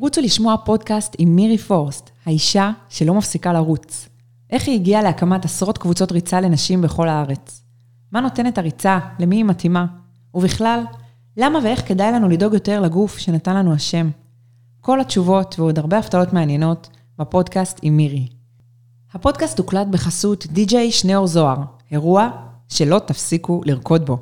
רוצו 0.00 0.20
לשמוע 0.20 0.56
פודקאסט 0.64 1.16
עם 1.18 1.36
מירי 1.36 1.58
פורסט, 1.58 2.10
האישה 2.26 2.70
שלא 2.88 3.14
מפסיקה 3.14 3.52
לרוץ. 3.52 4.08
איך 4.50 4.68
היא 4.68 4.74
הגיעה 4.74 5.02
להקמת 5.02 5.44
עשרות 5.44 5.78
קבוצות 5.78 6.12
ריצה 6.12 6.40
לנשים 6.40 6.82
בכל 6.82 7.08
הארץ? 7.08 7.62
מה 8.12 8.20
נותנת 8.20 8.58
הריצה? 8.58 8.98
למי 9.18 9.36
היא 9.36 9.44
מתאימה? 9.44 9.86
ובכלל, 10.34 10.84
למה 11.36 11.58
ואיך 11.62 11.88
כדאי 11.88 12.12
לנו 12.12 12.28
לדאוג 12.28 12.54
יותר 12.54 12.80
לגוף 12.80 13.18
שנתן 13.18 13.56
לנו 13.56 13.72
השם? 13.72 14.10
כל 14.80 15.00
התשובות 15.00 15.58
ועוד 15.58 15.78
הרבה 15.78 15.98
הפתעות 15.98 16.32
מעניינות 16.32 16.88
בפודקאסט 17.18 17.78
עם 17.82 17.96
מירי. 17.96 18.28
הפודקאסט 19.14 19.58
הוקלט 19.58 19.86
בחסות 19.86 20.46
די.ג'יי 20.46 20.92
שניאור 20.92 21.26
זוהר, 21.26 21.58
אירוע 21.90 22.30
שלא 22.68 22.98
תפסיקו 22.98 23.60
לרקוד 23.64 24.06
בו. 24.06 24.18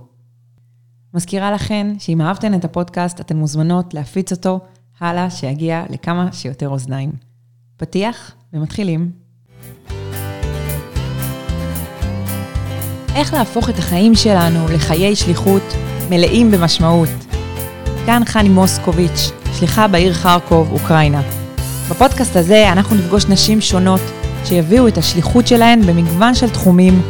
מזכירה 1.15 1.53
לכן 1.53 1.99
שאם 1.99 2.21
אהבתן 2.21 2.55
את 2.55 2.65
הפודקאסט, 2.65 3.21
אתן 3.21 3.37
מוזמנות 3.37 3.95
להפיץ 3.95 4.33
אותו 4.33 4.61
הלאה, 5.01 5.31
שיגיע 5.31 5.85
לכמה 5.91 6.29
שיותר 6.33 6.69
אוזניים. 6.69 7.13
פתיח 7.77 8.33
ומתחילים. 8.53 9.11
איך 13.15 13.35
להפוך 13.35 13.71
את 13.71 13.79
החיים 13.79 14.15
שלנו 14.15 14.69
לחיי 14.69 15.17
שליחות 15.17 15.63
מלאים 16.11 16.51
במשמעות. 16.51 17.09
כאן 18.07 18.23
חני 18.27 18.49
מוסקוביץ', 18.49 19.31
שליחה 19.59 19.89
בעיר 19.89 20.13
חרקוב, 20.15 20.73
אוקראינה. 20.73 21.23
בפודקאסט 21.91 22.37
הזה 22.37 22.73
אנחנו 22.73 22.97
נפגוש 22.97 23.27
נשים 23.27 23.61
שונות 23.61 24.01
שיביאו 24.45 24.89
את 24.89 24.99
השליחות 24.99 25.47
שלהן 25.47 25.83
במגוון 25.83 26.35
של 26.35 26.51
תחומים, 26.51 27.03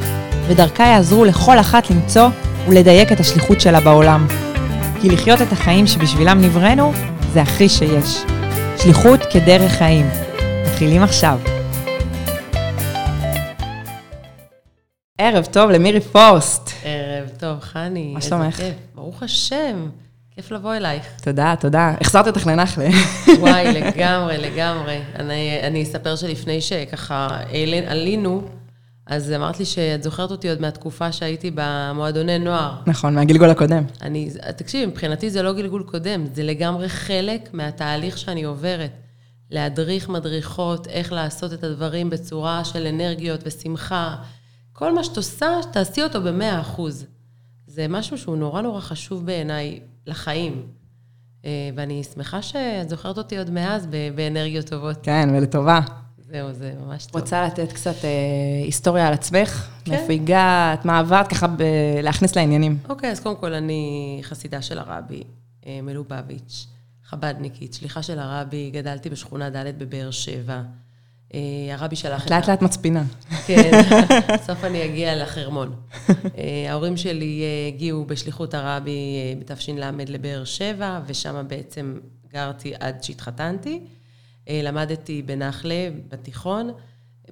ודרכה 0.46 0.84
יעזרו 0.86 1.24
לכל 1.24 1.58
אחת 1.58 1.90
למצוא 1.90 2.28
ולדייק 2.68 3.12
את 3.12 3.20
השליחות 3.20 3.60
שלה 3.60 3.80
בעולם. 3.80 4.26
כי 5.00 5.08
לחיות 5.08 5.42
את 5.42 5.52
החיים 5.52 5.86
שבשבילם 5.86 6.40
נבראנו, 6.40 6.92
זה 7.32 7.42
הכי 7.42 7.68
שיש. 7.68 8.24
שליחות 8.82 9.20
כדרך 9.32 9.72
חיים. 9.72 10.06
מתחילים 10.66 11.02
עכשיו. 11.02 11.40
ערב 15.18 15.44
טוב 15.44 15.70
למירי 15.70 16.00
פורסט. 16.00 16.70
ערב 16.84 17.28
טוב, 17.38 17.60
חני. 17.60 18.12
מה 18.14 18.20
שלומך? 18.20 18.62
ברוך 18.94 19.22
השם, 19.22 19.88
כיף 20.30 20.50
לבוא 20.50 20.74
אלייך. 20.74 21.06
תודה, 21.22 21.54
תודה. 21.60 21.94
החזרת 22.00 22.26
אותך 22.26 22.46
לנחלה. 22.46 22.88
וואי, 23.38 23.72
לגמרי, 23.72 24.38
לגמרי. 24.38 25.00
אני, 25.18 25.58
אני 25.62 25.82
אספר 25.82 26.16
שלפני 26.16 26.60
שככה 26.60 27.28
עלינו, 27.86 28.42
אז 29.08 29.32
אמרת 29.32 29.58
לי 29.58 29.64
שאת 29.64 30.02
זוכרת 30.02 30.30
אותי 30.30 30.50
עוד 30.50 30.60
מהתקופה 30.60 31.12
שהייתי 31.12 31.50
במועדוני 31.54 32.38
נוער. 32.38 32.74
נכון, 32.86 33.14
מהגלגול 33.14 33.50
הקודם. 33.50 33.84
אני, 34.02 34.30
תקשיבי, 34.56 34.86
מבחינתי 34.86 35.30
זה 35.30 35.42
לא 35.42 35.52
גלגול 35.52 35.82
קודם, 35.82 36.24
זה 36.32 36.42
לגמרי 36.42 36.88
חלק 36.88 37.54
מהתהליך 37.54 38.18
שאני 38.18 38.44
עוברת. 38.44 38.90
להדריך 39.50 40.08
מדריכות, 40.08 40.86
איך 40.86 41.12
לעשות 41.12 41.52
את 41.52 41.64
הדברים 41.64 42.10
בצורה 42.10 42.64
של 42.64 42.86
אנרגיות 42.86 43.40
ושמחה. 43.46 44.16
כל 44.72 44.94
מה 44.94 45.04
שאת 45.04 45.16
עושה, 45.16 45.48
תעשי 45.72 46.02
אותו 46.02 46.22
במאה 46.22 46.60
אחוז. 46.60 47.06
זה 47.66 47.86
משהו 47.88 48.18
שהוא 48.18 48.36
נורא 48.36 48.62
נורא 48.62 48.80
חשוב 48.80 49.26
בעיניי 49.26 49.80
לחיים. 50.06 50.62
אה, 51.44 51.70
ואני 51.76 52.04
שמחה 52.04 52.42
שאת 52.42 52.88
זוכרת 52.88 53.18
אותי 53.18 53.38
עוד 53.38 53.50
מאז 53.50 53.88
באנרגיות 54.14 54.66
טובות. 54.66 54.96
כן, 55.02 55.28
ולטובה. 55.32 55.80
זהו, 56.30 56.52
זה 56.52 56.72
ממש 56.80 57.06
טוב. 57.06 57.20
רוצה 57.20 57.46
לתת 57.46 57.72
קצת 57.72 58.04
אה, 58.04 58.10
היסטוריה 58.64 59.08
על 59.08 59.14
עצמך? 59.14 59.68
כן. 59.84 59.90
מאיפה 59.90 60.12
הגעת, 60.12 60.84
מה 60.84 60.98
עברת, 60.98 61.28
ככה 61.28 61.46
ב- 61.46 61.62
להכניס 62.02 62.36
לעניינים. 62.36 62.78
אוקיי, 62.88 63.10
אז 63.10 63.20
קודם 63.20 63.36
כל, 63.36 63.52
אני 63.52 64.20
חסידה 64.22 64.62
של 64.62 64.78
הרבי 64.78 65.22
אה, 65.66 65.80
מלובביץ', 65.82 66.66
חבדניקית, 67.04 67.74
שליחה 67.74 68.02
של 68.02 68.18
הרבי, 68.18 68.70
גדלתי 68.70 69.10
בשכונה 69.10 69.50
ד' 69.50 69.78
בבאר 69.78 70.10
שבע. 70.10 70.62
אה, 71.34 71.40
הרבי 71.70 71.96
שלח 71.96 72.26
את... 72.26 72.30
לאט 72.30 72.48
לאט 72.48 72.62
מצפינה. 72.62 73.04
כן, 73.46 73.70
בסוף 74.34 74.64
אני 74.64 74.84
אגיע 74.84 75.22
לחרמון. 75.22 75.74
אה, 76.38 76.66
ההורים 76.68 76.96
שלי 76.96 77.42
אה, 77.42 77.68
הגיעו 77.68 78.04
בשליחות 78.04 78.54
הרבי 78.54 78.90
אה, 78.90 79.40
בתש"ל 79.40 79.72
לבאר 80.08 80.44
שבע, 80.44 81.00
ושם 81.06 81.44
בעצם 81.48 81.98
גרתי 82.32 82.72
עד 82.80 83.02
שהתחתנתי. 83.02 83.80
אה, 84.48 84.60
למדתי 84.62 85.22
בנחלה, 85.22 85.88
בתיכון. 86.08 86.70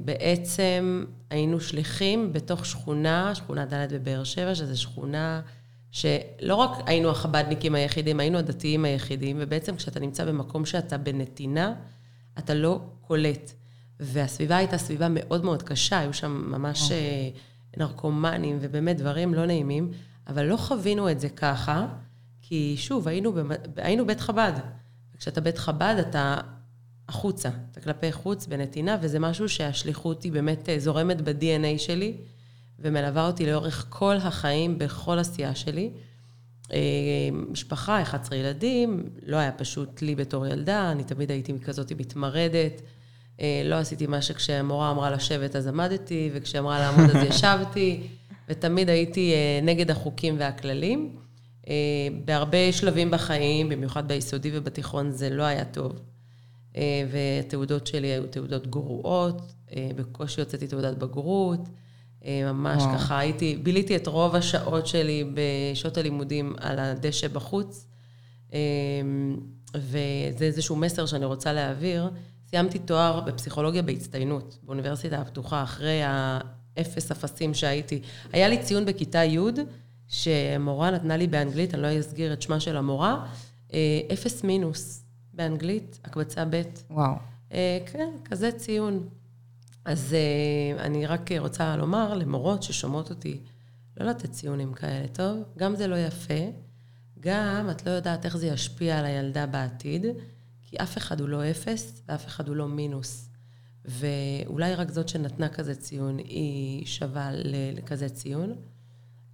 בעצם 0.01 1.05
היינו 1.31 1.61
שליחים 1.61 2.33
בתוך 2.33 2.67
שכונה, 2.67 3.35
שכונה 3.35 3.65
ד' 3.67 3.95
בבאר 3.95 4.25
שבע, 4.25 4.55
שזו 4.55 4.81
שכונה 4.81 5.41
שלא 5.91 6.55
רק 6.55 6.71
היינו 6.87 7.11
החבדניקים 7.11 7.75
היחידים, 7.75 8.21
היינו 8.21 8.39
הדתיים 8.39 8.85
היחידים, 8.85 9.37
ובעצם 9.41 9.77
כשאתה 9.77 10.01
נמצא 10.01 10.25
במקום 10.25 10.67
שאתה 10.67 10.99
בנתינה, 10.99 11.75
אתה 12.39 12.55
לא 12.55 12.81
קולט. 13.01 13.53
והסביבה 14.01 14.57
הייתה 14.57 14.79
סביבה 14.79 15.07
מאוד 15.11 15.45
מאוד 15.45 15.63
קשה, 15.63 15.99
היו 15.99 16.13
שם 16.13 16.45
ממש 16.49 16.93
אה, 16.93 17.29
נרקומנים 17.77 18.59
ובאמת 18.61 18.97
דברים 18.97 19.35
לא 19.35 19.47
נעימים, 19.47 19.91
אבל 20.27 20.45
לא 20.45 20.57
חווינו 20.57 21.11
את 21.11 21.21
זה 21.21 21.29
ככה, 21.29 21.87
כי 22.43 22.75
שוב, 22.79 23.09
היינו, 23.09 23.33
היינו 23.77 24.07
בית 24.07 24.21
חב"ד. 24.21 24.53
וכשאתה 25.15 25.41
בית 25.41 25.59
חב"ד, 25.59 25.95
אתה 26.01 26.37
החוצה, 27.09 27.49
אתה 27.73 27.81
כלפי 27.81 28.13
חוץ 28.13 28.47
בנתינה, 28.47 28.97
וזה 29.01 29.19
משהו 29.19 29.49
שהשליחות 29.49 30.23
היא 30.23 30.33
באמת 30.33 30.69
אה, 30.69 30.79
זורמת 30.79 31.21
ב-DNA 31.21 31.79
שלי, 31.79 32.15
ומלווה 32.79 33.27
אותי 33.27 33.47
לאורך 33.47 33.87
כל 33.89 34.17
החיים, 34.17 34.79
בכל 34.79 35.19
עשייה 35.19 35.55
שלי. 35.55 35.91
אה, 36.73 36.79
משפחה, 37.51 38.03
11 38.03 38.39
ילדים, 38.39 39.09
לא 39.27 39.37
היה 39.37 39.53
פשוט 39.53 40.03
לי 40.03 40.15
בתור 40.15 40.47
ילדה, 40.47 40.93
אני 40.93 41.05
תמיד 41.05 41.31
הייתי 41.31 41.53
כזאת 41.65 41.93
מתמרדת. 41.93 42.83
אה, 43.41 43.63
לא 43.65 43.75
עשיתי 43.75 44.07
מה 44.07 44.23
שכשהמורה 44.23 44.91
אמרה 44.91 45.11
לשבת 45.11 45.57
אז 45.57 45.67
עמדתי, 45.67 46.31
וכשאמרה 46.35 46.79
לעמוד 46.79 47.11
אז 47.11 47.27
ישבתי, 47.29 48.01
ותמיד 48.49 48.89
הייתי 48.89 49.35
נגד 49.63 49.91
החוקים 49.91 50.37
והכללים. 50.39 51.17
בהרבה 52.25 52.73
שלבים 52.73 53.11
בחיים, 53.11 53.69
במיוחד 53.69 54.09
ביסודי 54.09 54.51
ובתיכון, 54.53 55.11
זה 55.11 55.31
לא 55.31 55.43
היה 55.43 55.65
טוב. 55.65 55.93
אה, 56.77 57.03
והתעודות 57.11 57.87
שלי 57.87 58.07
היו 58.07 58.27
תעודות 58.27 58.67
גרועות, 58.67 59.53
אה, 59.77 59.89
בקושי 59.97 60.41
הוצאתי 60.41 60.67
תעודת 60.67 60.97
בגרות. 60.99 61.61
אה, 62.25 62.53
ממש 62.53 62.83
וואו. 62.83 62.99
ככה 62.99 63.19
הייתי, 63.19 63.57
ביליתי 63.63 63.97
את 63.97 64.07
רוב 64.07 64.35
השעות 64.35 64.87
שלי 64.87 65.25
בשעות 65.35 65.97
הלימודים 65.99 66.55
על 66.59 66.79
הדשא 66.79 67.29
בחוץ, 67.29 67.87
וזה 69.75 70.45
איזשהו 70.45 70.77
מסר 70.77 71.07
שאני 71.07 71.25
רוצה 71.25 71.53
להעביר. 71.53 72.11
סיימתי 72.51 72.79
תואר 72.79 73.21
בפסיכולוגיה 73.21 73.83
בהצטיינות, 73.83 74.59
באוניברסיטה 74.63 75.17
הפתוחה, 75.17 75.63
אחרי 75.63 76.01
האפס 76.05 77.11
אפסים 77.11 77.55
שהייתי. 77.55 78.01
היה 78.33 78.49
לי 78.49 78.59
ציון 78.59 78.85
בכיתה 78.85 79.25
י', 79.25 79.39
שמורה 80.09 80.91
נתנה 80.91 81.17
לי 81.17 81.27
באנגלית, 81.27 81.75
אני 81.75 81.83
לא 81.83 82.01
אסגיר 82.01 82.33
את 82.33 82.43
שמה 82.43 82.61
של 82.61 82.77
המורה, 82.77 83.27
אפס 84.13 84.45
מינוס. 84.45 85.06
באנגלית, 85.37 85.99
הקבצה 86.05 86.45
ב'. 86.51 86.63
וואו. 86.91 87.15
אה, 87.53 87.79
כן, 87.87 88.11
כזה 88.25 88.53
ציון. 88.53 89.09
אז 89.85 90.15
אה, 90.15 90.85
אני 90.85 91.07
רק 91.07 91.33
רוצה 91.39 91.77
לומר 91.77 92.15
למורות 92.15 92.63
ששומעות 92.63 93.11
אותי, 93.11 93.41
לא 93.97 94.07
לתת 94.07 94.31
ציונים 94.31 94.73
כאלה, 94.73 95.09
טוב? 95.09 95.39
גם 95.59 95.77
זה 95.77 95.87
לא 95.87 95.97
יפה, 95.97 96.51
גם 97.21 97.69
את 97.71 97.87
לא 97.87 97.91
יודעת 97.91 98.25
איך 98.25 98.37
זה 98.37 98.47
ישפיע 98.47 98.99
על 98.99 99.05
הילדה 99.05 99.47
בעתיד, 99.47 100.07
כי 100.63 100.77
אף 100.77 100.99
אחד 100.99 101.21
הוא 101.21 101.29
לא 101.29 101.51
אפס 101.51 102.03
ואף 102.09 102.27
אחד 102.27 102.49
הוא 102.49 102.57
לא 102.57 102.69
מינוס. 102.69 103.31
ואולי 103.85 104.75
רק 104.75 104.91
זאת 104.91 105.09
שנתנה 105.09 105.49
כזה 105.49 105.75
ציון, 105.75 106.19
היא 106.19 106.87
שווה 106.87 107.31
לכזה 107.75 108.09
ציון. 108.09 108.55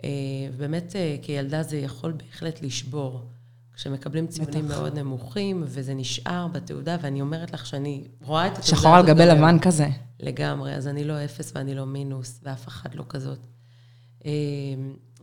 אה, 0.04 0.10
באמת, 0.56 0.96
כילדה 1.22 1.62
זה 1.62 1.76
יכול 1.76 2.12
בהחלט 2.12 2.62
לשבור. 2.62 3.26
כשמקבלים 3.74 4.26
ציונים 4.26 4.68
בטח. 4.68 4.78
מאוד 4.78 4.98
נמוכים, 4.98 5.62
וזה 5.66 5.94
נשאר 5.94 6.46
בתעודה, 6.52 6.96
ואני 7.02 7.20
אומרת 7.20 7.52
לך 7.52 7.66
שאני 7.66 8.04
רואה 8.24 8.46
את 8.46 8.52
התעודה 8.52 8.68
שחור 8.68 8.96
על 8.96 9.06
גבי 9.06 9.26
לבן 9.26 9.58
כזה. 9.58 9.86
לגמרי, 10.20 10.74
אז 10.74 10.88
אני 10.88 11.04
לא 11.04 11.24
אפס 11.24 11.52
ואני 11.54 11.74
לא 11.74 11.86
מינוס, 11.86 12.40
ואף 12.42 12.68
אחד 12.68 12.94
לא 12.94 13.04
כזאת. 13.08 13.38
אמ, 14.24 14.30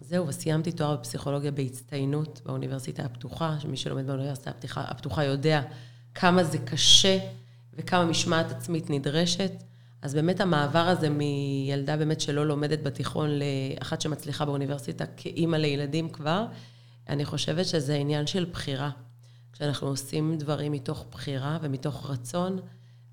זהו, 0.01 0.27
וסיימתי 0.27 0.71
תואר 0.71 0.95
בפסיכולוגיה 0.95 1.51
בהצטיינות 1.51 2.41
באוניברסיטה 2.45 3.03
הפתוחה, 3.03 3.55
שמי 3.59 3.77
שלומד 3.77 4.07
באוניברסיטה 4.07 4.49
הפתוחה, 4.49 4.81
הפתוחה 4.81 5.23
יודע 5.23 5.61
כמה 6.15 6.43
זה 6.43 6.57
קשה 6.57 7.17
וכמה 7.73 8.05
משמעת 8.05 8.51
עצמית 8.51 8.89
נדרשת. 8.89 9.51
אז 10.01 10.13
באמת 10.13 10.41
המעבר 10.41 10.87
הזה 10.87 11.09
מילדה 11.09 11.97
באמת 11.97 12.21
שלא 12.21 12.47
לומדת 12.47 12.83
בתיכון 12.83 13.29
לאחת 13.29 14.01
שמצליחה 14.01 14.45
באוניברסיטה 14.45 15.05
כאימא 15.17 15.55
לילדים 15.55 16.09
כבר, 16.09 16.45
אני 17.09 17.25
חושבת 17.25 17.65
שזה 17.65 17.95
עניין 17.95 18.27
של 18.27 18.45
בחירה. 18.51 18.89
כשאנחנו 19.53 19.87
עושים 19.87 20.37
דברים 20.37 20.71
מתוך 20.71 21.05
בחירה 21.11 21.57
ומתוך 21.61 22.09
רצון, 22.09 22.59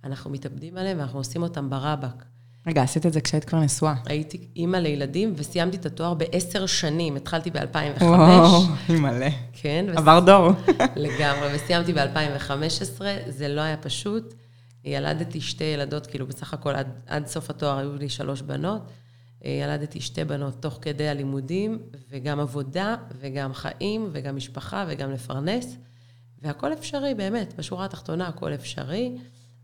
אנחנו 0.04 0.30
מתאבדים 0.30 0.76
עליהם 0.76 0.98
ואנחנו 0.98 1.18
עושים 1.18 1.42
אותם 1.42 1.70
ברבק. 1.70 2.24
רגע, 2.66 2.82
עשית 2.82 3.06
את 3.06 3.12
זה 3.12 3.20
כשהיית 3.20 3.44
כבר 3.44 3.60
נשואה. 3.60 3.94
הייתי 4.06 4.48
אימא 4.56 4.76
לילדים 4.76 5.32
וסיימתי 5.36 5.76
את 5.76 5.86
התואר 5.86 6.14
בעשר 6.14 6.66
שנים. 6.66 7.16
התחלתי 7.16 7.50
ב-2005. 7.50 8.04
וואו, 8.04 8.62
מלא. 8.88 9.26
כן. 9.52 9.86
עבר 9.96 10.20
דור. 10.20 10.50
לגמרי, 10.96 11.54
וסיימתי 11.54 11.92
ב-2015, 11.92 13.02
זה 13.28 13.48
לא 13.48 13.60
היה 13.60 13.76
פשוט. 13.76 14.34
ילדתי 14.84 15.40
שתי 15.40 15.64
ילדות, 15.64 16.06
כאילו 16.06 16.26
בסך 16.26 16.54
הכל 16.54 16.74
עד, 16.74 16.88
עד 17.06 17.26
סוף 17.26 17.50
התואר 17.50 17.78
היו 17.78 17.96
לי 17.96 18.08
שלוש 18.08 18.42
בנות. 18.42 18.82
ילדתי 19.62 20.00
שתי 20.00 20.24
בנות 20.24 20.62
תוך 20.62 20.78
כדי 20.82 21.08
הלימודים, 21.08 21.78
וגם 22.10 22.40
עבודה, 22.40 22.96
וגם 23.18 23.54
חיים, 23.54 24.08
וגם 24.12 24.36
משפחה, 24.36 24.84
וגם 24.88 25.10
לפרנס. 25.10 25.76
והכל 26.42 26.72
אפשרי, 26.72 27.14
באמת, 27.14 27.54
בשורה 27.58 27.84
התחתונה 27.84 28.28
הכל 28.28 28.54
אפשרי. 28.54 29.16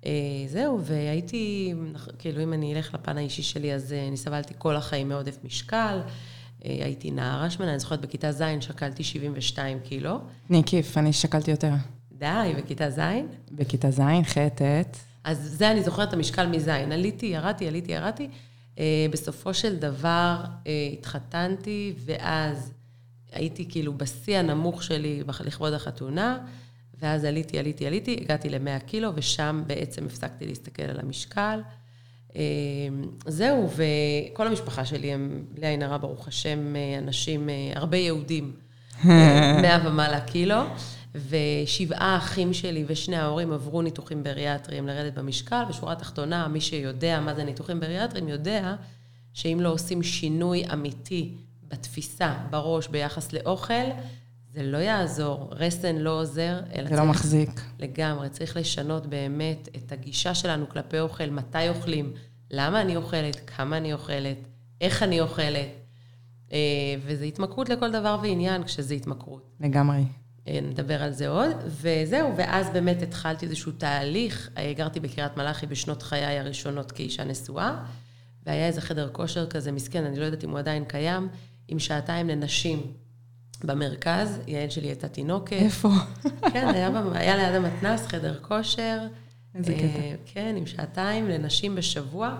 אה, 0.06 0.10
זהו, 0.46 0.80
והייתי, 0.82 1.74
כאילו, 2.18 2.42
אם 2.42 2.52
אני 2.52 2.74
אלך 2.74 2.94
לפן 2.94 3.18
האישי 3.18 3.42
שלי, 3.42 3.74
אז 3.74 3.92
אה, 3.92 4.08
אני 4.08 4.16
סבלתי 4.16 4.54
כל 4.58 4.76
החיים 4.76 5.08
מעודף 5.08 5.38
משקל. 5.44 6.00
אה, 6.64 6.78
הייתי 6.84 7.10
נערה 7.10 7.50
שמנה, 7.50 7.70
אני 7.70 7.78
זוכרת 7.78 8.00
בכיתה 8.00 8.32
ז' 8.32 8.42
שקלתי 8.60 9.04
72 9.04 9.80
קילו. 9.80 10.18
תני 10.48 10.62
כיף, 10.66 10.98
אני 10.98 11.12
שקלתי 11.12 11.50
יותר. 11.50 11.72
די, 12.12 12.52
בכיתה 12.58 12.90
ז'? 12.90 13.00
בכיתה 13.52 13.90
ז', 13.90 14.00
ח', 14.24 14.38
ט'. 14.38 14.62
אז 15.24 15.38
זה, 15.58 15.70
אני 15.70 15.82
זוכרת 15.82 16.08
את 16.08 16.12
המשקל 16.12 16.46
מז'. 16.46 16.68
עליתי, 16.68 17.26
ירדתי, 17.26 17.68
עליתי, 17.68 17.92
ירדתי. 17.92 18.28
בסופו 19.10 19.54
של 19.54 19.76
דבר 19.76 20.36
התחתנתי, 20.92 21.92
ואז 22.04 22.72
הייתי 23.32 23.68
כאילו 23.68 23.98
בשיא 23.98 24.38
הנמוך 24.38 24.82
שלי 24.82 25.22
לכבוד 25.44 25.72
החתונה. 25.72 26.38
ואז 27.02 27.24
עליתי, 27.24 27.58
עליתי, 27.58 27.86
עליתי, 27.86 28.18
הגעתי 28.20 28.48
ל-100 28.48 28.84
קילו, 28.86 29.10
ושם 29.14 29.62
בעצם 29.66 30.06
הפסקתי 30.06 30.46
להסתכל 30.46 30.82
על 30.82 31.00
המשקל. 31.00 31.60
אמ, 32.34 32.40
זהו, 33.26 33.70
וכל 33.70 34.46
המשפחה 34.46 34.84
שלי 34.84 35.12
הם, 35.12 35.44
בלי 35.54 35.66
עין 35.66 35.82
הרע, 35.82 35.96
ברוך 35.96 36.28
השם, 36.28 36.74
אנשים, 36.98 37.48
הרבה 37.74 37.96
יהודים, 37.96 38.52
100 39.04 39.82
ומעלה 39.84 40.20
קילו, 40.20 40.62
ושבעה 41.14 42.16
אחים 42.16 42.54
שלי 42.54 42.84
ושני 42.86 43.16
ההורים 43.16 43.52
עברו 43.52 43.82
ניתוחים 43.82 44.22
בריאטריים 44.22 44.86
לרדת 44.86 45.14
במשקל. 45.14 45.62
בשורה 45.68 45.92
התחתונה, 45.92 46.48
מי 46.48 46.60
שיודע 46.60 47.20
מה 47.20 47.34
זה 47.34 47.44
ניתוחים 47.44 47.80
בריאטריים, 47.80 48.28
יודע 48.28 48.74
שאם 49.34 49.58
לא 49.60 49.72
עושים 49.72 50.02
שינוי 50.02 50.64
אמיתי 50.72 51.34
בתפיסה, 51.68 52.34
בראש, 52.50 52.88
ביחס 52.88 53.32
לאוכל, 53.32 53.84
זה 54.54 54.62
לא 54.62 54.78
יעזור, 54.78 55.48
רסן 55.52 55.96
לא 55.96 56.20
עוזר, 56.20 56.60
אלא 56.74 56.88
זה 56.88 56.96
לא 56.96 57.04
מחזיק. 57.04 57.60
לגמרי, 57.78 58.28
צריך 58.28 58.56
לשנות 58.56 59.06
באמת 59.06 59.68
את 59.76 59.92
הגישה 59.92 60.34
שלנו 60.34 60.68
כלפי 60.68 61.00
אוכל, 61.00 61.30
מתי 61.30 61.68
אוכלים, 61.68 62.12
למה 62.50 62.80
אני 62.80 62.96
אוכלת, 62.96 63.40
כמה 63.46 63.76
אני 63.76 63.92
אוכלת, 63.92 64.36
איך 64.80 65.02
אני 65.02 65.20
אוכלת. 65.20 65.68
אה, 66.52 66.58
וזה 67.06 67.24
התמכרות 67.24 67.68
לכל 67.68 67.92
דבר 67.92 68.18
ועניין 68.22 68.64
כשזה 68.64 68.94
התמכרות. 68.94 69.56
לגמרי. 69.60 70.02
אה, 70.48 70.58
נדבר 70.62 71.02
על 71.02 71.12
זה 71.12 71.28
עוד. 71.28 71.56
וזהו, 71.66 72.36
ואז 72.36 72.70
באמת 72.70 73.02
התחלתי 73.02 73.46
איזשהו 73.46 73.72
תהליך. 73.72 74.50
אה, 74.58 74.72
גרתי 74.76 75.00
בקריית 75.00 75.36
מלאכי 75.36 75.66
בשנות 75.66 76.02
חיי 76.02 76.38
הראשונות 76.38 76.92
כאישה 76.92 77.24
נשואה, 77.24 77.84
והיה 78.46 78.66
איזה 78.66 78.80
חדר 78.80 79.08
כושר 79.12 79.46
כזה 79.46 79.72
מסכן, 79.72 80.04
אני 80.04 80.18
לא 80.18 80.24
יודעת 80.24 80.44
אם 80.44 80.50
הוא 80.50 80.58
עדיין 80.58 80.84
קיים, 80.84 81.28
עם 81.68 81.78
שעתיים 81.78 82.28
לנשים. 82.28 82.92
במרכז, 83.64 84.40
יעל 84.46 84.70
שלי 84.70 84.88
הייתה 84.88 85.08
תינוקת. 85.08 85.52
איפה? 85.52 85.88
כן, 86.52 86.68
היה, 86.74 86.90
היה 87.12 87.36
ליד 87.36 87.54
המתנ"ס 87.54 88.06
חדר 88.06 88.38
כושר. 88.42 88.98
איזה 89.54 89.74
קטע. 89.74 89.84
אה, 89.84 90.14
כן, 90.26 90.54
עם 90.58 90.66
שעתיים 90.66 91.28
לנשים 91.28 91.74
בשבוע. 91.74 92.34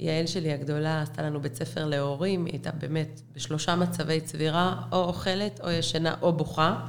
יעל 0.00 0.26
שלי 0.26 0.52
הגדולה 0.52 1.02
עשתה 1.02 1.22
לנו 1.22 1.40
בית 1.40 1.54
ספר 1.54 1.84
להורים, 1.84 2.44
היא 2.44 2.52
הייתה 2.52 2.70
באמת 2.70 3.20
בשלושה 3.34 3.76
מצבי 3.76 4.20
צבירה, 4.20 4.82
או 4.92 5.04
אוכלת, 5.04 5.60
או 5.64 5.70
ישנה, 5.70 6.14
או 6.22 6.32
בוכה. 6.32 6.86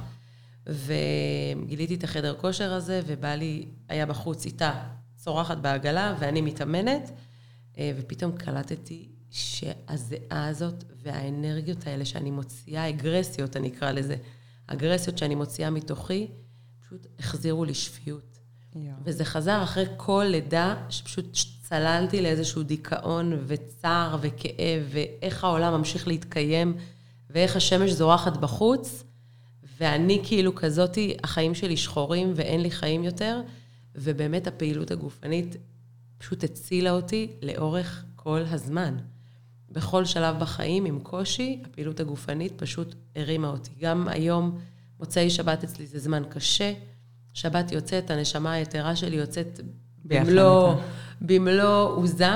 וגיליתי 0.66 1.94
את 1.94 2.04
החדר 2.04 2.34
כושר 2.34 2.72
הזה, 2.72 3.00
ובעלי 3.06 3.68
היה 3.88 4.06
בחוץ 4.06 4.46
איתה, 4.46 4.72
צורחת 5.16 5.58
בעגלה, 5.58 6.14
ואני 6.18 6.40
מתאמנת, 6.40 7.10
אה, 7.78 7.92
ופתאום 7.96 8.32
קלטתי 8.32 9.08
שהזיעה 9.30 10.48
הזאת 10.48 10.84
והאנרגיות 11.02 11.86
האלה 11.86 12.04
שאני 12.04 12.30
מוציאה, 12.30 12.88
אגרסיות 12.88 13.56
אני 13.56 13.68
אקרא 13.68 13.92
לזה, 13.92 14.16
אגרסיות 14.66 15.18
שאני 15.18 15.34
מוציאה 15.34 15.70
מתוכי, 15.70 16.26
פשוט 16.80 17.06
החזירו 17.18 17.64
לי 17.64 17.74
שפיות. 17.74 18.38
Yeah. 18.74 18.76
וזה 19.04 19.24
חזר 19.24 19.62
אחרי 19.62 19.84
כל 19.96 20.24
לידה, 20.28 20.76
שפשוט 20.88 21.36
צללתי 21.62 22.22
לאיזשהו 22.22 22.62
דיכאון 22.62 23.44
וצער 23.46 24.16
וכאב, 24.20 24.82
ואיך 24.90 25.44
העולם 25.44 25.72
ממשיך 25.72 26.08
להתקיים, 26.08 26.76
ואיך 27.30 27.56
השמש 27.56 27.90
זורחת 27.90 28.36
בחוץ, 28.36 29.04
ואני 29.80 30.20
כאילו 30.24 30.54
כזאתי, 30.54 31.16
החיים 31.24 31.54
שלי 31.54 31.76
שחורים 31.76 32.32
ואין 32.36 32.60
לי 32.60 32.70
חיים 32.70 33.04
יותר, 33.04 33.40
ובאמת 33.94 34.46
הפעילות 34.46 34.90
הגופנית 34.90 35.56
פשוט 36.18 36.44
הצילה 36.44 36.90
אותי 36.90 37.30
לאורך 37.42 38.04
כל 38.16 38.40
הזמן. 38.50 38.96
בכל 39.70 40.04
שלב 40.04 40.38
בחיים, 40.38 40.84
עם 40.84 41.00
קושי, 41.00 41.62
הפעילות 41.64 42.00
הגופנית 42.00 42.52
פשוט 42.56 42.94
הרימה 43.16 43.48
אותי. 43.48 43.70
גם 43.80 44.08
היום, 44.08 44.58
מוצאי 44.98 45.30
שבת 45.30 45.64
אצלי 45.64 45.86
זה 45.86 45.98
זמן 45.98 46.22
קשה, 46.28 46.72
שבת 47.32 47.72
יוצאת, 47.72 48.10
הנשמה 48.10 48.52
היתרה 48.52 48.96
שלי 48.96 49.16
יוצאת 49.16 49.60
במלוא, 50.04 50.74
במלוא 51.20 51.96
עוזה, 51.96 52.32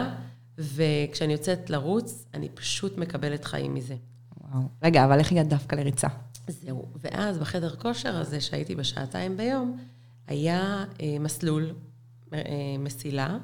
וכשאני 0.58 1.32
יוצאת 1.32 1.70
לרוץ, 1.70 2.24
אני 2.34 2.48
פשוט 2.48 2.98
מקבלת 2.98 3.44
חיים 3.44 3.74
מזה. 3.74 3.96
וואו. 4.40 4.62
רגע, 4.84 5.04
אבל 5.04 5.18
איך 5.18 5.32
הגעת 5.32 5.48
דווקא 5.48 5.76
לריצה? 5.76 6.08
זהו. 6.48 6.88
ואז 7.00 7.38
בחדר 7.38 7.76
כושר 7.76 8.16
הזה, 8.16 8.40
שהייתי 8.40 8.74
בשעתיים 8.74 9.36
ביום, 9.36 9.78
היה 10.26 10.84
אה, 11.00 11.16
מסלול, 11.20 11.74
אה, 12.34 12.40
מסילה, 12.78 13.38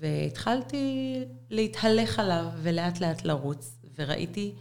והתחלתי 0.00 1.14
להתהלך 1.50 2.18
עליו 2.18 2.46
ולאט 2.62 3.00
לאט 3.00 3.24
לרוץ, 3.24 3.78
וראיתי 3.98 4.54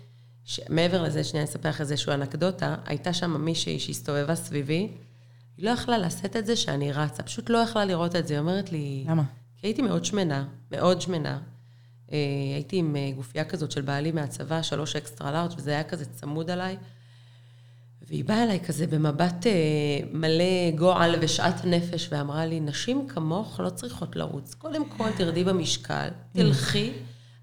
שמעבר 0.44 1.04
לזה, 1.04 1.24
שנייה 1.24 1.44
אני 1.44 1.52
אספר 1.52 1.70
לך 1.70 1.82
איזושהי 1.82 2.14
אנקדוטה, 2.14 2.76
הייתה 2.86 3.14
שם 3.14 3.42
מישהי 3.42 3.80
שהסתובבה 3.80 4.36
סביבי, 4.36 4.92
היא 5.58 5.66
לא 5.66 5.70
יכלה 5.70 5.98
לשאת 5.98 6.36
את 6.36 6.46
זה 6.46 6.56
שאני 6.56 6.92
רצה, 6.92 7.24
פשוט 7.24 7.50
לא 7.50 7.58
יכלה 7.58 7.86
לראות 7.86 8.16
את 8.16 8.28
זה. 8.28 8.34
היא 8.34 8.40
אומרת 8.40 8.72
לי... 8.72 9.06
למה? 9.08 9.24
כי 9.58 9.68
הייתי 9.68 9.82
מאוד 9.82 10.06
שמנה, 10.06 10.46
מאוד 10.72 11.02
שמנה. 11.02 11.40
אה, 12.12 12.18
הייתי 12.54 12.78
עם 12.78 12.96
אה, 12.96 13.12
גופייה 13.16 13.46
כזאת 13.46 13.72
של 13.72 13.82
בעלי 13.82 14.12
מהצבא, 14.12 14.62
שלוש 14.62 14.96
אקסטרה 14.96 15.32
לארג', 15.32 15.52
וזה 15.58 15.72
היה 15.72 15.84
כזה 15.84 16.06
צמוד 16.06 16.50
עליי. 16.50 16.78
והיא 18.10 18.26
באה 18.26 18.44
אליי 18.44 18.60
כזה 18.60 18.88
במבט 18.88 19.48
אה, 19.48 19.52
מלא 20.12 20.72
גועל 20.76 21.16
ושאט 21.22 21.66
נפש, 21.66 22.10
ואמרה 22.12 22.46
לי, 22.46 22.60
נשים 22.60 23.08
כמוך 23.08 23.60
לא 23.60 23.70
צריכות 23.70 24.16
לרוץ. 24.16 24.54
קודם 24.54 24.90
כל 24.90 25.10
תרדי 25.18 25.44
במשקל, 25.44 26.08
תלכי, 26.34 26.92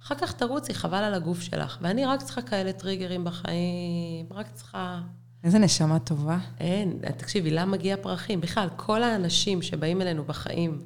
אחר 0.02 0.14
כך 0.14 0.33
תרוצי, 0.33 0.75
חבל 0.75 1.05
על 1.05 1.14
הגוף 1.14 1.40
שלך. 1.40 1.79
ואני 1.83 2.05
רק 2.05 2.23
צריכה 2.23 2.43
כאלה 2.43 2.73
טריגרים 2.73 3.25
בחיים, 3.25 4.26
רק 4.31 4.47
צריכה... 4.55 5.00
איזה 5.45 5.59
נשמה 5.59 5.99
טובה. 5.99 6.38
אין, 6.61 6.99
תקשיבי, 7.17 7.50
למה 7.50 7.73
מגיע 7.73 7.97
פרחים? 7.97 8.40
בכלל, 8.40 8.69
כל 8.76 9.02
האנשים 9.02 9.62
שבאים 9.62 10.02
אלינו 10.02 10.25
בחיים 10.25 10.83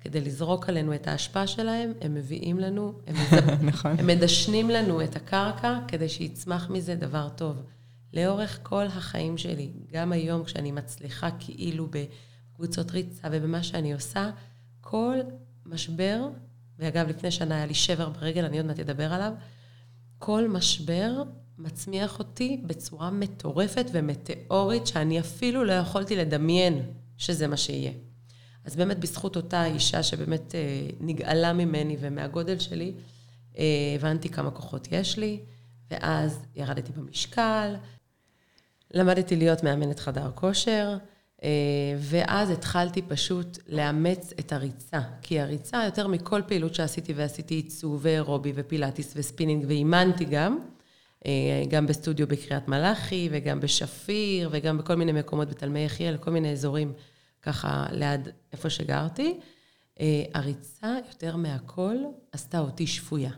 כדי 0.00 0.20
לזרוק 0.20 0.68
עלינו 0.68 0.94
את 0.94 1.08
ההשפעה 1.08 1.46
שלהם, 1.46 1.92
הם 2.00 2.14
מביאים 2.14 2.58
לנו, 2.58 2.92
הם, 3.06 3.16
נכון. 3.68 3.96
הם 3.98 4.06
מדשנים 4.06 4.70
לנו 4.70 5.04
את 5.04 5.16
הקרקע 5.16 5.78
כדי 5.88 6.08
שיצמח 6.08 6.70
מזה 6.70 6.94
דבר 6.94 7.28
טוב. 7.28 7.56
לאורך 8.14 8.58
כל 8.62 8.84
החיים 8.86 9.38
שלי, 9.38 9.72
גם 9.92 10.12
היום 10.12 10.44
כשאני 10.44 10.72
מצליחה 10.72 11.28
כאילו 11.38 11.88
בקבוצות 11.90 12.90
ריצה 12.90 13.28
ובמה 13.32 13.62
שאני 13.62 13.92
עושה, 13.92 14.30
כל 14.80 15.16
משבר, 15.66 16.28
ואגב, 16.78 17.08
לפני 17.08 17.30
שנה 17.30 17.56
היה 17.56 17.66
לי 17.66 17.74
שבר 17.74 18.08
ברגל, 18.08 18.44
אני 18.44 18.56
עוד 18.56 18.66
מעט 18.66 18.80
אדבר 18.80 19.12
עליו, 19.12 19.32
כל 20.18 20.48
משבר 20.48 21.22
מצמיח 21.58 22.18
אותי 22.18 22.62
בצורה 22.66 23.10
מטורפת 23.10 23.86
ומטאורית, 23.92 24.86
שאני 24.86 25.20
אפילו 25.20 25.64
לא 25.64 25.72
יכולתי 25.72 26.16
לדמיין 26.16 26.82
שזה 27.16 27.46
מה 27.46 27.56
שיהיה. 27.56 27.92
אז 28.64 28.76
באמת 28.76 28.98
בזכות 28.98 29.36
אותה 29.36 29.66
אישה 29.66 30.02
שבאמת 30.02 30.54
אה, 30.54 30.88
נגאלה 31.00 31.52
ממני 31.52 31.96
ומהגודל 32.00 32.58
שלי, 32.58 32.94
אה, 33.58 33.64
הבנתי 33.96 34.28
כמה 34.28 34.50
כוחות 34.50 34.88
יש 34.90 35.18
לי, 35.18 35.40
ואז 35.90 36.40
ירדתי 36.54 36.92
במשקל, 36.92 37.74
למדתי 38.94 39.36
להיות 39.36 39.62
מאמנת 39.62 39.98
חדר 39.98 40.30
כושר, 40.34 40.96
אה, 41.42 41.48
ואז 41.98 42.50
התחלתי 42.50 43.02
פשוט 43.02 43.58
לאמץ 43.68 44.32
את 44.38 44.52
הריצה. 44.52 45.00
כי 45.22 45.40
הריצה, 45.40 45.82
יותר 45.84 46.08
מכל 46.08 46.42
פעילות 46.46 46.74
שעשיתי, 46.74 47.12
ועשיתי 47.12 47.54
עיצוב 47.54 47.98
ואירובי 48.02 48.52
ופילאטיס 48.54 49.12
וספינינג, 49.16 49.64
ואימנתי 49.68 50.24
גם, 50.24 50.58
אה, 51.26 51.62
גם 51.68 51.86
בסטודיו 51.86 52.26
בקריית 52.28 52.68
מלאכי, 52.68 53.28
וגם 53.32 53.60
בשפיר, 53.60 54.48
וגם 54.52 54.78
בכל 54.78 54.94
מיני 54.94 55.12
מקומות 55.12 55.48
בתלמי 55.48 55.84
יחיאל, 55.84 56.16
כל 56.16 56.30
מיני 56.30 56.52
אזורים 56.52 56.92
ככה 57.42 57.86
ליד 57.90 58.28
איפה 58.52 58.70
שגרתי. 58.70 59.40
אה, 60.00 60.22
הריצה, 60.34 60.96
יותר 61.08 61.36
מהכל, 61.36 61.96
עשתה 62.32 62.58
אותי 62.58 62.86
שפויה. 62.86 63.30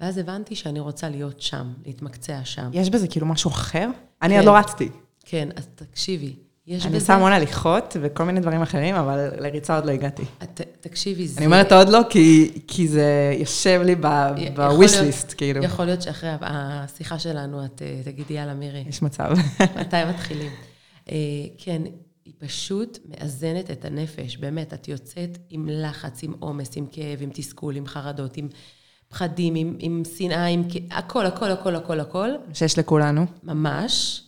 ואז 0.00 0.18
הבנתי 0.18 0.54
שאני 0.54 0.80
רוצה 0.80 1.08
להיות 1.08 1.40
שם, 1.40 1.72
להתמקצע 1.86 2.44
שם. 2.44 2.70
יש 2.72 2.90
בזה 2.90 3.08
כאילו 3.08 3.26
משהו 3.26 3.50
אחר? 3.50 3.88
אני 4.22 4.36
עוד 4.36 4.46
לא 4.46 4.56
רצתי. 4.56 4.88
כן, 5.24 5.48
אז 5.56 5.68
תקשיבי, 5.74 6.34
יש 6.66 6.86
אני. 6.86 6.94
עושה 6.94 7.14
המון 7.14 7.32
הליכות 7.32 7.96
וכל 8.02 8.24
מיני 8.24 8.40
דברים 8.40 8.62
אחרים, 8.62 8.94
אבל 8.94 9.28
לריצה 9.38 9.74
עוד 9.76 9.86
לא 9.86 9.90
הגעתי. 9.90 10.22
את- 10.42 10.60
תקשיבי, 10.80 11.28
זה... 11.28 11.38
אני 11.38 11.46
אומרת 11.46 11.72
עוד 11.72 11.88
לא, 11.88 12.00
כי, 12.10 12.52
כי 12.66 12.88
זה 12.88 13.34
יושב 13.38 13.80
לי 13.84 13.94
ב-wish 13.94 14.58
להיות- 14.58 14.92
list, 15.30 15.34
כאילו. 15.34 15.64
יכול 15.64 15.84
להיות 15.84 16.02
שאחרי 16.02 16.30
השיחה 16.40 17.18
שלנו 17.18 17.64
את 17.64 17.82
אה, 17.82 18.00
תגידי, 18.04 18.34
יאללה, 18.34 18.54
מירי, 18.54 18.84
יש 18.88 19.02
מצב. 19.02 19.30
מתי 19.80 19.96
מתחילים? 20.08 20.50
אה, 21.10 21.16
כן, 21.58 21.82
היא 22.24 22.32
פשוט 22.38 22.98
מאזנת 23.08 23.70
את 23.70 23.84
הנפש, 23.84 24.36
באמת, 24.36 24.74
את 24.74 24.88
יוצאת 24.88 25.38
עם 25.50 25.68
לחץ, 25.72 26.22
עם 26.22 26.32
עומס, 26.38 26.70
עם 26.76 26.86
כאב, 26.92 27.18
עם 27.22 27.30
תסכול, 27.34 27.76
עם 27.76 27.86
חרדות, 27.86 28.36
עם 28.36 28.48
פחדים, 29.12 29.54
עם, 29.54 29.76
עם 29.78 30.02
שנאה, 30.16 30.46
עם... 30.46 30.62
הכל, 30.90 31.26
הכל, 31.26 31.50
הכל, 31.50 31.76
הכל, 31.76 32.00
הכל, 32.00 32.28
שיש 32.54 32.78
לכולנו. 32.78 33.26
ממש, 33.42 34.22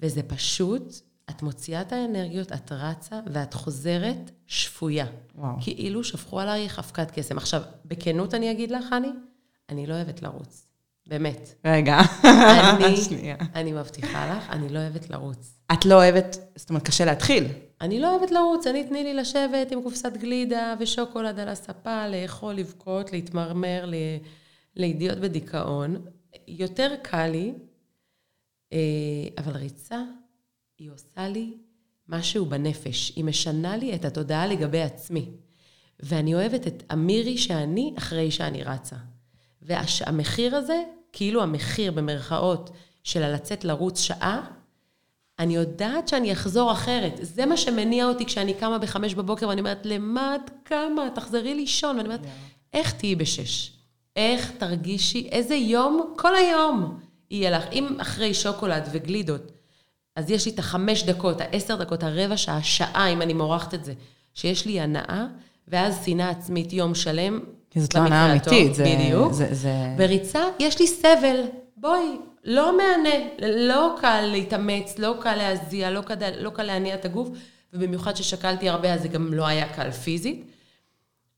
וזה 0.00 0.22
פשוט, 0.22 0.94
את 1.30 1.42
מוציאה 1.42 1.80
את 1.80 1.92
האנרגיות, 1.92 2.52
את 2.52 2.72
רצה, 2.72 3.20
ואת 3.32 3.54
חוזרת 3.54 4.30
שפויה. 4.46 5.06
וואו. 5.34 5.56
כאילו 5.60 6.04
שפכו 6.04 6.40
עלייך 6.40 6.78
אבקת 6.78 7.10
קסם. 7.10 7.36
עכשיו, 7.36 7.62
בכנות 7.84 8.34
אני 8.34 8.50
אגיד 8.50 8.70
לך, 8.70 8.84
אני, 8.92 9.08
אני 9.68 9.86
לא 9.86 9.94
אוהבת 9.94 10.22
לרוץ. 10.22 10.66
באמת. 11.06 11.54
רגע. 11.64 12.00
אני. 12.24 12.96
אני 13.54 13.72
מבטיחה 13.72 14.36
לך, 14.36 14.50
אני 14.50 14.68
לא 14.68 14.78
אוהבת 14.78 15.10
לרוץ. 15.10 15.58
את 15.72 15.84
לא 15.84 15.94
אוהבת, 15.94 16.38
זאת 16.56 16.70
אומרת, 16.70 16.82
קשה 16.82 17.04
להתחיל. 17.04 17.44
אני 17.80 18.00
לא 18.00 18.16
אוהבת 18.16 18.30
לרוץ, 18.30 18.66
אני 18.66 18.84
תני 18.84 19.04
לי 19.04 19.14
לשבת 19.14 19.72
עם 19.72 19.82
קופסת 19.82 20.16
גלידה 20.16 20.74
ושוקולד 20.80 21.38
על 21.38 21.48
הספה, 21.48 22.08
לאכול, 22.08 22.54
לבכות, 22.54 23.12
להתמרמר, 23.12 23.84
ל- 23.86 23.94
לידיעות 24.76 25.18
בדיכאון. 25.18 26.04
יותר 26.48 26.94
קל 27.02 27.26
לי, 27.26 27.52
אה, 28.72 28.78
אבל 29.38 29.56
ריצה, 29.56 30.02
היא 30.78 30.90
עושה 30.90 31.28
לי 31.28 31.54
משהו 32.08 32.46
בנפש. 32.46 33.12
היא 33.16 33.24
משנה 33.24 33.76
לי 33.76 33.94
את 33.94 34.04
התודעה 34.04 34.46
לגבי 34.46 34.82
עצמי. 34.82 35.30
ואני 36.00 36.34
אוהבת 36.34 36.66
את 36.66 36.82
המירי 36.90 37.38
שאני 37.38 37.94
אחרי 37.98 38.30
שאני 38.30 38.62
רצה. 38.62 38.96
והמחיר 39.62 40.56
הזה, 40.56 40.82
כאילו 41.12 41.42
המחיר 41.42 41.92
במרכאות 41.92 42.70
של 43.04 43.22
הלצאת 43.22 43.64
לרוץ 43.64 44.00
שעה, 44.00 44.50
אני 45.40 45.54
יודעת 45.54 46.08
שאני 46.08 46.32
אחזור 46.32 46.72
אחרת. 46.72 47.18
זה 47.22 47.46
מה 47.46 47.56
שמניע 47.56 48.06
אותי 48.06 48.24
כשאני 48.24 48.54
קמה 48.54 48.78
בחמש 48.78 49.14
בבוקר 49.14 49.48
ואני 49.48 49.60
אומרת, 49.60 49.80
למה 49.84 50.36
את 50.36 50.50
קמה? 50.64 51.08
תחזרי 51.14 51.54
לישון. 51.54 51.96
ואני 51.96 52.08
אומרת, 52.08 52.20
איך 52.72 52.92
תהיי 52.92 53.16
בשש? 53.16 53.72
איך 54.16 54.52
תרגישי? 54.58 55.28
איזה 55.32 55.54
יום? 55.54 56.14
כל 56.16 56.36
היום 56.36 56.98
יהיה 57.30 57.50
לך. 57.50 57.64
אם 57.72 57.86
אחרי 57.98 58.34
שוקולד 58.34 58.88
וגלידות, 58.92 59.52
אז 60.16 60.30
יש 60.30 60.46
לי 60.46 60.52
את 60.52 60.58
החמש 60.58 61.02
דקות, 61.02 61.40
העשר 61.40 61.76
דקות, 61.76 62.02
הרבע 62.02 62.36
שעה, 62.36 62.62
שעה, 62.62 63.08
אם 63.08 63.22
אני 63.22 63.32
מורחת 63.32 63.74
את 63.74 63.84
זה, 63.84 63.92
שיש 64.34 64.66
לי 64.66 64.80
הנאה, 64.80 65.26
ואז 65.68 66.04
שנאה 66.06 66.30
עצמית 66.30 66.72
יום 66.72 66.94
שלם. 66.94 67.40
כי 67.70 67.80
זאת 67.80 67.94
לא 67.94 68.00
הנאה 68.00 68.30
אמיתית, 68.30 68.74
זה... 68.74 68.84
בדיוק. 68.84 69.32
זה, 69.32 69.48
זה... 69.50 69.94
בריצה 69.96 70.40
יש 70.58 70.80
לי 70.80 70.86
סבל. 70.86 71.40
בואי, 71.76 72.16
לא 72.44 72.76
מהנה, 72.76 73.14
לא 73.38 73.96
קל 74.00 74.20
להתאמץ, 74.20 74.98
לא 74.98 75.16
קל 75.20 75.34
להזיע, 75.36 75.90
לא 75.90 76.00
קל, 76.00 76.14
לא 76.38 76.50
קל 76.50 76.62
להניע 76.62 76.94
את 76.94 77.04
הגוף, 77.04 77.28
ובמיוחד 77.72 78.16
ששקלתי 78.16 78.68
הרבה, 78.68 78.94
אז 78.94 79.02
זה 79.02 79.08
גם 79.08 79.34
לא 79.34 79.46
היה 79.46 79.74
קל 79.74 79.90
פיזית. 79.90 80.46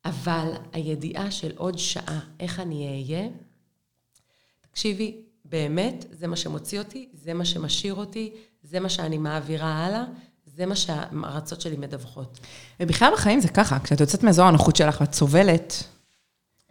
אבל 0.04 0.52
הידיעה 0.72 1.30
של 1.30 1.52
עוד 1.56 1.78
שעה, 1.78 2.20
איך 2.40 2.60
אני 2.60 2.88
אהיה, 2.88 3.28
תקשיבי, 4.60 5.16
באמת, 5.44 6.04
זה 6.12 6.26
מה 6.26 6.36
שמוציא 6.36 6.78
אותי, 6.78 7.08
זה 7.12 7.34
מה 7.34 7.44
שמשאיר 7.44 7.94
אותי, 7.94 8.32
זה 8.62 8.80
מה 8.80 8.88
שאני 8.88 9.18
מעבירה 9.18 9.86
הלאה, 9.86 10.04
זה 10.46 10.66
מה 10.66 10.76
שהארצות 10.76 11.60
שלי 11.60 11.76
מדווחות. 11.76 12.40
ובכלל 12.80 13.12
בחיים 13.12 13.40
זה 13.40 13.48
ככה, 13.48 13.78
כשאת 13.78 14.00
יוצאת 14.00 14.22
מאזור 14.22 14.46
הנוחות 14.46 14.76
שלך 14.76 15.00
ואת 15.00 15.14
סובלת, 15.14 15.84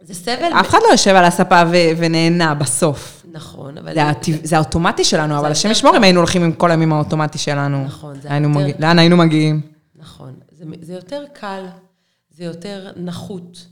זה 0.02 0.14
סבל... 0.14 0.50
אף 0.60 0.68
אחד 0.68 0.78
לא 0.86 0.92
יושב 0.92 1.10
על 1.10 1.24
הספה 1.24 1.62
ו- 1.72 1.76
ונהנה 1.98 2.54
בסוף. 2.54 3.26
נכון, 3.32 3.78
אבל... 3.78 3.94
זה, 3.94 4.08
הטבע, 4.08 4.36
זה 4.42 4.56
האוטומטי 4.56 5.04
שלנו, 5.04 5.38
אבל 5.38 5.50
השם 5.52 5.70
ישמור. 5.70 5.96
אם 5.96 6.02
היינו 6.02 6.18
הולכים 6.20 6.42
עם 6.42 6.52
כל 6.52 6.70
הימים 6.70 6.92
האוטומטי 6.92 7.38
שלנו. 7.38 7.84
נכון, 7.84 8.20
זה 8.20 8.30
היינו 8.32 8.48
יותר- 8.48 8.60
מגיע, 8.60 8.74
לאן 8.78 8.98
היינו 8.98 9.16
מגיעים? 9.16 9.60
נכון. 9.96 10.34
זה, 10.52 10.64
זה 10.82 10.94
יותר 10.94 11.24
קל, 11.32 11.64
זה 12.30 12.44
יותר 12.44 12.90
נחות, 12.96 13.66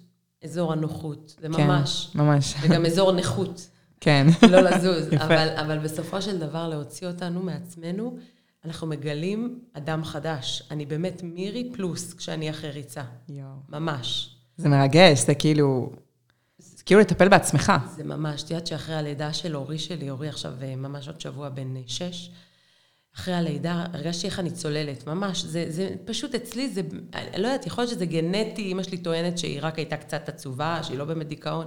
אזור 0.44 0.72
הנוחות. 0.72 1.34
זה 1.40 1.48
כן, 1.56 1.66
ממש. 1.66 2.08
ממש. 2.14 2.54
וגם 2.62 2.86
אזור 2.86 3.12
נכות, 3.12 3.68
כן. 4.00 4.26
לא 4.50 4.60
לזוז. 4.60 5.06
יפה. 5.12 5.24
אבל, 5.24 5.48
אבל 5.60 5.78
בסופו 5.78 6.22
של 6.22 6.38
דבר, 6.38 6.68
להוציא 6.68 7.06
אותנו 7.06 7.42
מעצמנו, 7.42 8.16
אנחנו 8.64 8.86
מגלים 8.86 9.58
אדם 9.72 10.04
חדש. 10.04 10.62
אני 10.70 10.86
באמת 10.86 11.22
מירי 11.22 11.70
פלוס 11.72 12.14
כשאני 12.14 12.50
אחרי 12.50 12.70
ריצה. 12.70 13.02
יואו. 13.28 13.48
ממש. 13.68 14.36
זה 14.56 14.68
מרגש, 14.68 15.18
זה 15.26 15.34
כאילו... 15.34 15.90
זה 16.80 16.84
כאילו 16.84 17.00
לטפל 17.00 17.28
בעצמך. 17.28 17.72
זה 17.96 18.04
ממש, 18.04 18.42
את 18.42 18.50
יודעת 18.50 18.66
שאחרי 18.66 18.94
הלידה 18.94 19.32
של 19.32 19.56
אורי 19.56 19.78
שלי, 19.78 20.10
אורי 20.10 20.28
עכשיו 20.28 20.52
אה, 20.62 20.76
ממש 20.76 21.08
עוד 21.08 21.20
שבוע 21.20 21.48
בן 21.48 21.76
אה, 21.76 21.82
שש, 21.86 22.30
אחרי 23.16 23.34
הלידה 23.34 23.86
הרגשתי 23.92 24.26
איך 24.26 24.38
אני 24.38 24.50
צוללת, 24.50 25.06
ממש, 25.06 25.44
זה, 25.44 25.64
זה 25.68 25.88
פשוט 26.04 26.34
אצלי, 26.34 26.70
זה, 26.70 26.80
אני 27.14 27.42
לא 27.42 27.48
יודעת, 27.48 27.66
יכול 27.66 27.84
להיות 27.84 27.94
שזה 27.94 28.06
גנטי, 28.06 28.62
אימא 28.62 28.82
שלי 28.82 28.98
טוענת 28.98 29.38
שהיא 29.38 29.58
רק 29.62 29.78
הייתה 29.78 29.96
קצת 29.96 30.28
עצובה, 30.28 30.80
שהיא 30.82 30.98
לא 30.98 31.04
באמת 31.04 31.28
דיכאון, 31.28 31.66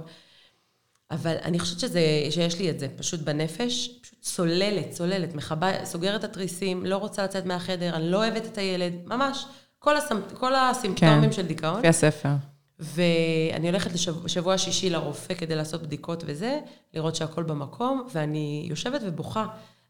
אבל 1.10 1.36
אני 1.42 1.58
חושבת 1.58 1.80
שזה, 1.80 2.00
שיש 2.30 2.58
לי 2.58 2.70
את 2.70 2.78
זה 2.78 2.88
פשוט 2.96 3.20
בנפש, 3.20 3.88
פשוט 4.02 4.18
צוללת, 4.20 4.90
צוללת, 4.90 5.34
מכבה, 5.34 5.84
סוגרת 5.84 6.24
את 6.24 6.30
התריסים, 6.30 6.86
לא 6.86 6.96
רוצה 6.96 7.24
לצאת 7.24 7.46
מהחדר, 7.46 7.96
אני 7.96 8.10
לא 8.10 8.16
אוהבת 8.16 8.46
את 8.46 8.58
הילד, 8.58 8.92
ממש, 9.04 9.46
כל, 9.78 9.96
הסמ, 9.96 10.20
כל 10.34 10.54
הסימפטומים 10.54 11.22
כן. 11.22 11.32
של 11.32 11.46
דיכאון. 11.46 11.78
לפי 11.78 11.88
הספר. 11.88 12.53
ואני 12.84 13.68
הולכת 13.68 13.90
לשבוע 14.24 14.58
שישי 14.58 14.90
לרופא 14.90 15.34
כדי 15.34 15.54
לעשות 15.54 15.82
בדיקות 15.82 16.24
וזה, 16.26 16.60
לראות 16.94 17.16
שהכל 17.16 17.42
במקום, 17.42 18.06
ואני 18.12 18.66
יושבת 18.68 19.00
ובוכה. 19.04 19.46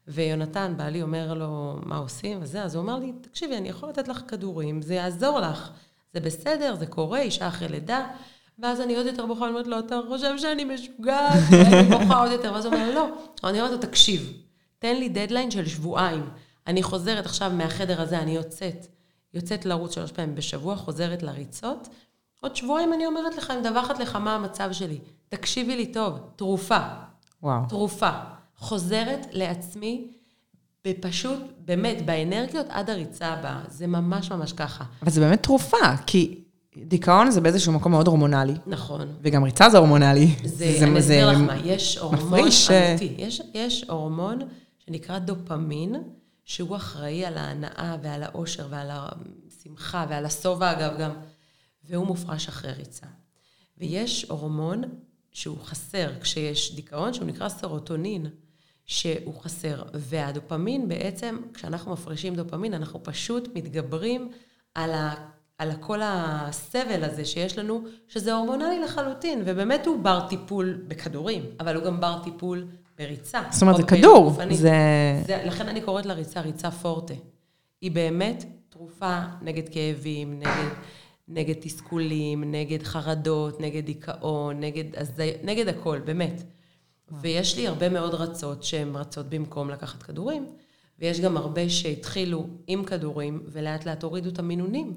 ויונתן, 0.07 0.73
בעלי, 0.77 1.01
אומר 1.01 1.33
לו, 1.33 1.75
מה 1.83 1.97
עושים 1.97 2.39
וזה, 2.41 2.63
אז 2.63 2.75
הוא 2.75 2.81
אומר 2.81 2.99
לי, 2.99 3.13
תקשיבי, 3.21 3.57
אני 3.57 3.69
יכול 3.69 3.89
לתת 3.89 4.07
לך 4.07 4.21
כדורים, 4.27 4.81
זה 4.81 4.93
יעזור 4.93 5.39
לך. 5.39 5.71
זה 6.13 6.19
בסדר, 6.19 6.75
זה 6.75 6.85
קורה, 6.85 7.21
אישה 7.21 7.47
אחרי 7.47 7.67
לידה. 7.67 8.07
ואז 8.59 8.81
אני 8.81 8.95
עוד 8.95 9.05
יותר 9.05 9.25
בוכה, 9.25 9.45
אני 9.45 9.49
אומרת 9.49 9.67
לו, 9.67 9.79
אתה 9.79 9.99
חושב 10.07 10.37
שאני 10.37 10.63
משוגעת? 10.63 11.39
ואני 11.51 11.83
בוכה 11.83 12.19
עוד 12.19 12.31
יותר, 12.31 12.53
ואז 12.53 12.65
הוא 12.65 12.73
אומר, 12.73 12.95
לא. 12.95 13.07
אני 13.43 13.61
אומרת 13.61 13.71
לו, 13.71 13.77
תקשיב, 13.77 14.33
תן 14.79 14.95
לי 14.95 15.09
דדליין 15.09 15.51
של 15.51 15.67
שבועיים. 15.67 16.29
אני 16.67 16.83
חוזרת 16.83 17.25
עכשיו 17.25 17.51
מהחדר 17.51 18.01
הזה, 18.01 18.19
אני 18.19 18.35
יוצאת. 18.35 18.87
יוצאת 19.33 19.65
לרוץ 19.65 19.95
שלוש 19.95 20.11
פעמים 20.11 20.35
בשבוע, 20.35 20.75
חוזרת 20.75 21.23
לריצות. 21.23 21.87
עוד 22.45 22.55
שבועיים 22.55 22.93
אני 22.93 23.05
אומרת 23.05 23.37
לך, 23.37 23.51
אני 23.51 23.59
מדווחת 23.59 23.99
לך 23.99 24.15
מה 24.15 24.35
המצב 24.35 24.71
שלי. 24.71 24.99
תקשיבי 25.29 25.75
לי 25.75 25.85
טוב, 25.85 26.19
תרופה, 26.35 26.77
וואו. 27.43 27.61
תרופה. 27.69 28.09
חוזרת 28.57 29.27
לעצמי 29.31 30.07
בפשוט, 30.87 31.39
באמת, 31.65 32.05
באנרגיות 32.05 32.65
עד 32.69 32.89
הריצה 32.89 33.27
הבאה. 33.27 33.61
זה 33.67 33.87
ממש 33.87 34.31
ממש 34.31 34.53
ככה. 34.53 34.83
אבל 35.01 35.11
זה 35.11 35.21
באמת 35.21 35.43
תרופה, 35.43 35.77
כי 36.05 36.43
דיכאון 36.77 37.31
זה 37.31 37.41
באיזשהו 37.41 37.73
מקום 37.73 37.91
מאוד 37.91 38.07
הורמונלי, 38.07 38.55
נכון. 38.67 39.07
וגם 39.21 39.43
ריצה 39.43 39.69
זה 39.69 39.77
הורמונלי. 39.77 40.35
זה, 40.43 40.75
אני 40.81 40.99
אסביר 40.99 41.31
לך 41.31 41.37
מה, 41.37 41.57
יש 41.63 41.97
הורמון 41.97 42.25
מפריש, 42.25 42.71
אה, 42.71 42.89
אמיתי. 42.89 43.15
יש, 43.17 43.41
יש 43.53 43.85
הורמון 43.89 44.39
שנקרא 44.85 45.19
דופמין, 45.19 45.95
שהוא 46.43 46.75
אחראי 46.75 47.25
על 47.25 47.37
ההנאה 47.37 47.97
ועל 48.01 48.23
האושר 48.23 48.67
ועל 48.69 48.87
השמחה 48.91 50.05
ועל 50.09 50.25
השובע, 50.25 50.71
אגב, 50.71 50.97
גם, 50.99 51.11
והוא 51.87 52.07
מופרש 52.07 52.47
אחרי 52.47 52.71
ריצה. 52.71 53.05
ויש 53.77 54.25
הורמון 54.29 54.83
שהוא 55.31 55.57
חסר 55.63 56.19
כשיש 56.21 56.75
דיכאון, 56.75 57.13
שהוא 57.13 57.27
נקרא 57.27 57.49
סרוטונין, 57.49 58.25
שהוא 58.85 59.41
חסר. 59.41 59.83
והדופמין 59.93 60.87
בעצם, 60.87 61.37
כשאנחנו 61.53 61.93
מפרישים 61.93 62.35
דופמין, 62.35 62.73
אנחנו 62.73 63.03
פשוט 63.03 63.49
מתגברים 63.55 64.31
על 64.75 64.91
ה... 64.91 65.13
על 65.57 65.71
כל 65.79 65.99
הסבל 66.03 67.03
הזה 67.03 67.25
שיש 67.25 67.57
לנו, 67.57 67.81
שזה 68.07 68.33
הורמונלי 68.33 68.79
לחלוטין, 68.79 69.41
ובאמת 69.45 69.85
הוא 69.85 70.03
בר 70.03 70.27
טיפול 70.29 70.83
בכדורים, 70.87 71.43
אבל 71.59 71.75
הוא 71.75 71.83
גם 71.83 72.01
בר 72.01 72.19
טיפול 72.23 72.67
בריצה. 72.97 73.41
זאת 73.51 73.61
אומרת, 73.61 73.75
או 73.75 73.79
זה 73.79 73.85
בפעילות 73.85 74.15
כדור. 74.15 74.29
גופנית. 74.29 74.57
זה... 74.57 74.71
זה, 75.25 75.43
לכן 75.45 75.67
אני 75.67 75.81
קוראת 75.81 76.05
לריצה 76.05 76.41
ריצה 76.41 76.71
פורטה. 76.71 77.13
היא 77.81 77.91
באמת 77.91 78.45
תרופה 78.69 79.19
נגד 79.41 79.69
כאבים, 79.69 80.39
נגד, 80.39 80.69
נגד 81.27 81.53
תסכולים, 81.59 82.51
נגד 82.51 82.83
חרדות, 82.83 83.61
נגד 83.61 83.85
דיכאון, 83.85 84.59
נגד, 84.59 84.83
הזי, 84.97 85.31
נגד 85.43 85.67
הכל, 85.67 85.99
באמת. 86.05 86.43
ויש 87.21 87.57
לי 87.57 87.67
הרבה 87.67 87.89
מאוד 87.89 88.13
רצות 88.13 88.63
שהן 88.63 88.95
רצות 88.95 89.29
במקום 89.29 89.69
לקחת 89.69 90.03
כדורים, 90.03 90.45
ויש 90.99 91.19
גם 91.19 91.37
הרבה 91.37 91.69
שהתחילו 91.69 92.47
עם 92.67 92.83
כדורים, 92.83 93.43
ולאט 93.51 93.85
לאט 93.85 94.03
הורידו 94.03 94.29
את 94.29 94.39
המינונים. 94.39 94.93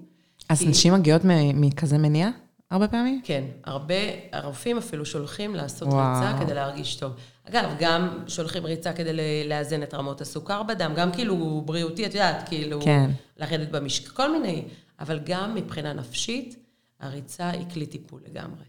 אז 0.48 0.58
כי- 0.58 0.66
נשים 0.68 0.94
מגיעות 0.94 1.22
מכזה 1.54 1.98
מניע? 1.98 2.28
הרבה 2.70 2.88
פעמים? 2.88 3.20
כן, 3.24 3.44
הרבה, 3.64 3.94
הרופאים 4.32 4.78
אפילו 4.78 5.04
שולחים 5.06 5.54
לעשות 5.54 5.88
וואו. 5.88 6.20
ריצה 6.20 6.44
כדי 6.44 6.54
להרגיש 6.54 6.96
טוב. 6.96 7.12
אגב, 7.48 7.64
גם 7.80 8.18
שולחים 8.26 8.64
ריצה 8.66 8.92
כדי 8.92 9.12
לאזן 9.48 9.82
את 9.82 9.94
רמות 9.94 10.20
הסוכר 10.20 10.62
בדם, 10.62 10.92
גם 10.96 11.12
כאילו 11.12 11.62
בריאותי, 11.64 12.06
את 12.06 12.14
יודעת, 12.14 12.48
כאילו, 12.48 12.80
כן. 12.80 13.10
לרדת 13.36 13.68
במשקל, 13.70 14.10
כל 14.10 14.32
מיני, 14.32 14.64
אבל 15.00 15.20
גם 15.24 15.54
מבחינה 15.54 15.92
נפשית, 15.92 16.56
הריצה 17.00 17.50
היא 17.50 17.66
כלי 17.72 17.86
טיפול 17.86 18.20
לגמרי. 18.30 18.64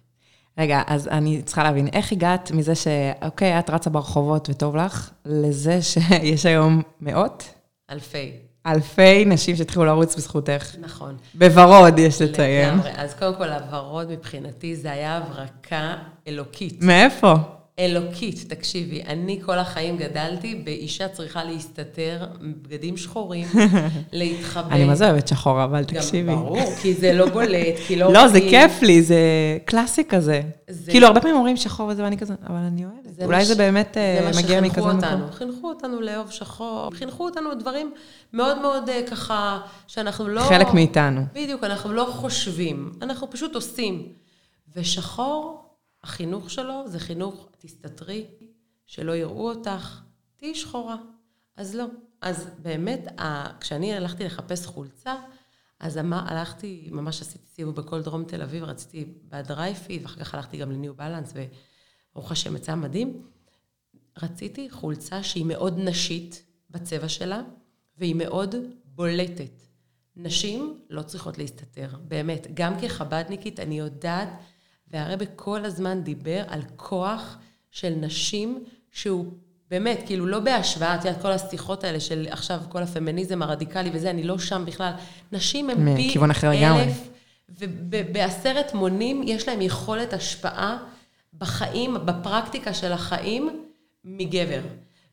רגע, 0.58 0.82
אז 0.88 1.08
אני 1.08 1.42
צריכה 1.42 1.64
להבין, 1.64 1.88
איך 1.88 2.12
הגעת 2.12 2.52
מזה 2.52 2.76
שאוקיי, 2.76 3.60
את 3.60 3.70
רצה 3.70 3.90
ברחובות 3.90 4.50
וטוב 4.50 4.76
לך, 4.76 5.12
לזה 5.26 5.82
שיש 5.82 6.46
היום 6.46 6.82
מאות, 7.02 7.54
אלפי. 7.90 8.32
אלפי 8.66 9.26
נשים 9.26 9.56
שהתחילו 9.56 9.86
לרוץ 9.86 10.16
בזכותך? 10.16 10.76
נכון. 10.80 11.18
בוורוד, 11.34 12.00
יש 12.00 12.22
לציין. 12.22 12.70
לגמרי. 12.70 12.92
אז 12.96 13.14
קודם 13.14 13.36
כל, 13.36 13.50
הוורוד 13.50 14.12
מבחינתי 14.12 14.76
זה 14.76 14.92
היה 14.92 15.18
הברקה 15.18 15.96
אלוקית. 16.28 16.82
מאיפה? 16.82 17.34
אלוקית, 17.80 18.46
תקשיבי, 18.48 19.02
אני 19.08 19.40
כל 19.46 19.60
החיים 19.60 19.98
גדלתי 19.98 20.56
באישה 20.56 21.08
צריכה 21.08 21.44
להסתתר, 21.44 22.26
בגדים 22.62 22.98
שחורים, 22.98 23.48
להתחבא. 24.14 24.76
אני 24.76 24.86
מה 24.86 24.96
זה 24.96 25.10
אוהבת 25.10 25.28
שחור, 25.28 25.64
אבל 25.64 25.78
גם 25.80 25.84
תקשיבי. 25.84 26.36
ברור, 26.36 26.76
כי 26.82 26.94
זה 26.94 27.14
לא 27.14 27.30
בולט, 27.30 27.76
כי 27.88 27.96
לא... 27.96 28.12
לא, 28.14 28.28
זה. 28.28 28.40
כיף 28.42 28.82
לי, 28.82 29.02
זה 29.02 29.18
קלאסי 29.66 30.04
כזה. 30.10 30.42
זה- 30.70 30.92
כאילו, 30.92 31.08
הרבה 31.08 31.22
פעמים 31.22 31.36
אומרים 31.36 31.58
שחור 31.58 31.88
וזה, 31.88 32.04
ואני 32.04 32.18
כזה, 32.18 32.34
אבל 32.48 32.56
אני 32.58 32.86
אוהבת. 32.86 32.96
זה 33.16 33.26
אולי 33.26 33.38
מה 33.38 33.46
זה 33.46 33.54
ש- 33.54 33.58
באמת 33.58 33.92
זה 33.94 34.00
אה, 34.00 34.22
מה 34.22 34.30
מגיע 34.30 34.42
שחינכו 34.60 34.68
מכזה 34.68 34.82
אותנו. 34.96 35.18
מקום. 35.18 35.32
חינכו 35.32 35.70
אותנו 35.70 36.02
לאהוב 36.02 36.32
שחור, 36.32 36.90
חינכו 36.94 37.26
אותנו 37.26 37.54
דברים 37.60 37.92
מאוד 38.34 38.62
מאוד 38.62 38.90
אה, 38.90 39.02
ככה, 39.12 39.60
שאנחנו 39.88 40.28
לא... 40.28 40.42
חלק 40.42 40.74
מאיתנו. 40.74 41.22
בדיוק, 41.34 41.64
אנחנו 41.64 41.94
לא 41.94 42.08
חושבים, 42.12 42.92
אנחנו 43.02 43.30
פשוט 43.30 43.56
עושים. 43.56 44.04
ושחור, 44.76 45.59
החינוך 46.04 46.50
שלו 46.50 46.84
זה 46.88 47.00
חינוך, 47.00 47.50
תסתתרי, 47.58 48.26
שלא 48.86 49.16
יראו 49.16 49.50
אותך, 49.50 50.02
תהיי 50.36 50.56
שחורה. 50.56 50.98
אז 51.56 51.76
לא. 51.76 51.86
אז 52.22 52.50
באמת, 52.62 53.08
כשאני 53.60 53.94
הלכתי 53.94 54.24
לחפש 54.24 54.66
חולצה, 54.66 55.16
אז 55.80 56.00
הלכתי, 56.12 56.90
ממש 56.92 57.22
עשיתי 57.22 57.48
סיבוב 57.48 57.76
בכל 57.76 58.02
דרום 58.02 58.24
תל 58.24 58.42
אביב, 58.42 58.64
רציתי 58.64 59.06
בדרייפיד, 59.30 60.02
ואחר 60.02 60.20
כך 60.20 60.34
הלכתי 60.34 60.58
גם 60.58 60.72
לניו 60.72 60.94
בלנס, 60.94 61.34
וברוך 61.34 62.32
השם 62.32 62.56
יצא 62.56 62.76
מדהים. 62.76 63.24
רציתי 64.24 64.70
חולצה 64.70 65.24
שהיא 65.24 65.46
מאוד 65.46 65.78
נשית 65.78 66.44
בצבע 66.70 67.10
שלה, 67.10 67.42
והיא 67.98 68.16
מאוד 68.16 68.56
בולטת. 68.86 69.62
נשים 70.16 70.80
לא 70.90 71.02
צריכות 71.02 71.38
להסתתר, 71.38 71.90
באמת. 72.08 72.48
גם 72.54 72.74
כחבדניקית 72.82 73.60
אני 73.60 73.80
יודעת, 73.80 74.30
והרבה 74.92 75.26
כל 75.26 75.66
הזמן 75.66 76.04
דיבר 76.04 76.44
על 76.48 76.62
כוח 76.76 77.38
של 77.72 77.90
נשים 77.90 78.64
שהוא 78.92 79.26
באמת, 79.70 80.04
כאילו 80.06 80.26
לא 80.26 80.40
בהשוואה, 80.40 80.96
את 80.96 81.06
יודעת, 81.06 81.22
כל 81.22 81.32
השיחות 81.32 81.84
האלה 81.84 82.00
של 82.00 82.28
עכשיו 82.30 82.60
כל 82.70 82.84
הפמיניזם 82.84 83.42
הרדיקלי 83.42 83.90
וזה, 83.94 84.10
אני 84.10 84.24
לא 84.24 84.40
שם 84.40 84.64
בכלל. 84.66 84.92
נשים 85.32 85.70
הן 85.70 85.96
פי. 85.96 86.10
אלף, 86.82 87.10
ובעשרת 87.60 88.74
מונים 88.74 89.24
יש 89.26 89.48
להם 89.48 89.62
יכולת 89.62 90.14
השפעה 90.14 90.78
בחיים, 91.38 91.98
בפרקטיקה 92.06 92.74
של 92.74 92.92
החיים, 92.92 93.64
מגבר. 94.04 94.62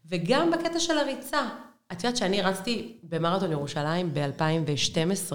וגם 0.07 0.51
בקטע 0.51 0.81
של 0.81 0.99
הריצה. 0.99 1.49
את 1.93 2.05
יודעת 2.05 2.17
שאני 2.17 2.43
רצתי 2.43 2.93
במרתון 3.03 3.53
ירושלים 3.53 4.15
ב-2012, 4.15 5.33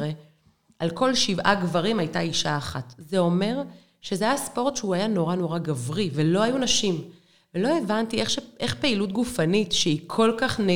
על 0.80 0.90
כל 0.90 1.16
שבעה 1.16 1.56
גברים 1.56 2.00
הייתה 2.00 2.20
אישה 2.20 2.58
אחת. 2.58 2.94
זה 2.98 3.18
אומר 3.18 3.62
שזה 4.02 4.26
היה 4.26 4.38
ספורט 4.38 4.76
שהוא 4.76 4.94
היה 4.94 5.08
נורא 5.08 5.36
נורא 5.36 5.58
גברי, 5.58 6.10
ולא 6.14 6.42
היו 6.42 6.58
נשים. 6.58 7.02
ולא 7.56 7.78
הבנתי 7.78 8.22
איך, 8.22 8.30
ש... 8.30 8.40
איך 8.60 8.76
פעילות 8.76 9.12
גופנית, 9.12 9.72
שהיא 9.72 10.00
כל 10.08 10.34
כך, 10.38 10.60
נ... 10.60 10.68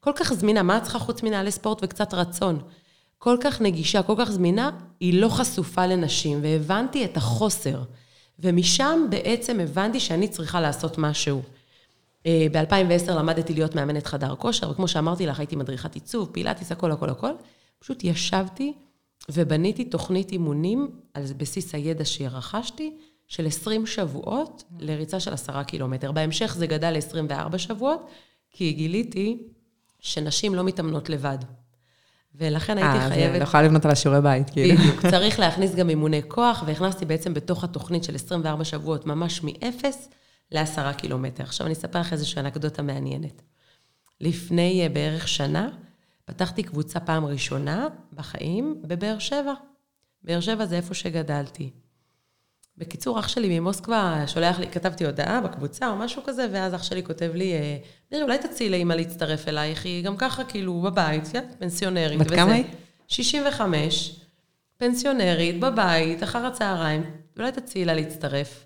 כל 0.00 0.12
כך 0.16 0.32
זמינה, 0.32 0.62
מה 0.62 0.76
את 0.76 0.82
צריכה 0.82 0.98
חוץ 0.98 1.22
מנהלי 1.22 1.50
ספורט 1.50 1.78
וקצת 1.82 2.14
רצון? 2.14 2.58
כל 3.18 3.36
כך 3.40 3.60
נגישה, 3.60 4.02
כל 4.02 4.14
כך 4.18 4.30
זמינה, 4.30 4.70
היא 5.00 5.20
לא 5.20 5.28
חשופה 5.28 5.86
לנשים, 5.86 6.38
והבנתי 6.42 7.04
את 7.04 7.16
החוסר. 7.16 7.82
ומשם 8.38 9.06
בעצם 9.10 9.60
הבנתי 9.60 10.00
שאני 10.00 10.28
צריכה 10.28 10.60
לעשות 10.60 10.98
משהו. 10.98 11.42
ב-2010 12.26 13.10
למדתי 13.10 13.54
להיות 13.54 13.74
מאמנת 13.74 14.06
חדר 14.06 14.34
כושר, 14.34 14.70
וכמו 14.70 14.88
שאמרתי 14.88 15.26
לך, 15.26 15.38
הייתי 15.38 15.56
מדריכת 15.56 15.94
עיצוב, 15.94 16.28
פילאטיס, 16.32 16.72
הכל, 16.72 16.92
הכל, 16.92 17.10
הכל. 17.10 17.30
פשוט 17.78 18.04
ישבתי 18.04 18.72
ובניתי 19.30 19.84
תוכנית 19.84 20.32
אימונים 20.32 20.90
על 21.14 21.24
בסיס 21.36 21.74
הידע 21.74 22.04
שרכשתי, 22.04 22.96
של 23.28 23.46
20 23.46 23.86
שבועות 23.86 24.64
לריצה 24.78 25.20
של 25.20 25.32
10 25.32 25.62
קילומטר. 25.62 26.12
בהמשך 26.12 26.54
זה 26.58 26.66
גדל 26.66 26.90
ל-24 26.90 27.58
שבועות, 27.58 28.06
כי 28.50 28.72
גיליתי 28.72 29.42
שנשים 30.00 30.54
לא 30.54 30.64
מתאמנות 30.64 31.08
לבד. 31.08 31.38
ולכן 32.34 32.78
הייתי 32.78 32.98
אה, 32.98 33.08
חייבת... 33.08 33.34
אז 33.34 33.38
לא 33.38 33.44
יכולה 33.44 33.62
לבנות 33.62 33.84
על 33.84 33.90
השיעורי 33.90 34.20
בית, 34.20 34.50
כאילו. 34.50 34.78
בדיוק, 34.78 35.06
צריך 35.10 35.38
להכניס 35.38 35.74
גם 35.74 35.88
אימוני 35.90 36.20
כוח, 36.28 36.64
והכנסתי 36.66 37.04
בעצם 37.04 37.34
בתוך 37.34 37.64
התוכנית 37.64 38.04
של 38.04 38.14
24 38.14 38.64
שבועות, 38.64 39.06
ממש 39.06 39.42
מ-0 39.42 39.84
ל-10 40.52 40.92
קילומטר. 40.96 41.42
עכשיו 41.42 41.66
אני 41.66 41.74
אספר 41.74 42.00
לך 42.00 42.12
איזושהי 42.12 42.40
אנקדוטה 42.40 42.82
מעניינת. 42.82 43.42
לפני 44.20 44.86
uh, 44.86 44.92
בערך 44.94 45.28
שנה, 45.28 45.68
פתחתי 46.24 46.62
קבוצה 46.62 47.00
פעם 47.00 47.24
ראשונה 47.24 47.86
בחיים 48.12 48.82
בבאר 48.82 49.18
שבע. 49.18 49.54
באר 50.22 50.40
שבע 50.40 50.66
זה 50.66 50.76
איפה 50.76 50.94
שגדלתי. 50.94 51.70
בקיצור, 52.78 53.18
אח 53.18 53.28
שלי 53.28 53.60
ממוסקבה 53.60 54.24
שולח 54.26 54.58
לי, 54.58 54.66
כתבתי 54.68 55.06
הודעה 55.06 55.40
בקבוצה 55.40 55.88
או 55.88 55.96
משהו 55.96 56.22
כזה, 56.24 56.46
ואז 56.52 56.74
אח 56.74 56.82
שלי 56.82 57.02
כותב 57.04 57.30
לי, 57.34 57.52
מירי, 58.12 58.22
אולי 58.22 58.38
תציעי 58.38 58.70
לאמא 58.70 58.94
להצטרף 58.94 59.48
אלייך, 59.48 59.84
היא 59.84 60.04
גם 60.04 60.16
ככה 60.16 60.44
כאילו 60.44 60.80
בבית, 60.80 61.24
פנסיונרית. 61.58 62.18
בת 62.18 62.30
כמה 62.30 62.52
היא? 62.52 62.64
65, 63.08 64.20
פנסיונרית, 64.76 65.60
בבית, 65.60 66.22
אחר 66.22 66.46
הצהריים, 66.46 67.10
אולי 67.38 67.52
תציעי 67.52 67.84
לה 67.84 67.94
להצטרף. 67.94 68.64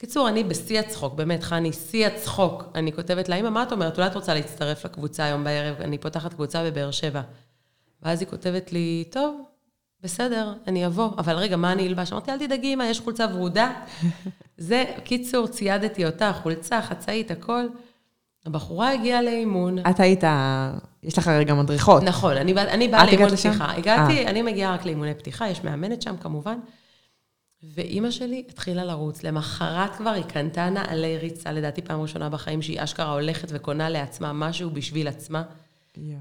בקיצור, 0.00 0.28
אני 0.28 0.44
בשיא 0.44 0.80
הצחוק, 0.80 1.14
באמת, 1.14 1.42
חני, 1.42 1.72
שיא 1.72 2.06
הצחוק. 2.06 2.64
אני 2.74 2.92
כותבת 2.92 3.28
לה, 3.28 3.36
אמא, 3.36 3.50
מה 3.50 3.62
את 3.62 3.72
אומרת? 3.72 3.96
אולי 3.98 4.06
את 4.06 4.14
רוצה 4.14 4.34
להצטרף 4.34 4.84
לקבוצה 4.84 5.24
היום 5.24 5.44
בערב? 5.44 5.80
אני 5.80 5.98
פותחת 5.98 6.34
קבוצה 6.34 6.64
בבאר 6.64 6.90
שבע. 6.90 7.20
ואז 8.02 8.20
היא 8.20 8.28
כותבת 8.28 8.72
לי, 8.72 9.04
טוב, 9.10 9.40
בסדר, 10.02 10.54
אני 10.66 10.86
אבוא, 10.86 11.10
אבל 11.18 11.36
רגע, 11.36 11.56
מה 11.56 11.72
אני 11.72 11.86
אלבש? 11.88 12.12
אמרתי, 12.12 12.30
אל 12.30 12.38
תדאגי, 12.38 12.74
אמא, 12.74 12.82
יש 12.82 13.00
חולצה 13.00 13.26
ורודה. 13.34 13.72
זה, 14.58 14.84
קיצור, 15.04 15.46
ציידתי 15.46 16.06
אותה, 16.06 16.32
חולצה, 16.32 16.82
חצאית, 16.82 17.30
הכל. 17.30 17.66
הבחורה 18.46 18.92
הגיעה 18.92 19.22
לאימון. 19.22 19.78
את 19.78 20.00
היית, 20.00 20.24
יש 21.02 21.18
לך 21.18 21.28
הרי 21.28 21.44
גם 21.44 21.58
מדריכות. 21.58 22.02
נכון, 22.02 22.36
אני, 22.36 22.52
אני 22.52 22.88
באה 22.88 23.06
לאימון? 23.06 23.36
פתיחה. 23.36 23.72
הגעתי, 23.76 24.26
אני 24.26 24.42
מגיעה 24.42 24.74
רק 24.74 24.84
לאימוני 24.84 25.14
פתיחה, 25.14 25.48
יש 25.48 25.64
מאמנת 25.64 26.02
שם 26.02 26.16
כמובן. 26.16 26.58
ואימא 27.62 28.10
שלי 28.10 28.44
התחילה 28.48 28.84
לרוץ. 28.84 29.22
למחרת 29.22 29.96
כבר 29.96 30.10
היא 30.10 30.24
קנתה 30.24 30.70
נעלי 30.70 31.18
ריצה, 31.18 31.52
לדעתי 31.52 31.82
פעם 31.82 32.00
ראשונה 32.00 32.28
בחיים, 32.28 32.62
שהיא 32.62 32.84
אשכרה 32.84 33.12
הולכת 33.12 33.48
וקונה 33.50 33.88
לעצמה 33.88 34.32
משהו 34.32 34.70
בשביל 34.70 35.08
עצמה. 35.08 35.42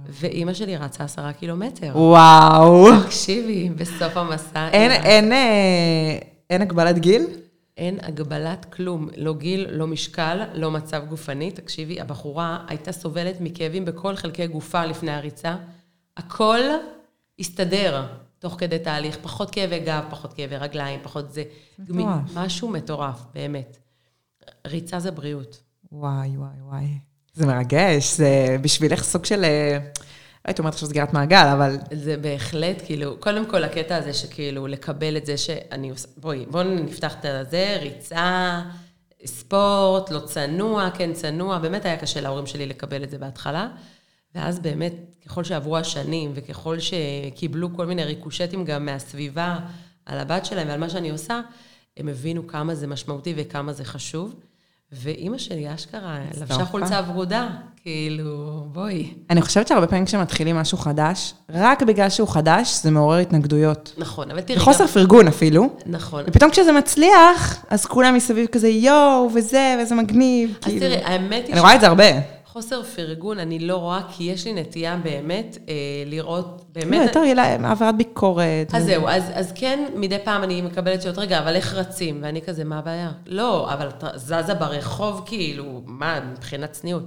ואימא 0.08 0.54
שלי 0.54 0.78
רצה 0.78 1.04
עשרה 1.04 1.34
קילומטר. 1.34 1.92
וואו. 1.96 2.88
תקשיבי, 3.06 3.70
בסוף 3.70 4.18
המסע... 4.18 4.70
אין, 4.70 4.92
אין, 4.92 5.32
אה, 5.32 6.18
אין 6.50 6.62
הגבלת 6.62 7.00
גיל? 7.00 7.26
אין 7.78 8.00
הגבלת 8.02 8.66
כלום, 8.66 9.10
לא 9.18 9.34
גיל, 9.34 9.68
לא 9.70 9.88
משקל, 9.88 10.42
לא 10.54 10.72
מצב 10.72 11.06
גופני. 11.10 11.52
תקשיבי, 11.52 12.02
הבחורה 12.02 12.60
הייתה 12.68 12.92
סובלת 12.92 13.36
מכאבים 13.42 13.86
בכל 13.86 14.16
חלקי 14.16 14.48
גופה 14.48 14.86
לפני 14.86 15.12
הריצה. 15.12 15.56
הכל 16.18 16.60
הסתדר 17.40 18.04
תוך 18.40 18.56
כדי 18.58 18.80
תהליך. 18.80 19.18
פחות 19.22 19.52
כאבי 19.52 19.80
גב, 19.80 20.04
פחות 20.10 20.34
כאבי 20.34 20.58
רגליים, 20.58 21.00
פחות 21.04 21.34
זה. 21.34 21.44
מטורף. 21.80 22.36
משהו 22.36 22.70
מטורף, 22.70 23.20
באמת. 23.34 23.78
ריצה 24.68 25.00
זה 25.00 25.12
בריאות. 25.12 25.62
וואי, 25.92 26.38
וואי, 26.38 26.62
וואי. 26.62 26.88
זה 27.34 27.46
מרגש, 27.46 28.18
זה 28.18 28.58
בשבילך 28.62 29.04
סוג 29.04 29.26
של, 29.26 29.44
אה, 29.44 29.78
לא 29.82 29.90
הייתי 30.46 30.62
אומרת 30.62 30.74
עכשיו 30.74 30.90
סגירת 30.90 31.14
מעגל, 31.14 31.48
אבל 31.54 31.78
זה 31.94 32.18
בהחלט, 32.18 32.82
כאילו, 32.86 33.18
קודם 33.20 33.46
כל 33.46 33.64
הקטע 33.64 33.96
הזה 33.96 34.14
שכאילו, 34.14 34.68
לקבל 34.68 35.18
את 35.18 35.26
זה 35.26 35.38
שאני 35.38 35.90
עושה, 35.90 36.08
בואי, 36.18 36.46
בואו 36.46 36.64
נפתח 36.64 37.16
את 37.20 37.26
הזה, 37.26 37.78
ריצה, 37.82 38.62
ספורט, 39.26 40.12
לא 40.12 40.20
צנוע, 40.20 40.90
כן 40.94 41.14
צנוע, 41.14 41.58
באמת 41.58 41.86
היה 41.86 41.98
קשה 41.98 42.22
להורים 42.22 42.46
שלי 42.48 42.66
לקבל 42.66 43.04
את 43.04 43.10
זה 43.10 43.18
בהתחלה. 43.18 43.68
ואז 44.36 44.60
באמת, 44.60 44.94
ככל 45.26 45.44
שעברו 45.44 45.78
השנים, 45.78 46.32
וככל 46.34 46.78
שקיבלו 46.80 47.76
כל 47.76 47.86
מיני 47.86 48.04
ריקושטים 48.04 48.66
גם 48.66 48.86
מהסביבה 48.86 49.60
על 50.06 50.20
הבת 50.20 50.46
שלהם 50.46 50.68
ועל 50.68 50.80
מה 50.80 50.90
שאני 50.90 51.10
עושה, 51.10 51.42
הם 51.98 52.08
הבינו 52.08 52.48
כמה 52.48 52.76
זה 52.76 52.88
משמעותי 52.88 53.34
וכמה 53.38 53.74
זה 53.74 53.86
חשוב. 53.86 54.36
ואימא 54.92 55.38
שלי 55.38 55.74
אשכרה. 55.76 56.20
לבשה 56.42 56.66
חולצה 56.66 57.02
ורודה, 57.08 57.48
כאילו, 57.84 58.66
בואי. 58.72 59.14
אני 59.30 59.42
חושבת 59.42 59.68
שהרבה 59.68 59.88
פעמים 59.88 60.06
כשמתחילים 60.06 60.56
משהו 60.56 60.78
חדש, 60.78 61.34
רק 61.50 61.84
בגלל 61.84 62.10
שהוא 62.10 62.28
חדש, 62.28 62.80
זה 62.84 62.92
מעורר 62.92 63.18
התנגדויות. 63.18 63.94
נכון, 63.98 64.32
אבל 64.32 64.42
תראי, 64.42 64.60
וחוסר 64.60 64.88
פרגון 64.88 65.28
אפילו. 65.28 65.70
נכון. 65.86 66.24
ופתאום 66.28 66.52
כשזה 66.52 66.72
מצליח, 66.72 67.66
אז 67.70 67.86
כולם 67.86 68.16
מסביב 68.16 68.48
כזה 68.48 68.68
יואו, 68.68 69.30
וזה, 69.34 69.76
וזה 69.82 69.96
מגניב. 69.96 70.58
אז 70.62 70.64
כאילו. 70.64 70.80
תראי, 70.80 71.04
האמת 71.04 71.46
היא 71.46 71.54
אני 71.54 71.62
רואה 71.62 71.76
את 71.76 71.82
זה 71.82 71.88
הרבה. 71.88 72.39
חוסר 72.52 72.84
פרגון 72.84 73.40
אני 73.40 73.60
לא 73.60 73.76
רואה, 73.76 74.02
כי 74.12 74.24
יש 74.24 74.46
לי 74.46 74.54
נטייה 74.54 74.98
באמת 75.04 75.58
אה, 75.70 75.74
לראות, 76.06 76.66
באמת... 76.72 77.08
יותר 77.08 77.20
יהיה 77.20 77.58
העברת 77.68 77.98
ביקורת. 77.98 78.74
אז 78.74 78.86
זהו, 78.86 79.08
אז, 79.08 79.24
אז 79.34 79.52
כן, 79.56 79.86
מדי 79.96 80.18
פעם 80.24 80.44
אני 80.44 80.62
מקבלת 80.62 81.02
שאלות, 81.02 81.18
רגע, 81.18 81.40
אבל 81.40 81.56
איך 81.56 81.74
רצים? 81.74 82.20
ואני 82.22 82.42
כזה, 82.42 82.64
מה 82.64 82.80
הבעיה? 82.80 83.12
לא, 83.26 83.74
אבל 83.74 83.88
את 83.88 84.04
זזה 84.16 84.54
ברחוב, 84.54 85.24
כאילו, 85.26 85.82
מה, 85.86 86.20
מבחינת 86.32 86.72
צניעות. 86.72 87.04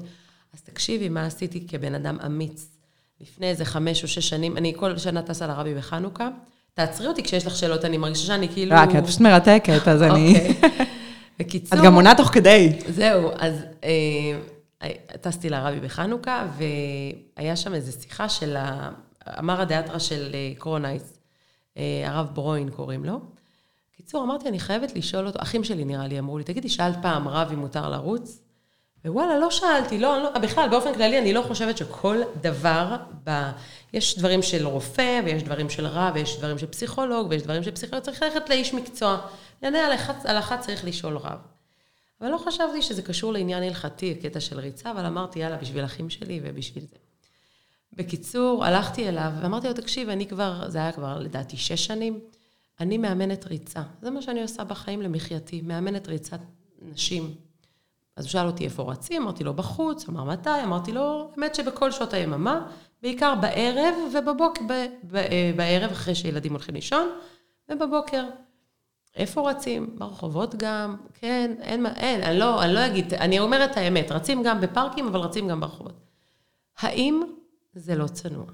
אז 0.55 0.61
תקשיבי, 0.61 1.09
מה 1.09 1.27
עשיתי 1.27 1.67
כבן 1.69 1.95
אדם 1.95 2.19
אמיץ. 2.27 2.67
לפני 3.21 3.47
איזה 3.47 3.65
חמש 3.65 4.03
או 4.03 4.09
שש 4.09 4.29
שנים, 4.29 4.57
אני 4.57 4.73
כל 4.77 4.99
שנה 4.99 5.23
טסה 5.23 5.47
לרבי 5.47 5.75
בחנוכה. 5.75 6.29
תעצרי 6.75 7.07
אותי 7.07 7.23
כשיש 7.23 7.47
לך 7.47 7.57
שאלות, 7.57 7.85
אני 7.85 7.97
מרגישה 7.97 8.27
שאני 8.27 8.49
כאילו... 8.49 8.77
רק, 8.77 8.97
את 8.99 9.07
פשוט 9.07 9.21
מרתקת, 9.21 9.89
אז 9.89 10.03
אני... 10.03 10.35
אוקיי. 10.35 10.89
בקיצור... 11.39 11.79
את 11.79 11.85
גם 11.85 11.95
עונה 11.95 12.15
תוך 12.15 12.29
כדי. 12.29 12.79
זהו, 12.89 13.31
אז 13.39 13.55
אה, 13.85 13.91
טסתי 15.21 15.49
לרבי 15.51 15.81
בחנוכה, 15.81 16.47
והיה 17.37 17.57
שם 17.57 17.75
איזו 17.75 18.03
שיחה 18.03 18.29
של. 18.29 18.57
אמר 19.39 19.61
הדיאטרה 19.61 20.01
של 20.01 20.31
אה, 20.35 20.53
קרונייס, 20.59 21.19
אה, 21.77 22.03
הרב 22.05 22.31
ברוין 22.35 22.71
קוראים 22.71 23.05
לו. 23.05 23.21
קיצור, 23.97 24.25
אמרתי, 24.25 24.49
אני 24.49 24.59
חייבת 24.59 24.97
לשאול 24.97 25.27
אותו, 25.27 25.39
אחים 25.43 25.65
שלי 25.65 25.85
נראה 25.85 26.07
לי 26.07 26.19
אמרו 26.19 26.39
לי, 26.39 26.45
תגידי, 26.45 26.69
שאלת 26.69 26.97
פעם 27.03 27.29
רב 27.29 27.49
אם 27.53 27.59
מותר 27.59 27.91
לרוץ? 27.91 28.43
ווואלה, 29.05 29.39
לא 29.39 29.51
שאלתי, 29.51 29.99
לא, 29.99 30.23
לא, 30.23 30.39
בכלל, 30.39 30.69
באופן 30.69 30.95
כללי, 30.95 31.19
אני 31.19 31.33
לא 31.33 31.43
חושבת 31.43 31.77
שכל 31.77 32.17
דבר, 32.41 32.97
ב... 33.25 33.51
יש 33.93 34.19
דברים 34.19 34.43
של 34.43 34.67
רופא, 34.67 35.21
ויש 35.25 35.43
דברים 35.43 35.71
של 35.71 35.87
רב, 35.87 36.13
ויש 36.15 36.39
דברים 36.39 36.59
של 36.59 36.67
פסיכולוג, 36.67 37.27
ויש 37.31 37.43
דברים 37.43 37.63
של 37.63 37.71
פסיכולוג, 37.71 38.05
צריך 38.05 38.23
ללכת 38.23 38.49
לאיש 38.49 38.75
מקצוע. 38.75 39.19
לענייני 39.63 39.99
הלכה 40.25 40.59
צריך 40.59 40.85
לשאול 40.85 41.17
רב. 41.17 41.39
אבל 42.23 42.31
לא 42.31 42.39
חשבתי 42.39 42.83
שזה 42.83 43.03
קשור 43.03 43.33
לעניין 43.33 43.63
הלכתי, 43.63 44.17
הקטע 44.19 44.41
של 44.41 44.61
ריצה, 44.61 44.91
אבל 44.91 45.07
אמרתי, 45.07 45.39
יאללה, 45.39 45.57
בשביל 45.57 45.85
אחים 45.85 46.11
שלי 46.11 46.41
ובשביל 46.43 46.85
זה. 46.85 46.97
בקיצור, 47.93 48.65
הלכתי 48.65 49.09
אליו 49.09 49.31
ואמרתי 49.43 49.69
לו, 49.69 49.75
תקשיב, 49.75 50.09
אני 50.09 50.27
כבר, 50.27 50.69
זה 50.69 50.79
היה 50.79 50.93
כבר 50.93 51.19
לדעתי 51.19 51.57
שש 51.57 51.87
שנים, 51.87 52.21
אני 52.81 52.99
מאמנת 52.99 53.47
ריצה. 53.47 53.83
זה 54.03 54.11
מה 54.11 54.23
שאני 54.23 54.43
עושה 54.43 54.65
בחיים 54.65 55.03
למחייתי, 55.03 55.61
מאמנת 55.61 56.09
ריצת 56.09 56.41
נשים. 56.83 57.35
אז 58.17 58.25
הוא 58.25 58.31
שאל 58.31 58.47
אותי 58.47 58.65
איפה 58.65 58.83
רצים, 58.83 59.23
אמרתי 59.23 59.45
לו 59.45 59.55
בחוץ, 59.55 60.09
אמר 60.09 60.25
מתי, 60.25 60.63
אמרתי 60.65 60.93
לו, 60.93 61.31
האמת 61.37 61.55
שבכל 61.55 61.91
שעות 61.91 62.13
היממה, 62.13 62.69
בעיקר 63.03 63.35
בערב 63.35 63.95
ובבוקר, 64.15 64.63
ב, 64.69 64.73
ב, 65.11 65.17
אה, 65.17 65.53
בערב 65.57 65.91
אחרי 65.91 66.15
שילדים 66.15 66.53
הולכים 66.53 66.75
לישון, 66.75 67.09
ובבוקר. 67.69 68.25
איפה 69.15 69.51
רצים? 69.51 69.97
ברחובות 69.99 70.55
גם, 70.55 70.97
כן, 71.15 71.55
אין 71.61 71.83
מה, 71.83 71.93
אין, 71.97 72.23
אני 72.23 72.39
לא, 72.39 72.65
אני 72.65 72.75
לא 72.75 72.87
אגיד, 72.87 73.15
אני 73.15 73.41
אומרת 73.41 73.71
את 73.71 73.77
האמת, 73.77 74.11
רצים 74.11 74.43
גם 74.43 74.61
בפארקים, 74.61 75.07
אבל 75.07 75.21
רצים 75.21 75.49
גם 75.49 75.61
ברחובות. 75.61 76.01
האם 76.79 77.23
זה 77.73 77.95
לא 77.95 78.07
צנוע? 78.07 78.47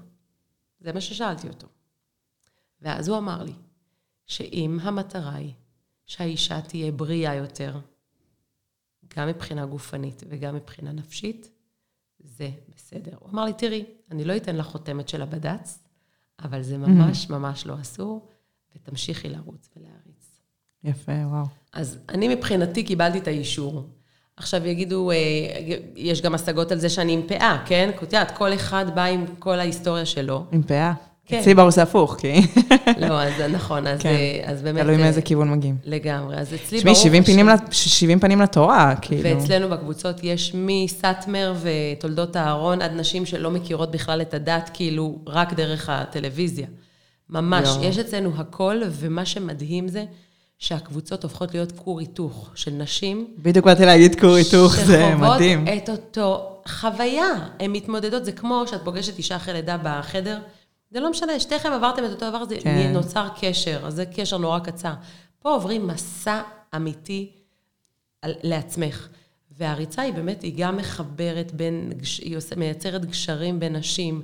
זה 0.79 0.93
מה 0.93 1.01
ששאלתי 1.01 1.47
אותו. 1.47 1.67
ואז 2.81 3.07
הוא 3.07 3.17
אמר 3.17 3.43
לי, 3.43 3.53
שאם 4.25 4.77
המטרה 4.81 5.35
היא 5.35 5.53
שהאישה 6.05 6.61
תהיה 6.61 6.91
בריאה 6.91 7.35
יותר, 7.35 7.79
גם 9.17 9.27
מבחינה 9.27 9.65
גופנית 9.65 10.23
וגם 10.29 10.55
מבחינה 10.55 10.91
נפשית, 10.91 11.49
זה 12.19 12.49
בסדר. 12.75 13.17
הוא 13.19 13.29
אמר 13.29 13.45
לי, 13.45 13.53
תראי, 13.53 13.85
אני 14.11 14.25
לא 14.25 14.37
אתן 14.37 14.55
לך 14.55 14.65
חותמת 14.65 15.09
של 15.09 15.21
הבד"ץ, 15.21 15.79
אבל 16.39 16.61
זה 16.61 16.77
ממש 16.77 17.29
ממש 17.29 17.65
לא 17.65 17.81
אסור, 17.81 18.29
ותמשיכי 18.75 19.29
לרוץ 19.29 19.69
ולהריץ. 19.75 20.38
יפה, 20.83 21.11
וואו. 21.31 21.45
אז 21.73 21.97
אני 22.09 22.27
מבחינתי 22.27 22.83
קיבלתי 22.83 23.17
את 23.17 23.27
האישור. 23.27 23.83
עכשיו 24.37 24.67
יגידו, 24.67 25.11
אה, 25.11 25.15
יש 25.95 26.21
גם 26.21 26.33
השגות 26.35 26.71
על 26.71 26.77
זה 26.79 26.89
שאני 26.89 27.13
עם 27.13 27.21
פאה, 27.27 27.57
כן? 27.65 27.89
את 27.95 28.01
יודעת, 28.01 28.37
כל 28.37 28.53
אחד 28.53 28.85
בא 28.95 29.03
עם 29.03 29.25
כל 29.39 29.59
ההיסטוריה 29.59 30.05
שלו. 30.05 30.43
עם 30.51 30.63
פאה. 30.63 30.93
כן. 31.25 31.39
אצלי 31.39 31.53
ברור 31.53 31.71
זה 31.71 31.83
הפוך, 31.83 32.15
כי... 32.19 32.41
לא, 32.97 33.21
אז 33.23 33.33
נכון, 33.51 33.87
אז, 33.87 33.99
כן. 34.01 34.09
אה, 34.09 34.41
אז 34.45 34.61
באמת... 34.61 34.81
תלוי 34.81 34.95
אה, 34.95 35.01
מאיזה 35.01 35.21
כיוון 35.21 35.51
מגיעים. 35.51 35.75
לגמרי. 35.85 36.37
אז 36.37 36.53
אצלי 36.53 36.77
תשמעי, 36.77 36.93
ברוך 36.93 37.03
70 37.03 37.23
השם- 37.23 37.33
פנים 37.33 37.47
לת- 37.47 37.61
70 37.73 38.19
פנים 38.19 38.41
לתורה, 38.41 38.93
כאילו. 39.01 39.23
ואצלנו 39.39 39.69
בקבוצות 39.69 40.23
יש 40.23 40.51
מסאטמר 40.55 41.53
ותולדות 41.61 42.37
אהרון 42.37 42.81
עד 42.81 42.91
נשים 42.95 43.25
שלא 43.25 43.51
מכירות 43.51 43.91
בכלל 43.91 44.21
את 44.21 44.33
הדת, 44.33 44.69
כאילו, 44.73 45.19
רק 45.27 45.53
דרך 45.53 45.89
הטלוויזיה. 45.89 46.67
ממש. 47.29 47.69
יש 47.81 47.97
אצלנו 47.97 48.31
הכל, 48.37 48.81
ומה 48.91 49.25
שמדהים 49.25 49.87
זה 49.87 50.05
שהקבוצות 50.59 51.23
הופכות 51.23 51.53
להיות 51.53 51.71
כור 51.71 51.99
היתוך 51.99 52.51
של 52.55 52.71
נשים. 52.71 53.27
בדיוק 53.37 53.65
באתי 53.65 53.85
להגיד 53.85 54.19
כור 54.19 54.33
היתוך, 54.35 54.75
זה 54.75 55.15
מדהים. 55.15 55.65
שחוות 55.65 55.83
את 55.83 55.89
אותו 55.89 56.55
חוויה. 56.67 57.47
הן 57.59 57.71
מתמודדות, 57.71 58.25
זה 58.25 58.31
כמו 58.31 58.63
שאת 58.67 58.81
פוגשת 58.83 59.17
אישה 59.17 59.35
אחרי 59.35 59.53
לידה 59.53 59.77
בחדר, 59.83 60.39
זה 60.91 60.99
לא 60.99 61.11
משנה, 61.11 61.39
שתיכם 61.39 61.71
עברתם 61.71 62.05
את 62.05 62.09
אותו 62.09 62.29
דבר, 62.29 62.45
זה 62.45 62.57
כן. 62.61 62.91
נוצר 62.93 63.27
קשר, 63.41 63.79
אז 63.85 63.95
זה 63.95 64.05
קשר 64.05 64.37
נורא 64.37 64.59
קצר. 64.59 64.93
פה 65.39 65.49
עוברים 65.49 65.87
מסע 65.87 66.41
אמיתי 66.75 67.31
על, 68.21 68.33
לעצמך. 68.43 69.07
והריצה 69.51 70.01
היא 70.01 70.13
באמת, 70.13 70.41
היא 70.41 70.53
גם 70.57 70.77
מחברת 70.77 71.51
בין, 71.51 71.93
היא 72.19 72.37
עושה, 72.37 72.55
מייצרת 72.55 73.05
גשרים 73.05 73.59
בין 73.59 73.75
נשים, 73.75 74.21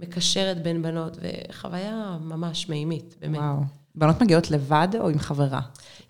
מקשרת 0.00 0.62
בין 0.62 0.82
בנות, 0.82 1.16
וחוויה 1.20 2.18
ממש 2.20 2.68
מימית, 2.68 3.16
באמת. 3.20 3.38
וואו. 3.38 3.77
בנות 3.98 4.22
מגיעות 4.22 4.50
לבד 4.50 4.88
או 5.00 5.08
עם 5.08 5.18
חברה? 5.18 5.60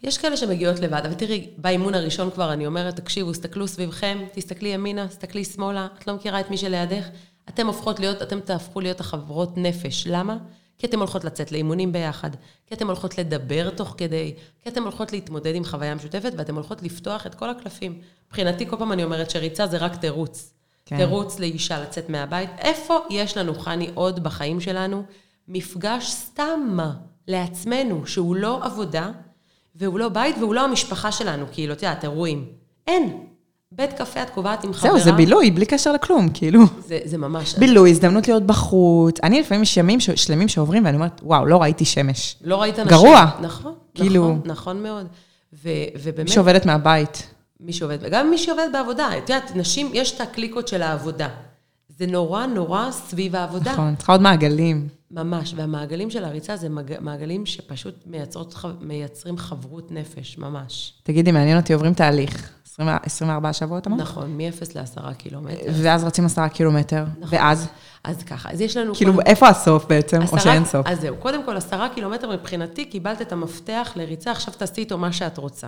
יש 0.03 0.19
כאלה 0.19 0.37
שמגיעות 0.37 0.79
לבד, 0.79 1.03
אבל 1.05 1.15
תראי, 1.15 1.51
באימון 1.57 1.95
הראשון 1.95 2.31
כבר 2.31 2.53
אני 2.53 2.67
אומרת, 2.67 2.97
תקשיבו, 2.97 3.33
תסתכלו 3.33 3.69
סביבכם, 3.69 4.19
תסתכלי 4.33 4.69
ימינה, 4.69 5.09
תסתכלי 5.09 5.45
שמאלה, 5.45 5.89
את 5.99 6.07
לא 6.07 6.15
מכירה 6.15 6.41
את 6.41 6.51
מי 6.51 6.57
שלידך, 6.57 7.05
אתם 7.49 7.67
הופכות 7.67 8.01
להיות, 8.01 8.23
אתם 8.23 8.41
תהפכו 8.41 8.81
להיות 8.81 9.01
החברות 9.01 9.57
נפש. 9.57 10.07
למה? 10.07 10.37
כי 10.79 10.87
אתן 10.87 10.99
הולכות 10.99 11.25
לצאת 11.25 11.53
לאימונים 11.53 11.93
ביחד, 11.93 12.31
כי 12.67 12.75
אתן 12.75 12.87
הולכות 12.87 13.19
לדבר 13.19 13.71
תוך 13.71 13.95
כדי, 13.97 14.35
כי 14.63 14.69
אתן 14.69 14.83
הולכות 14.83 15.13
להתמודד 15.13 15.55
עם 15.55 15.65
חוויה 15.65 15.95
משותפת, 15.95 16.33
ואתן 16.37 16.55
הולכות 16.55 16.83
לפתוח 16.83 17.27
את 17.27 17.35
כל 17.35 17.51
הקלפים. 17.51 18.01
מבחינתי, 18.29 18.67
כל 18.67 18.77
פעם 18.77 18.93
אני 18.93 19.05
אומרת 19.05 19.31
שריצה 19.31 19.67
זה 19.67 19.77
רק 19.77 19.97
תירוץ. 19.97 20.53
כן. 20.87 20.97
תירוץ 20.97 21.39
לאישה 21.39 21.81
לצאת 21.81 22.09
מהבית. 22.09 22.51
איפה 22.59 22.99
יש 23.11 23.37
לנו, 23.37 23.55
חני, 23.55 23.91
עוד 23.95 24.23
בחיים 24.23 24.61
שלנו, 24.61 25.03
מפגש 25.49 26.11
סתם 26.11 26.79
לעצמנו, 27.29 28.07
שהוא 28.07 28.37
לא 28.37 28.61
עבודה, 28.65 29.11
והוא 29.77 29.99
לא 29.99 30.09
בית, 30.09 30.37
והוא 30.39 30.55
לא 30.55 30.65
המשפחה 30.65 31.13
שלנו, 31.13 31.45
כאילו, 31.53 31.73
את 31.73 31.83
יודעת, 31.83 32.05
אירועים. 32.05 32.45
אין. 32.87 33.25
בית 33.73 33.93
קפה 33.93 34.23
את 34.23 34.31
קובעת 34.31 34.65
עם 34.65 34.73
חברה. 34.73 34.91
זהו, 34.93 35.01
זה 35.05 35.13
בילוי, 35.13 35.51
בלי 35.51 35.67
קשר 35.67 35.93
לכלום, 35.93 36.29
כאילו. 36.35 36.61
זה, 36.87 36.99
זה 37.05 37.19
ממש... 37.19 37.55
בילוי, 37.59 37.91
הזדמנות 37.91 38.29
להיות 38.29 38.43
בחוץ. 38.43 39.17
אני 39.23 39.41
לפעמים 39.41 39.63
יש 39.63 39.77
ימים 39.77 40.01
ש- 40.01 40.11
שלמים 40.11 40.49
שעוברים, 40.49 40.85
ואני 40.85 40.97
אומרת, 40.97 41.21
וואו, 41.23 41.47
לא 41.47 41.63
ראיתי 41.63 41.85
שמש. 41.85 42.37
לא 42.45 42.61
ראית 42.63 42.79
אנשים. 42.79 42.91
גרוע. 42.97 43.31
נכון, 43.41 43.75
כאילו- 43.95 44.23
נכון, 44.29 44.41
נכון 44.45 44.83
מאוד. 44.83 45.07
ו, 45.53 45.69
ובאמת, 46.03 46.29
מי 46.29 46.35
שעובדת 46.35 46.67
מהבית. 46.67 47.35
מי 47.61 47.73
שעובד, 47.73 47.99
וגם 48.01 48.31
מי 48.31 48.39
שעובד 48.39 48.69
בעבודה. 48.73 49.09
את 49.19 49.31
יודעת, 49.31 49.57
נשים, 49.57 49.91
יש 49.95 50.13
את 50.17 50.21
הקליקות 50.21 50.69
של 50.69 50.83
העבודה. 50.83 51.29
זה 51.99 52.07
נורא 52.07 52.47
נורא 52.47 52.91
סביב 52.91 53.37
העבודה. 53.37 53.73
נכון, 53.73 53.95
צריכה 53.97 54.13
עוד 54.13 54.21
מעגלים. 54.23 54.89
ממש, 55.11 55.55
והמעגלים 55.57 56.11
של 56.11 56.25
הריצה 56.25 56.57
זה 56.57 56.69
מג... 56.69 56.95
מעגלים 57.01 57.47
שפשוט 57.47 57.95
מייצרות, 58.07 58.55
מייצרים 58.81 59.39
חברות 59.39 59.93
נפש, 59.93 60.39
ממש. 60.39 60.93
תגידי, 61.03 61.33
מעניין 61.33 61.57
אותי, 61.57 61.73
עוברים 61.73 61.95
תהליך. 61.95 62.51
20 62.67 62.89
24 63.03 63.53
שבועות 63.53 63.87
אמרת? 63.87 64.01
נכון, 64.01 64.37
מ-0 64.37 64.65
ל-10 64.75 65.15
קילומטר. 65.15 65.57
ואז 65.83 66.05
רצים 66.05 66.27
עשרה 66.27 66.49
קילומטר. 66.49 67.05
נכון. 67.21 67.39
ואז? 67.39 67.69
אז 68.05 68.23
ככה, 68.23 68.51
אז 68.53 68.61
יש 68.61 68.77
לנו... 68.77 68.95
כאילו, 68.95 69.13
קודם- 69.13 69.27
איפה 69.27 69.49
הסוף 69.49 69.85
בעצם? 69.89 70.19
או 70.19 70.23
עשרה- 70.25 70.41
שאין 70.41 70.65
סוף? 70.65 70.87
אז 70.87 71.01
זהו, 71.01 71.17
קודם 71.17 71.45
כל, 71.45 71.57
עשרה 71.57 71.89
קילומטר 71.95 72.31
מבחינתי, 72.33 72.85
קיבלת 72.85 73.23
את 73.23 73.33
המפתח 73.33 73.93
לריצה, 73.97 74.31
עכשיו 74.31 74.55
תעשי 74.55 74.81
איתו 74.81 74.99
מה 74.99 75.13
שאת 75.13 75.39
רוצה. 75.39 75.67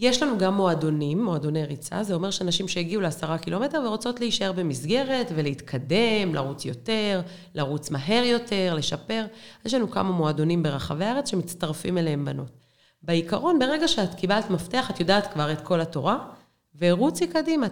יש 0.00 0.22
לנו 0.22 0.38
גם 0.38 0.54
מועדונים, 0.54 1.24
מועדוני 1.24 1.64
ריצה, 1.64 2.02
זה 2.02 2.14
אומר 2.14 2.30
שאנשים 2.30 2.68
שהגיעו 2.68 3.02
לעשרה 3.02 3.38
קילומטר 3.38 3.82
ורוצות 3.86 4.20
להישאר 4.20 4.52
במסגרת 4.52 5.32
ולהתקדם, 5.34 6.34
לרוץ 6.34 6.64
יותר, 6.64 7.20
לרוץ 7.54 7.90
מהר 7.90 8.24
יותר, 8.24 8.74
לשפר. 8.76 9.24
יש 9.64 9.74
לנו 9.74 9.90
כמה 9.90 10.10
מועדונים 10.10 10.62
ברחבי 10.62 11.04
הארץ 11.04 11.30
שמצטרפים 11.30 11.98
אליהם 11.98 12.24
בנות. 12.24 12.50
בעיקרון, 13.02 13.58
ברגע 13.58 13.88
שאת 13.88 14.14
קיבלת 14.14 14.50
מפתח, 14.50 14.90
את 14.90 15.00
יודעת 15.00 15.32
כבר 15.32 15.52
את 15.52 15.60
כל 15.60 15.80
התורה, 15.80 16.18
ורוצי 16.78 17.26
קדימה, 17.26 17.66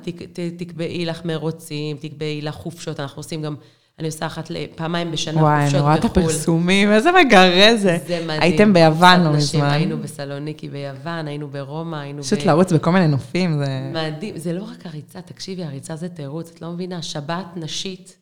תקבעי 0.59 1.07
לך 1.07 1.25
מרוצים, 1.25 1.97
תקבעי 1.97 2.43
לך 2.43 2.55
חופשות, 2.55 3.01
אנחנו 3.01 3.21
עושים 3.21 3.43
גם, 3.43 3.57
אני 3.99 4.07
עושה 4.07 4.27
אחת, 4.27 4.51
פעמיים 4.75 5.13
בשנה 5.13 5.43
וואי, 5.43 5.61
חופשות 5.61 5.75
אני 5.75 5.83
רואה 5.83 5.95
את 5.95 6.05
הפרסומים, 6.05 6.93
איזה 6.93 7.11
מגרה 7.13 7.77
זה. 7.77 7.99
זה 8.07 8.21
מדהים. 8.25 8.43
הייתם 8.43 8.73
ביוון 8.73 9.25
לא 9.25 9.33
מזמן. 9.33 9.71
היינו 9.71 9.99
בסלוניקי 9.99 10.69
ביוון, 10.69 11.29
היינו 11.29 11.49
ברומא, 11.49 11.97
היינו 11.97 12.23
פשוט 12.23 12.45
לרוץ 12.45 12.73
בכל 12.73 12.91
מיני 12.91 13.09
נופים, 13.09 13.59
זה... 13.65 13.91
מדהים. 13.93 14.39
זה 14.39 14.53
לא 14.53 14.63
רק 14.63 14.87
הריצה, 14.87 15.21
תקשיבי, 15.21 15.65
הריצה 15.65 15.97
זה 15.97 16.09
תירוץ, 16.09 16.51
את 16.55 16.63
לא 16.63 16.71
מבינה, 16.71 17.03
שבת 17.03 17.47
נשית, 17.57 18.17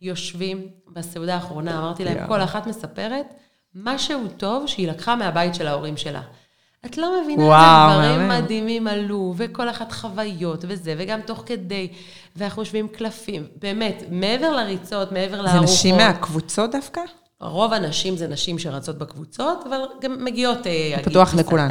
יושבים 0.00 0.66
בסעודה 0.92 1.34
האחרונה, 1.34 1.78
אמרתי 1.78 2.04
להם. 2.04 2.26
כל 2.26 2.40
אחת 2.40 2.66
מספרת 2.66 3.26
משהו 3.74 4.28
טוב 4.36 4.66
שהיא 4.66 4.88
לקחה 4.88 5.16
מהבית 5.16 5.54
של 5.54 5.66
ההורים 5.66 5.96
שלה. 5.96 6.22
את 6.86 6.98
לא 6.98 7.22
מבינה 7.22 7.44
וואו, 7.44 7.90
איזה 7.90 8.08
דברים 8.08 8.28
מהמם. 8.28 8.44
מדהימים 8.44 8.86
עלו, 8.86 9.34
וכל 9.36 9.70
אחת 9.70 9.92
חוויות 9.92 10.64
וזה, 10.68 10.94
וגם 10.98 11.20
תוך 11.20 11.42
כדי, 11.46 11.88
ואנחנו 12.36 12.62
יושבים 12.62 12.88
קלפים. 12.88 13.46
באמת, 13.58 14.02
מעבר 14.10 14.56
לריצות, 14.56 15.12
מעבר 15.12 15.36
זה 15.36 15.42
לארוחות. 15.42 15.64
נשים 15.64 15.96
מהקבוצות 15.96 16.70
דווקא? 16.70 17.00
רוב 17.40 17.72
הנשים 17.72 18.16
זה 18.16 18.28
נשים 18.28 18.58
שרצות 18.58 18.98
בקבוצות, 18.98 19.64
אבל 19.68 19.78
גם 20.00 20.24
מגיעות... 20.24 20.66
אה, 20.66 20.96
פתוח 21.04 21.34
לכולן. 21.34 21.68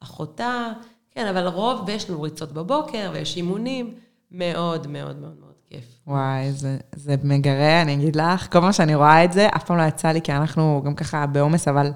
אחותה, 0.00 0.68
כן, 1.10 1.26
אבל 1.26 1.46
רוב, 1.46 1.80
ויש 1.86 2.10
לנו 2.10 2.22
ריצות 2.22 2.52
בבוקר, 2.52 3.10
ויש 3.12 3.36
אימונים, 3.36 3.94
מאוד 4.30 4.86
מאוד 4.86 5.20
מאוד 5.20 5.36
מאוד 5.40 5.52
כיף. 5.70 5.84
וואי, 6.06 6.52
זה, 6.52 6.76
זה 6.96 7.14
מגרה, 7.24 7.82
אני 7.82 7.94
אגיד 7.94 8.16
לך, 8.16 8.52
כל 8.52 8.60
פעם 8.60 8.72
שאני 8.72 8.94
רואה 8.94 9.24
את 9.24 9.32
זה, 9.32 9.48
אף 9.56 9.64
פעם 9.64 9.76
לא 9.76 9.82
יצא 9.82 10.08
לי, 10.08 10.22
כי 10.22 10.32
אנחנו 10.32 10.82
גם 10.84 10.94
ככה 10.94 11.26
בעומס, 11.26 11.68
אבל 11.68 11.92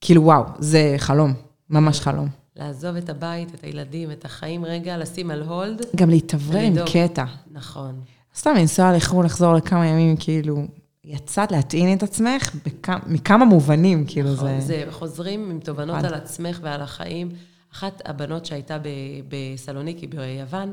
כאילו, 0.00 0.22
וואו, 0.22 0.44
זה 0.58 0.94
חלום, 0.98 1.34
ממש 1.70 2.00
חלום. 2.00 2.28
לעזוב 2.56 2.96
את 2.96 3.08
הבית, 3.08 3.54
את 3.54 3.64
הילדים, 3.64 4.10
את 4.10 4.24
החיים 4.24 4.64
רגע, 4.64 4.96
לשים 4.96 5.30
על 5.30 5.42
הולד. 5.42 5.82
גם 5.96 6.10
להתאוורר 6.10 6.60
עם. 6.60 6.74
קטע. 6.92 7.24
נכון. 7.52 8.00
סתם 8.36 8.54
לנסוע 8.56 8.96
לחו"ל, 8.96 9.24
לחזור 9.24 9.54
לכמה 9.54 9.86
ימים, 9.86 10.16
כאילו, 10.16 10.62
יצאת 11.04 11.52
להטעין 11.52 11.98
את 11.98 12.02
עצמך 12.02 12.56
בכמה, 12.66 12.98
מכמה 13.06 13.44
מובנים, 13.44 14.04
כאילו, 14.06 14.32
נכון. 14.32 14.60
זה... 14.60 14.66
זה 14.66 14.84
חוזרים 14.90 15.50
עם 15.50 15.60
תובנות 15.60 15.96
אחד. 15.96 16.04
על 16.04 16.14
עצמך 16.14 16.58
ועל 16.62 16.80
החיים. 16.80 17.28
אחת 17.72 18.02
הבנות 18.04 18.46
שהייתה 18.46 18.78
ב- 18.78 18.88
בסלוניקי, 19.28 20.06
ביוון, 20.06 20.72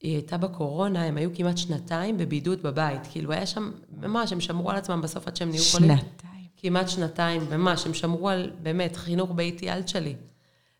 היא 0.00 0.12
הייתה 0.14 0.36
בקורונה, 0.36 1.04
הם 1.04 1.16
היו 1.16 1.30
כמעט 1.34 1.58
שנתיים 1.58 2.18
בבידוד 2.18 2.62
בבית. 2.62 3.00
כאילו, 3.10 3.32
היה 3.32 3.46
שם, 3.46 3.70
ממש, 4.02 4.32
הם 4.32 4.40
שמרו 4.40 4.70
על 4.70 4.76
עצמם 4.76 5.00
בסוף 5.02 5.28
עד 5.28 5.36
שהם 5.36 5.50
נהיו 5.50 5.62
חולים. 5.72 5.90
שנתיים. 5.90 6.31
כמעט 6.62 6.88
שנתיים, 6.88 7.42
ממש, 7.50 7.86
הם 7.86 7.94
שמרו 7.94 8.28
על, 8.28 8.50
באמת, 8.62 8.96
חינוך 8.96 9.30
ביתי 9.34 9.70
על 9.70 9.86
שלי. 9.86 10.14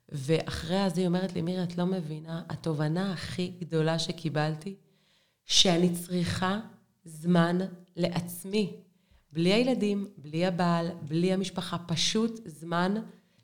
ואחרי 0.08 0.90
זה 0.90 1.00
היא 1.00 1.06
אומרת 1.06 1.34
לי, 1.34 1.42
מירי, 1.42 1.62
את 1.62 1.78
לא 1.78 1.86
מבינה, 1.86 2.42
התובנה 2.48 3.12
הכי 3.12 3.52
גדולה 3.60 3.98
שקיבלתי, 3.98 4.74
שאני 5.44 5.90
צריכה 5.90 6.60
זמן 7.04 7.58
לעצמי. 7.96 8.72
בלי 9.32 9.52
הילדים, 9.52 10.06
בלי 10.18 10.46
הבעל, 10.46 10.88
בלי 11.02 11.32
המשפחה, 11.32 11.76
פשוט 11.78 12.40
זמן 12.44 12.94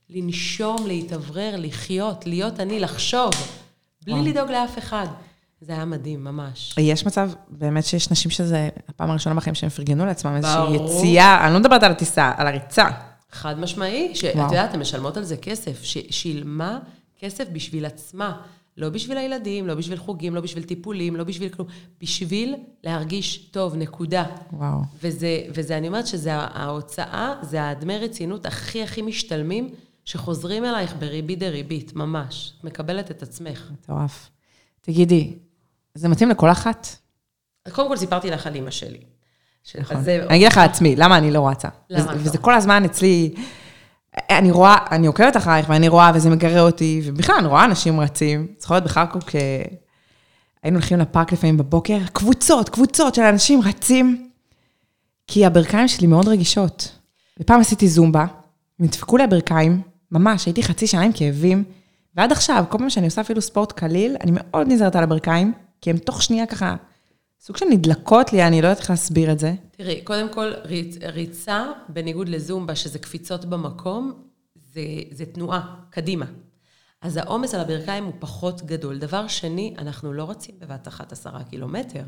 לנשום, 0.09 0.87
להתאוורר, 0.87 1.55
לחיות, 1.59 2.27
להיות 2.27 2.61
אני, 2.61 2.81
לחשוב, 2.81 3.31
בלי. 4.05 4.31
לדאוג 4.31 4.51
לאף 4.51 4.79
אחד. 4.79 5.07
זה 5.61 5.73
היה 5.73 5.85
מדהים, 5.85 6.25
ממש. 6.25 6.75
יש 6.79 7.07
מצב, 7.07 7.31
באמת 7.49 7.85
שיש 7.85 8.11
נשים 8.11 8.31
שזה 8.31 8.69
הפעם 8.89 9.11
הראשונה 9.11 9.35
בחיים 9.35 9.55
שהם 9.55 9.71
פרגנו 9.71 10.07
לעצמם 10.07 10.37
איזושהי. 10.37 10.75
יציאה, 10.75 11.47
אני 11.47 11.55
לא 11.55 11.61
מדברת 11.61 11.83
על 11.83 11.93
הטיסה, 11.93 12.33
על 12.37 12.47
הריצה. 12.47 12.87
חד 13.31 13.61
משמעי, 13.61 14.15
שאת. 14.15 14.35
יודעת, 14.35 14.75
הן 14.75 14.81
משלמות 14.81 15.17
על 15.17 15.25
זה 15.25 15.37
כסף, 15.37 15.83
ששילמה 15.83 16.79
כסף 17.21 17.45
בשביל 17.53 17.85
עצמה. 17.87 18.41
לא 18.77 18.89
בשביל 18.89 19.19
הילדים, 19.19 19.67
לא 19.67 19.75
בשביל 19.75 19.99
חוגים, 19.99 20.35
לא 20.35 20.41
בשביל 20.41 20.65
טיפולים, 20.65 21.17
לא 21.17 21.25
בשביל 21.25 21.49
כלום, 21.49 21.69
בשביל 22.01 22.55
להרגיש 22.85 23.37
טוב, 23.37 23.77
נקודה. 23.77 24.25
וואו. 24.53 24.79
וזה, 25.03 25.43
וזה 25.55 25.79
אני 25.79 25.89
אומרת 25.89 26.07
שזה 26.07 26.35
ההוצאה, 26.35 27.35
זה 27.43 27.69
הדמי 27.69 27.99
רצינות 27.99 28.47
הכי 28.47 28.83
הכי 28.83 29.03
משתלמים, 29.03 29.71
שחוזרים 30.05 30.65
אלייך 30.65 30.95
בריבית 30.99 31.39
דריבית, 31.39 31.97
ממש. 31.97 32.53
את 32.59 32.65
מקבלת 32.65 33.11
את 33.11 33.23
עצמך. 33.23 33.71
מטורף. 33.73 34.31
תגידי, 34.81 35.35
זה 35.95 36.09
מתאים 36.09 36.29
לכל 36.29 36.51
אחת? 36.51 36.87
קודם 37.73 37.89
כל 37.89 37.97
סיפרתי 37.97 38.31
לך 38.31 38.47
על 38.47 38.55
אימא 38.55 38.71
שלי. 38.71 38.99
נכון. 39.81 39.97
אני 39.97 40.37
אגיד 40.37 40.47
לך 40.47 40.59
על 40.59 40.65
עצמי, 40.65 40.97
למה 40.97 41.19
אני 41.19 41.31
לא 41.31 41.49
רצה. 41.49 41.69
למה 41.91 42.03
וזה- 42.05 42.13
לא? 42.13 42.19
וזה 42.21 42.39
כל 42.39 42.55
הזמן 42.55 42.85
אצלי, 42.85 43.35
אני 44.31 44.51
רואה, 44.51 44.77
אני 44.91 45.07
עוקבת 45.07 45.37
אחרייך 45.37 45.67
ואני 45.71 45.89
רואה, 45.89 46.11
וזה 46.15 46.31
מגרה 46.31 46.61
אותי, 46.61 47.01
ובכלל, 47.05 47.37
אני 47.39 47.47
רואה 47.47 47.65
אנשים 47.65 48.01
רצים. 48.01 48.47
זוכרת 48.59 48.85
בחרקוב, 48.85 49.23
כשהיינו 49.23 49.69
הולכים 50.79 50.99
לפארק 50.99 51.33
לפעמים 51.33 51.57
בבוקר, 51.57 51.99
קבוצות, 52.13 52.69
קבוצות 52.69 53.15
של 53.15 53.23
אנשים 53.23 53.61
רצים, 53.63 54.31
כי 55.27 55.47
הברכיים 55.47 55.89
שלי 55.89 56.07
מאוד 56.07 56.29
רגישות. 56.29 56.99
ופעם 57.41 57.61
עשיתי 57.61 57.89
זומבה, 57.89 58.25
נדפקו 58.79 59.17
לי 59.17 59.25
הברכיים, 59.25 59.81
ממש, 60.13 60.47
הייתי 60.47 60.63
חצי 60.63 60.87
שנה 60.87 61.03
עם 61.03 61.13
כאבים, 61.13 61.65
ועד 62.15 62.33
עכשיו, 62.33 62.65
כל 62.69 62.79
פעם 62.79 62.91
שאני 62.91 63.07
עושה 63.07 63.21
אפילו 63.21 63.41
ספורט 63.43 63.73
קליל, 63.73 64.17
אני 64.21 64.31
מאוד 64.35 64.67
נזהרת 64.69 64.97
על 64.97 65.03
הברכיים, 65.05 65.53
כי 65.81 65.91
הן 65.91 65.99
תוך 65.99 66.23
שנייה 66.23 66.47
ככה, 66.47 66.77
סוג 67.41 67.57
של 67.57 67.67
נדלקות 67.67 68.33
לי, 68.33 68.47
אני 68.47 68.63
לא 68.63 68.67
יודעת 68.67 68.81
איך 68.81 68.91
להסביר 68.91 69.33
את 69.33 69.39
זה. 69.39 69.55
תראי, 69.71 70.01
קודם 70.05 70.33
כל, 70.33 70.53
ריצ, 70.65 70.97
ריצה, 71.03 71.67
בניגוד 71.89 72.29
לזומבה, 72.29 72.75
שזה 72.75 72.99
קפיצות 72.99 73.45
במקום, 73.45 74.23
זה, 74.73 74.83
זה 75.11 75.27
תנועה, 75.27 75.75
קדימה. 75.91 76.27
אז 77.01 77.17
העומס 77.17 77.55
על 77.55 77.61
הברכיים 77.61 78.05
הוא 78.05 78.13
פחות 78.19 78.63
גדול. 78.63 78.99
דבר 78.99 79.29
שני, 79.29 79.75
אנחנו 79.79 80.13
לא 80.13 80.31
רצים 80.31 80.55
בבת 80.59 80.89
אחת 80.89 81.13
עשרה 81.13 81.45
קילומטר. 81.45 82.03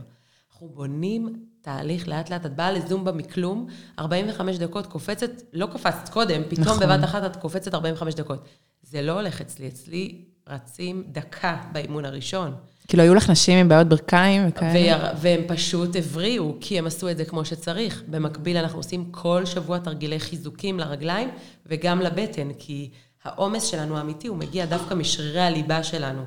אנחנו 0.53 0.69
בונים 0.69 1.45
תהליך 1.63 2.09
לאט-לאט. 2.09 2.47
את 2.47 2.57
באה 2.57 2.73
לזומבה 2.73 3.13
מכלום, 3.13 3.67
45 3.99 4.59
דקות 4.59 4.87
קופצת, 4.87 5.31
לא 5.53 5.67
קפצת 5.67 6.09
קודם, 6.09 6.43
פתאום 6.49 6.67
נכון. 6.67 6.79
בבת 6.81 7.05
אחת 7.05 7.25
את 7.25 7.37
קופצת 7.37 7.75
45 7.75 8.15
דקות. 8.15 8.45
זה 8.83 9.03
לא 9.03 9.13
הולך 9.13 9.41
אצלי. 9.41 9.69
אצלי 9.69 10.25
רצים 10.49 11.05
דקה 11.13 11.63
באימון 11.73 12.05
הראשון. 12.05 12.55
כאילו, 12.91 13.03
היו 13.03 13.15
לך 13.15 13.31
נשים 13.31 13.59
עם 13.59 13.69
בעיות 13.69 13.89
ברכיים 13.89 14.49
וכאלה? 14.49 15.13
והם 15.17 15.41
פשוט 15.47 15.97
הבריאו, 15.97 16.57
כי 16.61 16.79
הם 16.79 16.87
עשו 16.87 17.09
את 17.09 17.17
זה 17.17 17.25
כמו 17.25 17.45
שצריך. 17.45 18.03
במקביל, 18.09 18.57
אנחנו 18.57 18.79
עושים 18.79 19.05
כל 19.11 19.45
שבוע 19.45 19.79
תרגילי 19.79 20.21
חיזוקים 20.21 20.79
לרגליים 20.79 21.29
וגם 21.67 22.01
לבטן, 22.01 22.49
כי 22.59 22.91
העומס 23.25 23.65
שלנו 23.65 23.97
האמיתי, 23.99 24.29
הוא 24.29 24.37
מגיע 24.37 24.67
דווקא 24.67 24.95
משרירי 24.95 25.41
הליבה 25.41 25.83
שלנו. 25.83 26.23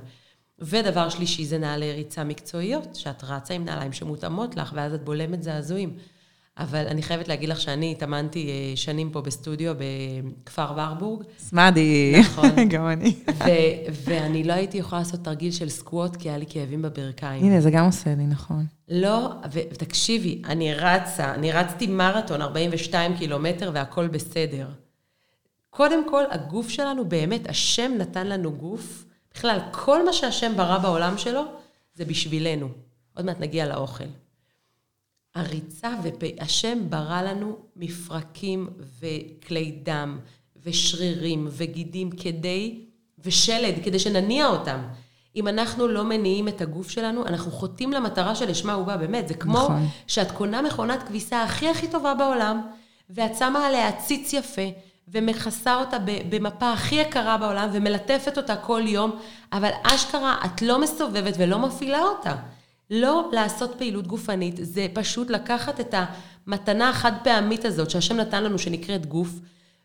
ודבר 0.59 1.09
שלישי 1.09 1.45
זה 1.45 1.57
נעלי 1.57 1.93
ריצה 1.93 2.23
מקצועיות, 2.23 2.95
שאת 2.95 3.23
רצה 3.23 3.53
עם 3.53 3.65
נעליים 3.65 3.93
שמותאמות 3.93 4.55
לך, 4.55 4.71
ואז 4.75 4.93
את 4.93 5.03
בולמת 5.03 5.43
זעזועים. 5.43 5.97
אבל 6.57 6.87
אני 6.87 7.01
חייבת 7.01 7.27
להגיד 7.27 7.49
לך 7.49 7.61
שאני 7.61 7.91
התאמנתי 7.91 8.49
אה, 8.49 8.75
שנים 8.75 9.09
פה 9.09 9.21
בסטודיו 9.21 9.73
בכפר 9.77 10.73
ורבורג, 10.77 11.23
סמאדי. 11.39 12.15
נכון. 12.19 12.49
גם 12.73 12.87
אני. 12.87 13.15
ואני 14.03 14.43
לא 14.43 14.53
הייתי 14.53 14.77
יכולה 14.77 15.01
לעשות 15.01 15.23
תרגיל 15.23 15.51
של 15.51 15.69
סקווט, 15.69 16.15
כי 16.15 16.29
היה 16.29 16.37
לי 16.37 16.45
כאבים 16.49 16.81
בברכיים. 16.81 17.43
הנה, 17.43 17.61
זה 17.61 17.71
גם 17.71 17.85
עושה 17.85 18.15
לי, 18.15 18.25
נכון. 18.25 18.65
לא, 18.89 19.29
ותקשיבי, 19.51 20.41
אני 20.45 20.73
רצה, 20.73 21.33
אני 21.33 21.51
רצתי 21.51 21.87
מרתון 21.87 22.41
42 22.41 23.17
קילומטר 23.17 23.71
והכל 23.73 24.07
בסדר. 24.07 24.67
קודם 25.69 26.09
כל, 26.09 26.23
הגוף 26.31 26.69
שלנו, 26.69 27.05
באמת, 27.05 27.49
השם 27.49 27.91
נתן 27.97 28.27
לנו 28.27 28.51
גוף. 28.51 29.05
בכלל, 29.35 29.59
כל 29.71 30.05
מה 30.05 30.13
שהשם 30.13 30.53
ברא 30.57 30.77
בעולם 30.77 31.17
שלו, 31.17 31.41
זה 31.95 32.05
בשבילנו. 32.05 32.67
עוד 33.15 33.25
מעט 33.25 33.39
נגיע 33.39 33.65
לאוכל. 33.65 34.03
הריצה, 35.35 35.89
והשם 36.03 36.89
ברא 36.89 37.21
לנו 37.21 37.57
מפרקים 37.75 38.69
וכלי 38.99 39.79
דם 39.83 40.19
ושרירים 40.63 41.47
וגידים 41.51 42.11
כדי, 42.11 42.85
ושלד, 43.19 43.75
כדי 43.83 43.99
שנניע 43.99 44.47
אותם. 44.47 44.79
אם 45.35 45.47
אנחנו 45.47 45.87
לא 45.87 46.03
מניעים 46.03 46.47
את 46.47 46.61
הגוף 46.61 46.89
שלנו, 46.89 47.25
אנחנו 47.25 47.51
חוטאים 47.51 47.91
למטרה 47.91 48.35
שלשמה 48.35 48.73
הוא 48.73 48.85
בא, 48.85 48.97
באמת. 48.97 49.27
זה 49.27 49.33
כמו 49.33 49.53
נכון. 49.53 49.87
שאת 50.07 50.31
קונה 50.31 50.61
מכונת 50.61 51.03
כביסה 51.03 51.43
הכי 51.43 51.69
הכי 51.69 51.87
טובה 51.87 52.13
בעולם, 52.13 52.61
ואת 53.09 53.35
שמה 53.35 53.67
עליה 53.67 53.91
ציץ 53.91 54.33
יפה, 54.33 54.61
ומכסה 55.07 55.75
אותה 55.75 55.97
במפה 56.29 56.73
הכי 56.73 56.95
יקרה 56.95 57.37
בעולם, 57.37 57.69
ומלטפת 57.73 58.37
אותה 58.37 58.55
כל 58.55 58.81
יום, 58.85 59.19
אבל 59.53 59.69
אשכרה, 59.83 60.35
את 60.45 60.61
לא 60.61 60.81
מסובבת 60.81 61.33
ולא 61.37 61.59
מפעילה 61.59 62.01
אותה. 62.01 62.35
לא 62.91 63.29
לעשות 63.33 63.75
פעילות 63.77 64.07
גופנית, 64.07 64.55
זה 64.61 64.87
פשוט 64.93 65.29
לקחת 65.29 65.79
את 65.79 65.95
המתנה 66.47 66.89
החד 66.89 67.11
פעמית 67.23 67.65
הזאת 67.65 67.89
שהשם 67.89 68.17
נתן 68.17 68.43
לנו, 68.43 68.59
שנקראת 68.59 69.05
גוף, 69.05 69.29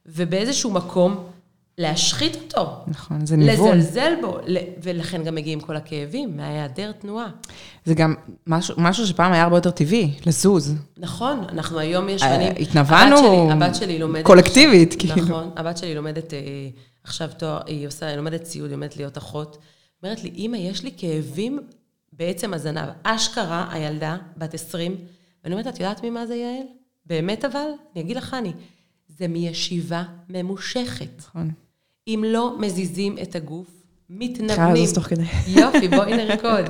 ובאיזשהו 0.06 0.70
מקום 0.70 1.24
להשחית 1.78 2.37
אותו. 2.37 2.70
נכון, 2.87 3.26
זה 3.26 3.37
ניוון. 3.37 3.78
לזלזל 3.78 4.12
בו, 4.20 4.38
ולכן 4.82 5.24
גם 5.24 5.34
מגיעים 5.34 5.61
כל 5.61 5.76
הכאבים, 5.76 6.37
מהיעדר 6.37 6.92
תנועה. 6.92 7.26
זה 7.84 7.94
גם 7.94 8.14
משהו, 8.46 8.74
משהו 8.78 9.06
שפעם 9.06 9.32
היה 9.32 9.42
הרבה 9.42 9.56
יותר 9.56 9.70
טבעי, 9.70 10.11
לזוז. 10.26 10.74
נכון, 10.96 11.44
אנחנו 11.48 11.78
היום 11.78 12.08
ישבנים. 12.08 12.52
אה, 12.52 12.56
התנוונו 12.61 13.16
הבת 13.16 13.18
שלי, 13.18 13.52
הבת 13.66 13.74
שלי 13.74 13.98
לומדת... 13.98 14.24
קולקטיבית, 14.24 14.94
עכשיו- 14.94 15.11
כאילו. 15.16 15.28
נכון, 15.28 15.50
הבת 15.56 15.78
שלי 15.78 15.94
לומדת 15.94 16.34
אה, 16.34 16.38
עכשיו 17.04 17.28
תואר, 17.38 17.61
היא 17.66 17.87
עושה, 17.87 18.06
היא 18.06 18.16
לומדת 18.16 18.42
ציוד, 18.42 18.70
היא 18.70 18.74
לומדת 18.76 18.96
להיות 18.96 19.18
אחות. 19.18 19.58
אומרת 20.02 20.24
לי, 20.24 20.32
אמא, 20.37 20.56
יש 20.56 20.82
לי 20.82 20.90
כאבים 20.96 21.61
בעצם 22.12 22.55
הזנב. 22.55 22.88
אשכרה, 23.03 23.68
הילדה, 23.73 24.16
בת 24.37 24.55
20, 24.55 24.97
ואני 25.44 25.55
אומרת, 25.55 25.66
את 25.66 25.81
יודעת 25.81 26.05
ממה 26.05 26.27
זה 26.27 26.35
יעל? 26.35 26.66
באמת 27.07 27.44
אבל? 27.44 27.68
אני 27.94 28.03
אגיד 28.05 28.16
לך 28.16 28.35
אני, 28.35 28.53
זה 29.09 29.29
מישיבה 29.29 30.05
ממושכת. 30.29 31.18
נכון. 31.18 31.51
אם 32.09 32.25
לא 32.27 32.57
מזיזים 32.59 33.18
את 33.23 33.37
הגוף, 33.37 33.79
מתנוונים. 34.11 34.57
חייב 34.57 34.77
לזוז 34.77 34.94
תוך 34.94 35.05
כדי. 35.05 35.25
יופי, 35.61 35.88
בואי 35.88 36.16
נרקוד. 36.16 36.64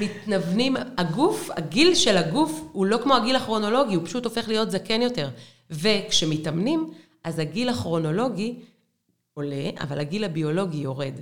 מתנוונים, 0.00 0.76
הגוף, 0.98 1.50
הגיל 1.56 1.94
של 1.94 2.16
הגוף 2.16 2.62
הוא 2.72 2.86
לא 2.86 2.98
כמו 3.02 3.14
הגיל 3.14 3.36
הכרונולוגי, 3.36 3.94
הוא 3.94 4.06
פשוט 4.06 4.24
הופך 4.24 4.48
להיות 4.48 4.70
זקן 4.70 5.02
יותר. 5.02 5.28
וכשמתאמנים, 5.70 6.90
אז 7.24 7.38
הגיל 7.38 7.68
הכרונולוגי 7.68 8.54
עולה, 9.34 9.70
אבל 9.80 10.00
הגיל 10.00 10.24
הביולוגי 10.24 10.78
יורד. 10.78 11.14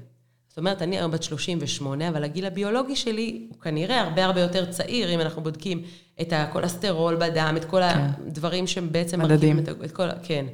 זאת 0.50 0.58
אומרת, 0.58 0.82
אני 0.82 0.98
היום 0.98 1.10
בת 1.10 1.22
38, 1.22 2.08
אבל 2.08 2.24
הגיל 2.24 2.46
הביולוגי 2.46 2.96
שלי 2.96 3.46
הוא 3.50 3.60
כנראה 3.60 4.00
הרבה 4.00 4.24
הרבה 4.24 4.40
יותר 4.40 4.72
צעיר, 4.72 5.14
אם 5.14 5.20
אנחנו 5.20 5.42
בודקים 5.42 5.82
את 6.20 6.32
הכולסטרול 6.32 7.16
בדם, 7.16 7.54
את 7.56 7.64
כל 7.64 7.80
כן. 7.80 7.98
הדברים 8.26 8.66
שהם 8.66 8.92
בעצם... 8.92 9.20
מדדים. 9.20 9.56
מרכיבים 9.56 9.80
את, 9.80 9.84
את 9.84 9.92
כל... 9.92 10.08
כן. 10.22 10.46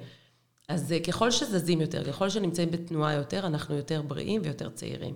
אז 0.69 0.93
אה, 0.93 1.01
ככל 1.01 1.31
שזזים 1.31 1.81
יותר, 1.81 2.05
ככל 2.05 2.29
שנמצאים 2.29 2.71
בתנועה 2.71 3.15
יותר, 3.15 3.47
אנחנו 3.47 3.77
יותר 3.77 4.03
בריאים 4.03 4.41
ויותר 4.45 4.69
צעירים. 4.69 5.15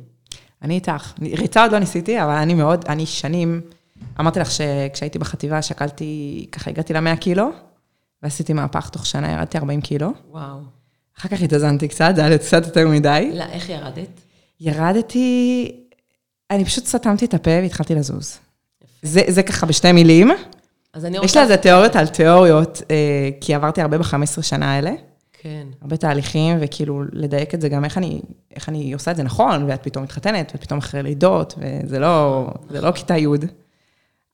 אני 0.63 0.75
איתך. 0.75 1.13
ריצה 1.23 1.63
עוד 1.63 1.73
לא 1.73 1.79
ניסיתי, 1.79 2.23
אבל 2.23 2.33
אני 2.33 2.55
מאוד, 2.55 2.85
אני 2.89 3.07
שנים, 3.07 3.61
אמרתי 4.21 4.41
לך 4.41 4.51
שכשהייתי 4.51 5.19
בחטיבה 5.19 5.63
שקלתי, 5.63 6.47
ככה 6.53 6.71
הגעתי 6.71 6.93
ל-100 6.93 7.17
קילו, 7.17 7.51
ועשיתי 8.23 8.53
מהפך 8.53 8.89
תוך 8.89 9.07
שנה, 9.07 9.33
ירדתי 9.33 9.59
40 9.59 9.81
קילו. 9.81 10.11
וואו. 10.31 10.59
אחר 11.19 11.29
כך 11.29 11.43
התאזנתי 11.43 11.89
קצת, 11.89 12.13
זה 12.15 12.21
היה 12.21 12.31
לי 12.31 12.39
קצת 12.39 12.67
יותר 12.67 12.89
מדי. 12.89 13.31
לא, 13.35 13.45
איך 13.45 13.69
ירדת? 13.69 14.30
ירדתי, 14.61 15.73
אני 16.51 16.65
פשוט 16.65 16.87
סתמתי 16.87 17.25
את 17.25 17.35
הפה 17.35 17.51
והתחלתי 17.51 17.95
לזוז. 17.95 18.39
זה, 19.03 19.21
זה 19.29 19.43
ככה 19.43 19.67
בשתי 19.67 19.93
מילים. 19.93 20.31
אז 20.93 21.05
אני 21.05 21.17
יש 21.17 21.23
רוצה... 21.23 21.45
לזה 21.45 21.57
תיאוריות 21.57 21.97
על 21.97 22.07
תיאוריות, 22.07 22.83
אה, 22.91 23.29
כי 23.41 23.55
עברתי 23.55 23.81
הרבה 23.81 23.99
ב-15 23.99 24.43
שנה 24.43 24.73
האלה. 24.75 24.91
כן. 25.33 25.67
הרבה 25.83 25.97
תהליכים, 25.97 26.57
וכאילו 26.61 27.03
לדייק 27.13 27.55
את 27.55 27.61
זה 27.61 27.69
גם 27.69 27.85
איך 27.85 27.99
אני, 27.99 28.21
איך 28.57 28.69
אני 28.69 28.93
עושה 28.93 29.11
את 29.11 29.17
זה 29.17 29.23
נכון, 29.23 29.65
ואת 29.69 29.83
פתאום 29.83 30.05
מתחתנת, 30.05 30.51
ואת 30.53 30.63
פתאום 30.63 30.79
אחרי 30.79 31.03
לידות, 31.03 31.55
וזה 31.59 31.99
לא, 31.99 32.47
זה 32.71 32.81
לא 32.81 32.93
כיתה 32.93 33.17
י', 33.17 33.27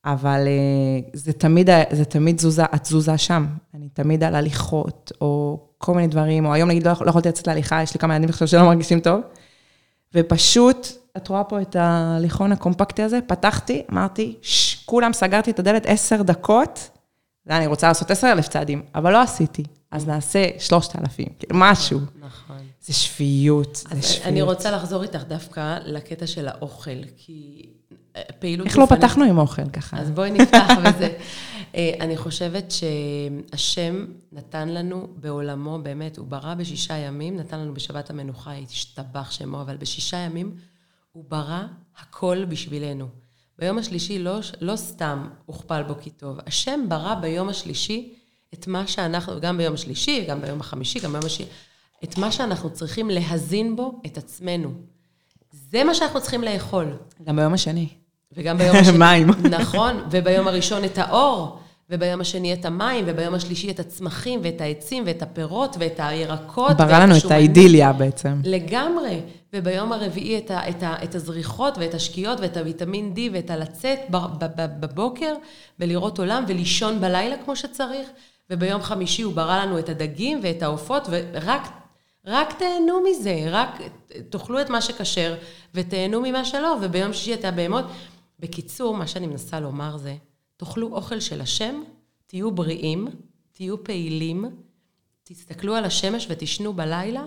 אבל 0.05 0.47
אה, 0.47 1.09
זה 1.13 1.33
תמיד, 1.33 1.71
זה 1.91 2.05
תמיד 2.05 2.37
תזוזה, 2.37 2.65
התזוזה 2.73 3.19
שם. 3.19 3.47
אני 3.75 3.89
תמיד 3.89 4.25
על 4.25 4.35
הליכות, 4.35 5.13
או 5.21 5.61
כל 5.79 5.95
מיני 5.95 6.09
דברים, 6.09 6.47
או 6.47 6.53
היום 6.53 6.69
נגיד 6.69 6.87
לא, 6.87 6.93
לא 7.01 7.11
יכולתי 7.11 7.29
לצאת 7.29 7.47
להליכה, 7.47 7.83
יש 7.83 7.95
לי 7.95 8.01
כמה 8.01 8.15
ילדים 8.15 8.29
עכשיו 8.29 8.49
שלא 8.49 8.65
מרגישים 8.65 9.01
טוב, 9.01 9.21
ופשוט, 10.17 10.89
את 11.17 11.29
רואה 11.29 11.45
פה 11.45 11.63
את 11.63 11.77
ההליכון 11.77 12.53
הקומפקטי 12.53 13.03
הזה, 13.03 13.19
פתחתי, 13.27 13.83
אמרתי, 13.93 14.37
שש, 14.43 14.85
כולם, 14.85 15.13
סגרתי 15.13 15.51
את 15.51 15.59
הדלת 15.59 15.87
עשר 15.87 16.23
דקות, 16.23 16.91
אני 17.51 17.67
רוצה 17.67 17.89
לעשות 17.89 18.11
עשר 18.11 18.33
אלף 18.33 18.49
צעדים, 18.49 18.83
אבל 18.95 19.13
לא 19.13 19.23
עשיתי, 19.23 19.63
אז 19.91 20.07
נעשה 20.07 20.49
שלושת 20.59 20.97
אלפים, 20.97 21.29
כאילו, 21.39 21.55
משהו. 21.59 22.01
נכון. 22.21 22.57
זה 22.87 22.93
שפיות, 22.93 23.85
זה 23.93 24.03
שפיות. 24.03 24.27
אני 24.27 24.43
רוצה 24.43 24.71
לחזור 24.71 25.03
איתך 25.03 25.23
דווקא 25.29 25.79
לקטע 25.85 26.27
של 26.27 26.49
האוכל, 26.49 27.05
כי 27.17 27.67
אה, 28.17 28.23
פעילות 28.39 28.67
איך 28.67 28.79
לא 28.79 28.87
פתחנו 28.87 29.25
עם 29.25 29.39
אוכל 29.39 29.69
ככה? 29.69 29.97
אז 29.97 30.11
בואי 30.11 30.31
נפתח 30.31 30.69
בזה. 30.85 31.09
אה, 31.77 31.93
אני 32.01 32.17
חושבת 32.17 32.71
שהשם 32.71 34.07
נתן 34.33 34.69
לנו 34.69 35.09
בעולמו, 35.17 35.79
באמת, 35.83 36.19
הוא 36.19 36.27
ברא 36.27 36.55
בשישה 36.55 36.97
ימים, 36.97 37.37
נתן 37.37 37.59
לנו 37.59 37.75
בשבת 37.75 38.11
המנוחה, 38.11 38.53
השתבח 38.53 39.31
שמו, 39.31 39.61
אבל 39.61 39.77
בשישה 39.77 40.17
ימים 40.17 40.57
הוא 41.13 41.25
ברא 41.29 41.63
הכל 41.99 42.45
בשבילנו. 42.45 43.09
ביום 43.59 43.79
השלישי 43.79 44.19
לא, 44.19 44.39
לא 44.61 44.77
סתם 44.77 45.29
הוכפל 45.47 45.83
בו 45.83 45.95
כי 46.01 46.11
טוב, 46.11 46.39
השם 46.47 46.89
ברא 46.89 47.15
ביום 47.15 47.49
השלישי 47.49 48.15
את 48.55 48.67
מה 48.67 48.87
שאנחנו, 48.87 49.41
גם 49.41 49.59
ביום 49.59 49.75
השלישי, 49.75 50.25
גם 50.29 50.41
ביום 50.41 50.61
החמישי, 50.61 51.01
גם 51.01 51.13
ביום 51.13 51.25
השישי, 51.25 51.51
את 52.05 52.19
מה 52.19 52.33
שאנחנו 52.33 52.71
צריכים 52.71 53.11
להזין 53.11 53.77
בו 53.77 54.01
את 54.07 54.19
עצמנו. 54.19 54.73
זה 55.53 55.85
מה 55.85 55.95
שאנחנו 55.95 56.21
צריכים 56.21 56.43
לאכול. 56.43 56.97
גם 57.25 57.37
ביום 57.37 57.53
השני. 57.53 57.89
וגם 58.33 58.59
ביום 58.59 58.77
השני... 58.81 58.99
מים. 58.99 59.31
נכון, 59.51 60.05
וביום 60.11 60.49
הראשון 60.49 60.85
את 60.85 60.99
האור, 60.99 61.59
וביום 61.91 62.21
השני 62.21 62.53
את 62.53 62.65
המים, 62.65 63.05
וביום 63.09 63.35
השלישי 63.35 63.71
את 63.71 63.81
הצמחים, 63.81 64.41
ואת 64.43 64.61
העצים, 64.61 65.03
ואת 65.07 65.23
הפירות, 65.23 65.77
ואת 65.79 66.01
הירקות. 66.03 66.77
ברא 66.77 66.87
ואת 66.87 67.03
לנו 67.03 67.15
את. 67.17 67.31
האידיליה 67.31 67.93
בעצם. 67.93 68.41
לגמרי. 68.45 69.21
וביום 69.53 69.93
הרביעי 69.93 70.39
את, 70.39 70.51
ה, 70.51 70.69
את, 70.69 70.83
ה, 70.83 70.95
את 71.05 71.15
הזריחות 71.15 71.79
ואת 71.79 71.95
השקיעות 71.95 72.41
ואת 72.41 72.57
הוויטמין 72.57 73.15
D 73.17 73.21
ואת 73.33 73.51
הלצאת 73.51 73.99
בבוקר 74.81 75.35
ולראות 75.81 76.19
עולם 76.19 76.45
ולישון 76.49 77.01
בלילה 77.01 77.37
כמו 77.45 77.57
שצריך. 77.57 78.09
וביום 78.51 78.83
חמישי 78.83 79.23
הוא 79.23 79.35
ברא 79.35 79.63
לנו 79.63 79.79
את 79.79 79.89
הדגים 79.89 80.41
ואת 80.43 80.63
העופות, 80.63 81.09
ורק 81.11 81.69
רק 82.27 82.53
תהנו 82.59 83.01
מזה, 83.11 83.47
רק 83.51 83.81
תאכלו 84.31 84.61
את 84.61 84.71
מה 84.71 84.81
שכשר 84.81 85.35
ותהנו 85.75 86.21
ממה 86.21 86.45
שלא, 86.45 86.77
וביום 86.83 87.13
שישי 87.13 87.35
את 87.35 87.45
הבהמות. 87.45 87.85
בקיצור, 88.41 88.97
מה 88.97 89.07
שאני 89.07 89.27
מנסה 89.27 89.61
לומר 89.61 89.97
זה, 89.97 90.15
תאכלו 90.57 90.95
אוכל 90.95 91.21
של 91.21 91.41
השם, 91.41 91.83
תהיו 92.27 92.51
בריאים, 92.51 93.09
תהיו 93.53 93.85
פעילים, 93.85 94.45
תסתכלו 95.25 95.75
על 95.75 95.85
השמש 95.85 96.27
ותישנו 96.31 96.73
בלילה, 96.73 97.25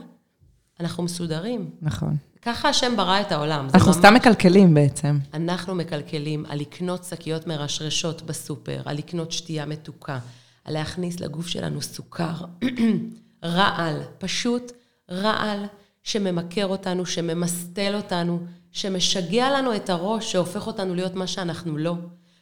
אנחנו 0.80 1.04
מסודרים. 1.04 1.70
נכון. 1.82 2.16
ככה 2.42 2.70
השם 2.70 2.98
ברא 2.98 3.22
את 3.22 3.32
העולם. 3.32 3.68
אנחנו 3.74 3.88
ממש- 3.88 3.98
סתם 3.98 4.14
מקלקלים 4.14 4.74
בעצם. 4.74 5.20
אנחנו 5.34 5.76
מקלקלים 5.76 6.46
על 6.46 6.60
לקנות 6.60 7.04
שקיות 7.04 7.48
מרשרשות 7.48 8.22
בסופר, 8.22 8.82
על 8.86 8.98
לקנות 8.98 9.32
שתייה 9.32 9.66
מתוקה, 9.66 10.20
על 10.66 10.74
להכניס 10.74 11.20
לגוף 11.20 11.48
שלנו 11.48 11.82
סוכר, 11.82 12.34
רעל, 13.44 14.02
פשוט 14.18 14.72
רעל 15.12 15.66
שממכר 16.04 16.68
אותנו, 16.68 17.06
שממסטל 17.06 17.96
אותנו, 17.96 18.40
שמשגע 18.72 19.50
לנו 19.52 19.76
את 19.76 19.90
הראש, 19.90 20.32
שהופך 20.32 20.68
אותנו 20.68 20.96
להיות 20.96 21.16
מה 21.16 21.28
שאנחנו 21.28 21.78
לא, 21.78 21.94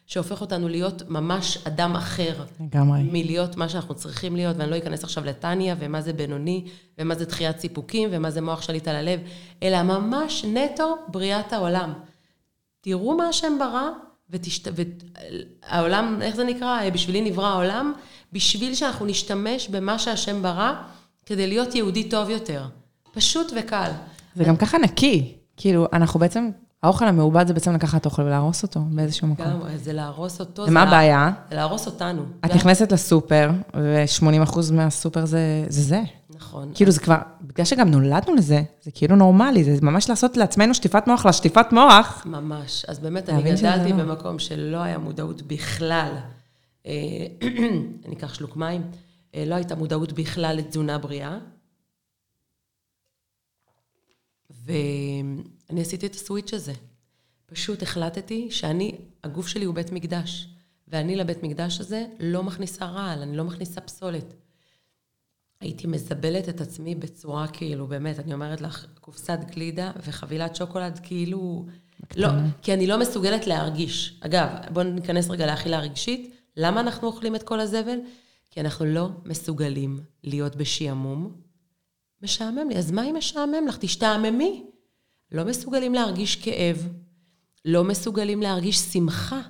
שהופך 0.08 0.41
אותנו 0.41 0.67
להיות 0.67 1.10
ממש 1.10 1.58
אדם 1.67 1.96
אחר. 1.96 2.34
לגמרי. 2.60 3.00
מלהיות 3.04 3.56
מה 3.58 3.70
שאנחנו 3.70 3.96
צריכים 3.96 4.36
להיות, 4.36 4.58
ואני 4.58 4.72
לא 4.72 4.78
אכנס 4.78 5.04
עכשיו 5.04 5.26
לטניה, 5.26 5.76
ומה 5.80 6.02
זה 6.02 6.13
בינוני, 6.13 6.65
ומה 6.98 7.15
זה 7.15 7.26
דחיית 7.26 7.60
סיפוקים, 7.60 8.10
ומה 8.12 8.32
זה 8.32 8.41
מוח 8.41 8.62
שליט 8.62 8.88
על 8.88 8.96
הלב, 8.96 9.20
אלא 9.63 9.84
ממש 9.84 10.46
נטו 10.46 10.96
בריאת 11.08 11.54
העולם. 11.54 11.93
תראו 12.82 13.17
מה 13.17 13.28
השם 13.28 13.58
ברא, 13.60 13.89
ותשת... 14.30 14.67
והעולם, 15.70 16.22
איך 16.22 16.36
זה 16.36 16.43
נקרא? 16.43 16.89
בשבילי 16.89 17.22
נברא 17.22 17.48
העולם, 17.48 17.93
בשביל 18.34 18.76
שאנחנו 18.76 19.06
נשתמש 19.06 19.67
במה 19.67 20.00
שהשם 20.00 20.41
ברא, 20.41 20.74
כדי 21.26 21.48
להיות 21.48 21.76
יהודי 21.76 22.10
טוב 22.10 22.30
יותר. 22.30 22.65
פשוט 23.12 23.52
וקל. 23.56 23.91
זה 24.36 24.43
גם 24.43 24.58
ככה 24.58 24.78
נקי. 24.78 25.34
כאילו, 25.58 25.88
אנחנו 25.93 26.20
בעצם, 26.20 26.50
האוכל 26.83 27.05
המעובד 27.05 27.47
זה 27.47 27.53
בעצם 27.53 27.73
לקחת 27.73 28.05
אוכל 28.05 28.21
ולהרוס 28.21 28.63
אותו 28.63 28.79
באיזשהו 28.89 29.27
מקום. 29.27 29.45
גם 29.45 29.77
זה 29.77 29.93
להרוס 29.93 30.39
אותו. 30.39 30.65
ומה 30.67 30.81
הבעיה? 30.81 31.31
זה 31.49 31.55
להרוס 31.55 31.85
אותנו. 31.85 32.25
את 32.45 32.55
נכנסת 32.55 32.91
לסופר, 32.91 33.49
ו-80% 33.73 34.57
מהסופר 34.73 35.25
זה 35.25 35.65
זה. 35.67 35.81
זה. 35.81 36.01
נכון. 36.29 36.71
כאילו, 36.75 36.91
זה 36.91 36.99
כבר, 36.99 37.17
בגלל 37.41 37.65
שגם 37.65 37.91
נולדנו 37.91 38.35
לזה, 38.35 38.61
זה 38.81 38.91
כאילו 38.91 39.15
נורמלי, 39.15 39.63
זה 39.63 39.77
ממש 39.81 40.09
לעשות 40.09 40.37
לעצמנו 40.37 40.73
שטיפת 40.73 41.07
מוח 41.07 41.25
לשטיפת 41.25 41.71
מוח. 41.71 42.23
ממש. 42.25 42.85
אז 42.87 42.99
באמת, 42.99 43.29
אני 43.29 43.51
גדלתי 43.51 43.93
לא. 43.93 43.97
במקום 43.97 44.39
שלא 44.39 44.77
היה 44.77 44.97
מודעות 44.97 45.41
בכלל. 45.41 46.11
אה, 46.85 46.91
אני 48.05 48.15
אקח 48.15 48.33
שלוק 48.33 48.55
מים. 48.55 48.81
אה, 49.35 49.43
לא 49.47 49.55
הייתה 49.55 49.75
מודעות 49.75 50.13
בכלל 50.13 50.55
לתזונה 50.55 50.97
בריאה. 50.97 51.37
ואני 55.69 55.82
עשיתי 55.82 56.06
את 56.06 56.15
הסוויץ' 56.15 56.53
הזה. 56.53 56.73
פשוט 57.45 57.84
החלטתי 57.84 58.51
שאני, 58.51 58.97
הגוף 59.23 59.47
שלי 59.47 59.65
הוא 59.65 59.75
בית 59.75 59.91
מקדש. 59.91 60.47
ואני 60.88 61.15
לבית 61.15 61.43
מקדש 61.43 61.80
הזה 61.80 62.06
לא 62.19 62.43
מכניסה 62.43 62.86
רעל, 62.86 63.21
אני 63.21 63.38
לא 63.38 63.43
מכניסה 63.43 63.82
פסולת. 63.82 64.34
הייתי 65.62 65.88
מזבלת 65.88 66.49
את 66.49 66.62
עצמי 66.62 66.95
בצורה 66.95 67.47
כאילו, 67.47 67.88
באמת, 67.88 68.19
אני 68.19 68.34
אומרת 68.34 68.62
לך, 68.62 68.86
קופסת 69.01 69.39
גלידה 69.51 69.91
וחבילת 70.06 70.56
שוקולד, 70.56 70.99
כאילו... 71.03 71.65
לא, 72.15 72.27
כי 72.62 72.73
אני 72.73 72.88
לא 72.88 72.99
מסוגלת 72.99 73.47
להרגיש. 73.47 74.19
אגב, 74.21 74.47
בואו 74.73 74.86
ניכנס 74.86 75.30
רגע 75.30 75.45
לאכילה 75.45 75.80
רגשית. 75.80 76.36
למה 76.58 76.80
אנחנו 76.80 77.08
אוכלים 77.08 77.36
את 77.36 77.43
כל 77.43 77.60
הזבל? 77.60 77.97
כי 78.51 78.62
אנחנו 78.62 78.86
לא 78.86 79.10
מסוגלים 79.25 79.99
להיות 80.23 80.56
בשעמום. 80.56 81.32
משעמם 82.21 82.69
לי, 82.69 82.77
אז 82.77 82.91
מה 82.91 83.03
אם 83.10 83.15
משעמם 83.17 83.67
לך? 83.67 83.77
תשתעממי. 83.77 84.65
לא 85.31 85.45
מסוגלים 85.45 85.93
להרגיש 85.93 86.35
כאב, 86.35 86.87
לא 87.65 87.83
מסוגלים 87.83 88.41
להרגיש 88.41 88.77
שמחה. 88.77 89.41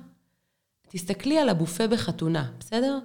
תסתכלי 0.88 1.38
על 1.38 1.48
הבופה 1.48 1.86
בחתונה, 1.86 2.50
בסדר? 2.60 2.98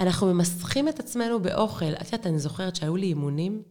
אנחנו 0.00 0.34
ממסכים 0.34 0.88
את 0.88 1.00
עצמנו 1.00 1.40
באוכל. 1.40 1.92
את 2.00 2.04
יודעת, 2.04 2.26
אני 2.26 2.38
זוכרת 2.38 2.76
שהיו 2.76 2.96
לי 2.96 3.06
אימונים, 3.06 3.62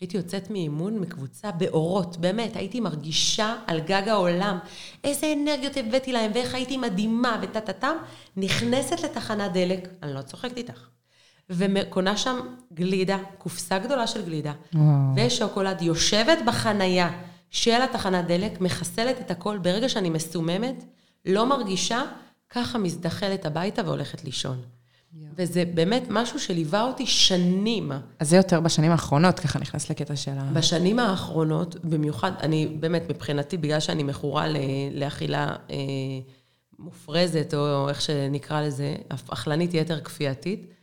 הייתי 0.00 0.16
יוצאת 0.16 0.50
מאימון 0.50 0.98
מקבוצה 0.98 1.52
באורות, 1.52 2.16
באמת, 2.16 2.56
הייתי 2.56 2.80
מרגישה 2.80 3.56
על 3.66 3.80
גג 3.80 4.08
העולם 4.08 4.58
איזה 5.04 5.32
אנרגיות 5.32 5.76
הבאתי 5.76 6.12
להם 6.12 6.30
ואיך 6.34 6.54
הייתי 6.54 6.76
מדהימה 6.76 7.38
וטה-טה-טם, 7.42 7.96
נכנסת 8.36 9.00
לתחנת 9.00 9.52
דלק, 9.52 9.88
אני 10.02 10.14
לא 10.14 10.22
צוחקת 10.22 10.56
איתך, 10.56 10.88
וקונה 11.50 12.16
שם 12.16 12.40
גלידה, 12.72 13.18
קופסה 13.38 13.78
גדולה 13.78 14.06
של 14.06 14.24
גלידה, 14.24 14.52
וואו. 14.74 14.86
ושוקולד, 15.16 15.82
יושבת 15.82 16.38
בחנייה 16.46 17.10
של 17.50 17.82
התחנת 17.82 18.26
דלק, 18.26 18.60
מחסלת 18.60 19.20
את 19.20 19.30
הכל, 19.30 19.58
ברגע 19.58 19.88
שאני 19.88 20.10
מסוממת, 20.10 20.84
לא 21.26 21.46
מרגישה, 21.46 22.02
ככה 22.50 22.78
מזדחלת 22.78 23.46
הביתה 23.46 23.82
והולכת 23.84 24.24
לישון. 24.24 24.62
וזה 25.36 25.64
באמת 25.74 26.02
משהו 26.10 26.38
שליווה 26.38 26.82
אותי 26.82 27.06
שנים. 27.06 27.92
אז 28.18 28.30
זה 28.30 28.36
יותר 28.36 28.60
בשנים 28.60 28.90
האחרונות, 28.90 29.40
ככה 29.40 29.58
נכנס 29.58 29.90
לקטע 29.90 30.16
של 30.16 30.30
ה... 30.38 30.50
בשנים 30.52 30.98
האחרונות, 30.98 31.76
במיוחד, 31.84 32.32
אני 32.40 32.66
באמת, 32.80 33.10
מבחינתי, 33.10 33.56
בגלל 33.56 33.80
שאני 33.80 34.02
מכורה 34.02 34.46
לאכילה 34.92 35.56
אה, 35.70 35.76
מופרזת, 36.78 37.54
או 37.54 37.88
איך 37.88 38.00
שנקרא 38.00 38.62
לזה, 38.62 38.94
אכלנית 39.28 39.74
יתר 39.74 40.00
כפייתית, 40.00 40.73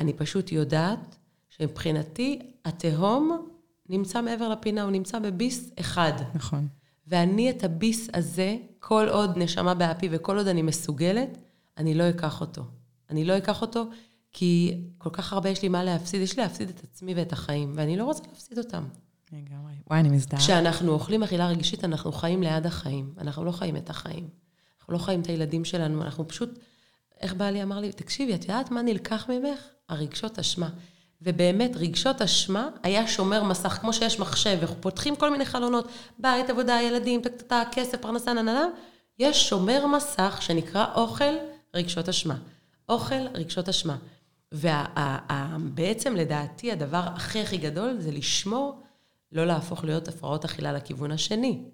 אני 0.00 0.12
פשוט 0.12 0.52
יודעת 0.52 1.16
שמבחינתי, 1.48 2.38
התהום 2.64 3.48
נמצא 3.88 4.22
מעבר 4.22 4.48
לפינה, 4.48 4.82
הוא 4.82 4.90
נמצא 4.90 5.18
בביס 5.18 5.70
אחד. 5.80 6.12
נכון. 6.34 6.68
ואני 7.06 7.50
את 7.50 7.64
הביס 7.64 8.08
הזה, 8.14 8.56
כל 8.78 9.08
עוד 9.10 9.38
נשמה 9.38 9.74
באפי 9.74 10.08
וכל 10.10 10.38
עוד 10.38 10.46
אני 10.46 10.62
מסוגלת, 10.62 11.38
אני 11.78 11.94
לא 11.94 12.08
אקח 12.08 12.40
אותו. 12.40 12.62
אני 13.10 13.24
לא 13.24 13.38
אקח 13.38 13.62
אותו, 13.62 13.84
כי 14.32 14.80
כל 14.98 15.10
כך 15.12 15.32
הרבה 15.32 15.48
יש 15.48 15.62
לי 15.62 15.68
מה 15.68 15.84
להפסיד. 15.84 16.20
יש 16.20 16.36
לי 16.36 16.42
להפסיד 16.42 16.68
את 16.68 16.84
עצמי 16.84 17.14
ואת 17.14 17.32
החיים, 17.32 17.72
ואני 17.76 17.96
לא 17.96 18.04
רוצה 18.04 18.22
להפסיד 18.28 18.58
אותם. 18.58 18.84
לגמרי. 19.32 19.72
וואי, 19.90 20.00
אני 20.00 20.08
מזדהה. 20.08 20.40
כשאנחנו 20.40 20.92
אוכלים 20.92 21.22
אכילה 21.22 21.48
רגישית, 21.48 21.84
אנחנו 21.84 22.12
חיים 22.12 22.42
ליד 22.42 22.66
החיים. 22.66 23.14
אנחנו 23.18 23.44
לא 23.44 23.52
חיים 23.52 23.76
את 23.76 23.90
החיים. 23.90 24.28
אנחנו 24.80 24.92
לא 24.92 24.98
חיים 24.98 25.20
את 25.20 25.26
הילדים 25.26 25.64
שלנו, 25.64 26.02
אנחנו 26.02 26.28
פשוט... 26.28 26.58
איך 27.20 27.34
בעלי 27.34 27.62
אמר 27.62 27.80
לי, 27.80 27.92
תקשיבי, 27.92 28.34
את 28.34 28.42
יודעת 28.42 28.70
מה 28.70 28.82
נלקח 28.82 29.30
ממך? 29.30 29.60
הרגשות 29.90 30.38
אשמה. 30.38 30.68
ובאמת, 31.22 31.70
רגשות 31.76 32.22
אשמה 32.22 32.68
היה 32.82 33.08
שומר 33.08 33.44
מסך, 33.44 33.68
כמו 33.68 33.92
שיש 33.92 34.20
מחשב, 34.20 34.58
ופותחים 34.60 35.16
כל 35.16 35.30
מיני 35.30 35.44
חלונות, 35.44 35.88
בית, 36.18 36.50
עבודה, 36.50 36.80
ילדים, 36.82 37.20
טקטטה, 37.20 37.62
כסף, 37.72 38.00
פרנסה, 38.00 38.32
נננה, 38.32 38.66
יש 39.18 39.48
שומר 39.48 39.86
מסך 39.86 40.38
שנקרא 40.40 40.86
אוכל, 40.94 41.34
רגשות 41.74 42.08
אשמה. 42.08 42.36
אוכל, 42.88 43.26
רגשות 43.34 43.68
אשמה. 43.68 43.96
ובעצם, 44.52 46.16
לדעתי, 46.16 46.72
הדבר 46.72 47.02
הכי 47.14 47.40
הכי 47.40 47.56
גדול 47.56 47.96
זה 47.98 48.10
לשמור, 48.10 48.82
לא 49.32 49.46
להפוך 49.46 49.84
להיות 49.84 50.08
הפרעות 50.08 50.44
אכילה 50.44 50.72
לכיוון 50.72 51.10
השני. 51.10 51.64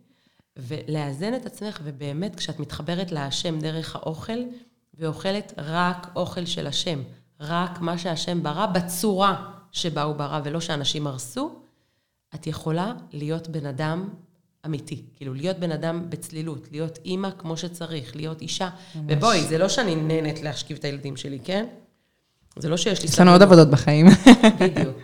ולאזן 0.57 1.35
את 1.35 1.47
עצמך, 1.47 1.81
ובאמת, 1.85 2.37
כשאת 2.37 2.59
מתחברת 2.59 3.13
להשם 3.13 3.59
דרך 3.59 3.97
האוכל, 3.97 4.39
ואוכלת 4.95 5.53
רק 5.59 6.11
אוכל 6.17 6.47
של 6.47 6.67
השם, 6.67 7.03
רק 7.41 7.81
מה 7.81 7.99
שהשם 7.99 8.43
ברא 8.43 8.67
בצורה 8.67 9.51
שבה 9.73 10.03
הוא 10.03 10.15
ברא, 10.15 10.41
ולא 10.45 10.61
שאנשים 10.61 11.07
הרסו, 11.07 11.61
את 12.35 12.47
יכולה 12.47 12.93
להיות 13.13 13.49
בן 13.49 13.67
אדם 13.67 14.09
אמיתי. 14.67 15.05
כאילו, 15.15 15.35
להיות 15.35 15.59
בן 15.59 15.73
אדם 15.73 16.11
בצלילות, 16.11 16.69
להיות 16.73 16.99
אימא 17.05 17.29
כמו 17.39 17.57
שצריך, 17.57 18.17
להיות 18.17 18.43
אישה. 18.43 18.69
ממש. 18.95 19.05
ובואי, 19.09 19.43
זה 19.43 19.59
לא 19.59 19.69
שאני 19.69 19.95
נהנית 19.95 20.43
להשכיב 20.43 20.77
את 20.77 20.85
הילדים 20.85 21.17
שלי, 21.17 21.39
כן? 21.45 21.67
זה 22.59 22.69
לא 22.69 22.77
שיש 22.77 23.03
לי... 23.03 23.09
יש 23.09 23.21
לנו 23.21 23.31
עוד 23.33 23.43
עבודות 23.43 23.71
בחיים. 23.71 24.07
בדיוק. 24.61 24.97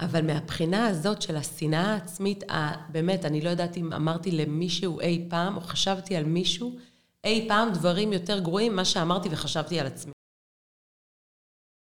אבל 0.00 0.26
מהבחינה 0.26 0.86
הזאת 0.86 1.22
של 1.22 1.36
השנאה 1.36 1.92
העצמית, 1.92 2.44
באמת, 2.88 3.24
אני 3.24 3.40
לא 3.40 3.50
יודעת 3.50 3.76
אם 3.76 3.92
אמרתי 3.92 4.30
למישהו 4.30 5.00
אי 5.00 5.26
פעם, 5.28 5.56
או 5.56 5.60
חשבתי 5.60 6.16
על 6.16 6.24
מישהו 6.24 6.76
אי 7.24 7.44
פעם 7.48 7.72
דברים 7.72 8.12
יותר 8.12 8.38
גרועים 8.38 8.72
ממה 8.72 8.84
שאמרתי 8.84 9.28
וחשבתי 9.32 9.80
על 9.80 9.86
עצמי. 9.86 10.12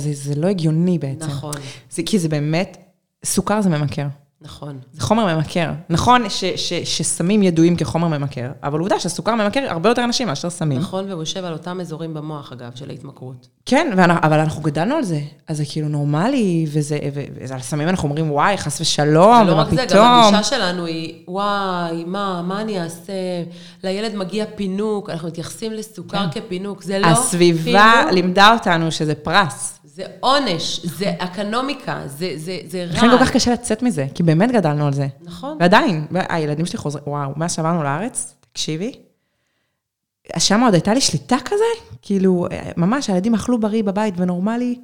זה, 0.03 0.11
זה 0.12 0.34
לא 0.40 0.47
הגיוני 0.47 0.99
בעצם. 0.99 1.26
נכון. 1.26 1.55
זה, 1.90 2.03
כי 2.07 2.18
זה 2.18 2.28
באמת, 2.28 2.76
סוכר 3.24 3.62
זה 3.62 3.68
ממכר. 3.68 4.07
נכון. 4.40 4.78
זה 4.92 5.01
חומר 5.03 5.36
ממכר. 5.36 5.70
נכון 5.90 6.30
ש, 6.30 6.45
ש, 6.45 6.72
שסמים 6.72 7.42
ידועים 7.42 7.76
כחומר 7.76 8.09
ממכר, 8.09 8.51
אבל 8.62 8.78
עובדה 8.78 9.01
שהסוכר 9.01 9.34
ממכר 9.34 9.66
הרבה 9.68 9.88
יותר 9.88 10.05
אנשים 10.05 10.26
מאשר 10.26 10.51
סמים. 10.51 10.78
נכון, 10.78 11.09
והוא 11.09 11.22
יושב 11.22 11.45
על 11.45 11.53
אותם 11.53 11.80
אזורים 11.80 12.14
במוח, 12.14 12.53
אגב, 12.53 12.70
של 12.74 12.90
ההתמכרות. 12.90 13.49
כן, 13.66 13.99
אבל 13.99 14.40
אנחנו 14.40 14.62
גדלנו 14.62 14.95
על 14.95 15.03
זה. 15.03 15.20
אז 15.49 15.57
זה 15.57 15.64
כאילו 15.68 15.88
נורמלי, 15.88 16.66
וזה, 16.72 16.99
ועל 17.49 17.61
סמים 17.61 17.88
אנחנו 17.88 18.09
אומרים, 18.09 18.30
וואי, 18.32 18.57
חס 18.57 18.80
ושלום, 18.80 19.49
ומה 19.49 19.64
פתאום. 19.64 19.78
ולא 19.78 19.82
רק 19.82 19.88
זה, 19.88 19.97
גם 19.97 20.22
הגישה 20.24 20.42
שלנו 20.42 20.84
היא, 20.86 21.24
וואי, 21.28 22.05
מה, 22.07 22.42
מה 22.42 22.61
אני 22.61 22.82
אעשה? 22.82 23.12
לילד 23.84 24.14
מגיע 24.14 24.45
פינוק, 24.55 25.11
אנחנו 25.11 25.28
מתייחסים 25.28 25.72
לסוכר 25.72 26.30
כן. 26.30 26.40
כפינוק, 26.40 26.82
זה 26.82 26.99
לא 26.99 27.07
הסביבה 27.07 27.92
פינוק. 27.99 28.12
לימדה 28.12 28.53
אותנו 28.53 28.92
שזה 28.92 29.14
פרס. 29.14 29.78
זה 29.95 30.05
עונש, 30.20 30.80
זה 30.86 31.12
אקנומיקה, 31.18 32.03
זה, 32.07 32.32
זה, 32.36 32.59
זה 32.66 32.84
רע. 32.84 32.92
לכן 32.92 33.11
כל 33.11 33.24
כך 33.24 33.30
קשה 33.30 33.53
לצאת 33.53 33.82
מזה, 33.82 34.07
כי 34.14 34.22
באמת 34.22 34.53
גדלנו 34.53 34.86
על 34.86 34.92
זה. 34.92 35.07
נכון. 35.20 35.57
ועדיין, 35.61 36.07
הילדים 36.28 36.66
שלי 36.66 36.78
חוזרים, 36.78 37.05
וואו, 37.07 37.30
מאז 37.36 37.53
שעברנו 37.53 37.82
לארץ, 37.82 38.34
תקשיבי, 38.53 38.92
שם 40.38 40.61
עוד 40.61 40.74
הייתה 40.74 40.95
לי 40.95 41.01
שליטה 41.01 41.36
כזה, 41.45 41.64
כאילו, 42.03 42.47
ממש, 42.76 43.11
הילדים 43.11 43.34
אכלו 43.34 43.61
בריא 43.61 43.82
בבית 43.82 44.14
ונורמלי, 44.16 44.80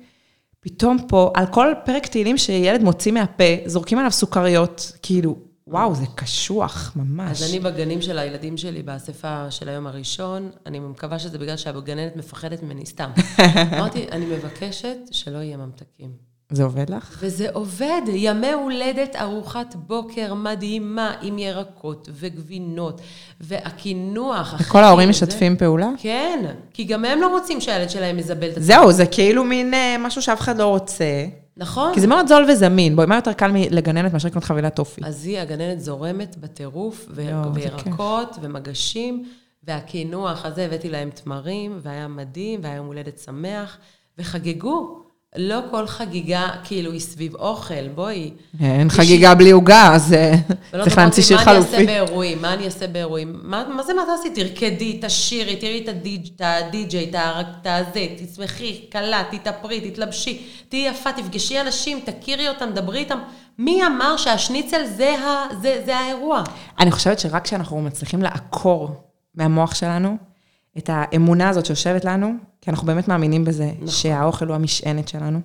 פתאום 0.60 0.98
פה, 1.08 1.32
על 1.34 1.46
כל 1.46 1.72
פרק 1.84 2.06
תהילים 2.06 2.38
שילד 2.38 2.82
מוציא 2.82 3.12
מהפה, 3.12 3.44
זורקים 3.66 3.98
עליו 3.98 4.10
סוכריות, 4.10 4.92
כאילו, 5.02 5.36
וואו, 5.70 5.94
זה 5.94 6.06
קשוח, 6.14 6.92
ממש. 6.96 7.42
אז 7.42 7.50
אני 7.50 7.60
בגנים 7.60 8.02
של 8.02 8.18
הילדים 8.18 8.56
שלי, 8.56 8.82
באספה 8.82 9.50
של 9.50 9.68
היום 9.68 9.86
הראשון, 9.86 10.50
אני 10.66 10.78
מקווה 10.78 11.18
שזה 11.18 11.38
בגלל 11.38 11.56
שהגננת 11.56 12.16
מפחדת 12.16 12.62
ממני 12.62 12.86
סתם. 12.86 13.10
אמרתי, 13.74 14.06
אני 14.12 14.26
מבקשת 14.26 14.96
שלא 15.10 15.38
יהיה 15.38 15.56
ממתקים. 15.56 16.10
זה 16.52 16.64
עובד 16.64 16.90
לך? 16.90 17.18
וזה 17.20 17.46
עובד. 17.52 18.02
ימי 18.06 18.52
הולדת, 18.52 19.16
ארוחת 19.16 19.74
בוקר 19.74 20.34
מדהימה 20.34 21.14
עם 21.22 21.38
ירקות 21.38 22.08
וגבינות, 22.12 23.00
והקינוח. 23.40 24.54
וכל 24.60 24.78
ההורים 24.78 25.08
משתפים 25.08 25.56
פעולה? 25.56 25.88
כן, 25.98 26.44
כי 26.74 26.84
גם 26.84 27.04
הם 27.04 27.20
לא 27.20 27.38
רוצים 27.38 27.60
שהילד 27.60 27.90
שלהם 27.90 28.18
יזבל 28.18 28.46
את 28.48 28.52
עצמו. 28.52 28.64
זהו, 28.64 28.92
זה 28.92 29.06
כאילו 29.06 29.44
מין 29.44 29.74
אה, 29.74 29.96
משהו 29.98 30.22
שאף 30.22 30.40
אחד 30.40 30.58
לא 30.58 30.66
רוצה. 30.66 31.26
נכון. 31.60 31.94
כי 31.94 32.00
זה 32.00 32.06
מאוד 32.06 32.26
זול 32.26 32.44
וזמין. 32.50 32.96
בואי, 32.96 33.06
מה 33.06 33.14
יותר 33.14 33.32
קל 33.32 33.50
לגננת 33.70 34.12
מאשר 34.12 34.28
לקנות 34.28 34.44
חבילת 34.44 34.76
טופי? 34.76 35.00
אז 35.04 35.26
היא, 35.26 35.38
הגננת 35.38 35.80
זורמת 35.80 36.36
בטירוף, 36.36 37.08
וירקות 37.54 38.36
ומגשים, 38.42 39.24
והקינוח 39.62 40.44
הזה, 40.44 40.64
הבאתי 40.64 40.90
להם 40.90 41.10
תמרים, 41.10 41.78
והיה 41.82 42.08
מדהים, 42.08 42.60
והיה 42.62 42.76
יום 42.76 42.86
הולדת 42.86 43.18
שמח, 43.18 43.78
וחגגו. 44.18 45.09
לא 45.36 45.60
כל 45.70 45.86
חגיגה 45.86 46.48
כאילו 46.64 46.92
היא 46.92 47.00
סביב 47.00 47.34
אוכל, 47.34 47.88
בואי. 47.88 48.30
אין 48.60 48.90
חגיגה 48.90 49.34
בלי 49.34 49.50
עוגה, 49.50 49.94
אז 49.94 50.12
אה, 50.12 50.34
צריך 50.82 50.98
להמציא 50.98 51.22
שיר 51.22 51.38
חלופי. 51.38 51.70
מה 51.70 51.78
אני 51.78 51.82
אעשה 51.82 51.86
באירועים? 51.86 52.42
מה 52.42 52.54
אני 52.54 52.64
אעשה 52.64 52.86
באירועים? 52.86 53.40
מה 53.42 53.82
זה 53.82 53.94
מה 53.94 54.02
תעשי? 54.06 54.30
תרקדי, 54.34 54.98
תשירי, 55.02 55.56
תראי 55.56 55.84
את 55.84 56.40
הדי-ג'יי, 56.40 57.12
את 57.14 57.66
הזה, 57.66 58.06
תצמחי, 58.16 58.80
קלה, 58.90 59.22
תתאפרי, 59.30 59.90
תתלבשי, 59.90 60.46
תהיי 60.68 60.88
יפה, 60.88 61.12
תפגשי 61.12 61.60
אנשים, 61.60 62.00
תכירי 62.04 62.48
אותם, 62.48 62.70
דברי 62.74 62.98
איתם. 62.98 63.18
מי 63.58 63.86
אמר 63.86 64.16
שהשניצל 64.16 64.84
זה, 64.84 65.14
ה, 65.18 65.54
זה, 65.62 65.82
זה 65.84 65.96
האירוע? 65.98 66.42
אני 66.80 66.90
חושבת 66.90 67.18
שרק 67.18 67.44
כשאנחנו 67.44 67.82
מצליחים 67.82 68.22
לעקור 68.22 68.90
מהמוח 69.34 69.74
שלנו 69.74 70.29
את 70.78 70.90
האמונה 70.92 71.48
הזאת 71.48 71.66
שיושבת 71.66 72.04
לנו, 72.04 72.34
כי 72.60 72.70
אנחנו 72.70 72.86
באמת 72.86 73.08
מאמינים 73.08 73.44
בזה, 73.44 73.70
נכון. 73.74 73.86
שהאוכל 73.88 74.46
הוא 74.46 74.54
המשענת 74.54 75.08
שלנו, 75.08 75.40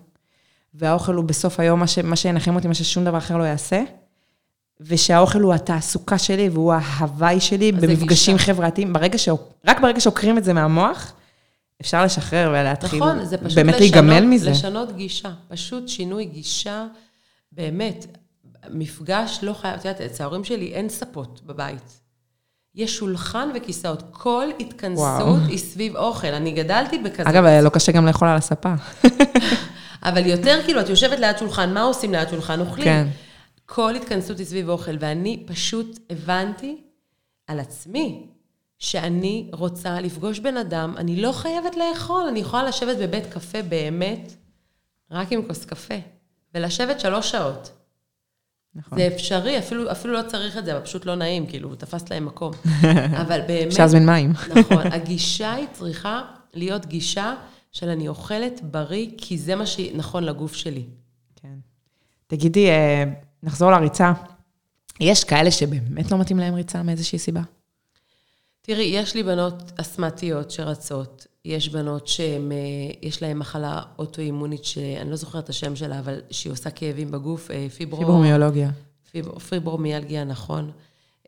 והאוכל 0.74 1.14
הוא 1.14 1.26
בסוף 1.26 1.60
היום 1.60 1.80
מה, 1.80 1.88
ש, 1.88 2.00
מה 2.00 2.16
שינחם 2.16 2.56
אותי, 2.56 2.68
מה 2.68 2.74
ששום 2.74 3.06
דבר 3.06 3.18
אחר 3.18 3.38
לא 3.38 3.44
יעשה, 3.44 3.84
ושהאוכל 4.82 5.42
הוא 5.42 5.54
התעסוקה 5.54 6.18
שלי 6.18 6.50
והוא 6.50 6.74
ההוואי 6.74 7.42
שלי 7.42 7.72
במפגשים 7.72 8.38
חברתיים. 8.38 8.94
ברגע 8.94 9.18
ש... 9.18 9.30
רק 9.68 9.82
ברגע 9.82 10.00
שעוקרים 10.00 10.38
את 10.38 10.44
זה 10.44 10.54
מהמוח, 10.54 11.14
אפשר 11.82 12.06
לשחרר 12.06 12.50
ולהתחיל 12.50 13.00
נכון, 13.00 13.26
זה 13.26 13.38
באמת 13.56 13.80
להיגמל 13.80 14.26
מזה. 14.26 14.50
לשנות 14.50 14.96
גישה, 14.96 15.32
פשוט 15.48 15.88
שינוי 15.88 16.26
גישה, 16.26 16.86
באמת, 17.52 18.06
מפגש 18.70 19.40
לא 19.44 19.54
חייב, 19.54 19.76
את 19.76 19.86
יודעת, 19.86 20.02
אצל 20.02 20.24
ההורים 20.24 20.44
שלי 20.44 20.74
אין 20.74 20.90
ספות 20.90 21.42
בבית. 21.46 22.02
יש 22.76 22.98
שולחן 22.98 23.50
וכיסאות. 23.56 24.04
כל 24.12 24.48
התכנסות 24.60 25.22
וואו. 25.22 25.36
היא 25.48 25.58
סביב 25.58 25.96
אוכל. 25.96 26.28
אני 26.28 26.52
גדלתי 26.52 26.98
בכזה... 26.98 27.30
אגב, 27.30 27.46
לא 27.46 27.70
קשה 27.70 27.92
גם 27.92 28.06
לאכול 28.06 28.28
על 28.28 28.38
הספה. 28.38 28.74
אבל 30.10 30.26
יותר 30.26 30.60
כאילו, 30.66 30.82
את 30.82 30.90
יושבת 30.90 31.20
ליד 31.20 31.38
שולחן, 31.38 31.74
מה 31.74 31.82
עושים 31.82 32.12
ליד 32.12 32.30
שולחן? 32.30 32.60
אוכלים. 32.60 32.86
כן. 32.86 33.08
כל 33.66 33.96
התכנסות 33.96 34.40
היא 34.40 34.46
סביב 34.46 34.70
אוכל, 34.70 34.96
ואני 35.00 35.44
פשוט 35.46 36.00
הבנתי 36.10 36.78
על 37.48 37.60
עצמי 37.60 38.28
שאני 38.80 39.50
רוצה 39.54 40.02
לפגוש 40.02 40.40
בן 40.40 40.58
אדם, 40.58 40.96
אני 40.98 41.22
לא 41.22 41.32
חייבת 41.32 41.76
לאכול, 41.78 42.24
אני 42.30 42.40
יכולה 42.40 42.64
לשבת 42.64 42.98
בבית 42.98 43.26
קפה 43.26 43.62
באמת, 43.62 44.34
רק 45.12 45.32
עם 45.32 45.48
כוס 45.48 45.66
קפה, 45.66 45.96
ולשבת 46.54 47.00
שלוש 47.00 47.32
שעות. 47.32 47.72
נכון. 48.76 48.98
זה 48.98 49.08
אפשרי, 49.08 49.60
אפילו, 49.60 49.92
אפילו 49.92 50.14
לא 50.14 50.22
צריך 50.28 50.58
את 50.58 50.66
זה, 50.66 50.76
אבל 50.76 50.86
פשוט 50.86 51.06
לא 51.06 51.16
נעים, 51.16 51.48
כאילו, 51.48 51.76
תפסת 51.76 52.10
להם 52.10 52.26
מקום. 52.26 52.52
אבל 53.22 53.42
באמת, 53.48 53.68
אפשר 53.68 53.84
להזמין 53.84 54.06
מים. 54.06 54.34
נכון, 54.56 54.92
הגישה 54.96 55.54
היא 55.54 55.68
צריכה 55.74 56.22
להיות 56.54 56.86
גישה 56.86 57.34
של 57.72 57.90
אני 57.90 58.08
אוכלת 58.08 58.62
בריא, 58.64 59.08
כי 59.18 59.38
זה 59.38 59.56
מה 59.56 59.66
שנכון 59.66 60.24
לגוף 60.24 60.54
שלי. 60.54 60.86
כן. 61.36 61.56
תגידי, 62.28 62.70
אה, 62.70 63.04
נחזור 63.44 63.72
לריצה. 63.72 64.14
יש 65.00 65.24
כאלה 65.24 65.52
שבאמת 65.52 66.12
לא 66.12 66.18
מתאים 66.18 66.40
להם 66.40 66.54
ריצה 66.54 66.84
מאיזושהי 66.84 67.20
סיבה? 67.20 67.42
תראי, 68.62 68.84
יש 68.84 69.16
לי 69.16 69.24
בנות 69.24 69.72
אסתמטיות 69.82 70.52
שרצות, 70.52 71.28
יש 71.46 71.70
בנות 71.70 72.08
שיש 72.08 73.22
להן 73.22 73.38
מחלה 73.38 73.82
אוטואימונית, 74.00 74.66
שאני 74.66 75.10
לא 75.10 75.16
זוכרת 75.16 75.44
את 75.44 75.50
השם 75.50 75.76
שלה, 75.76 76.00
אבל 76.00 76.22
שהיא 76.32 76.54
עושה 76.54 76.70
כאבים 76.70 77.12
בגוף, 77.12 77.52
אה, 77.52 77.68
פיברו... 77.78 78.00
פיברומיולוגיה. 78.00 78.70
פיב- 79.12 79.40
פיברומיאלגיה, 79.40 80.24
נכון, 80.24 80.72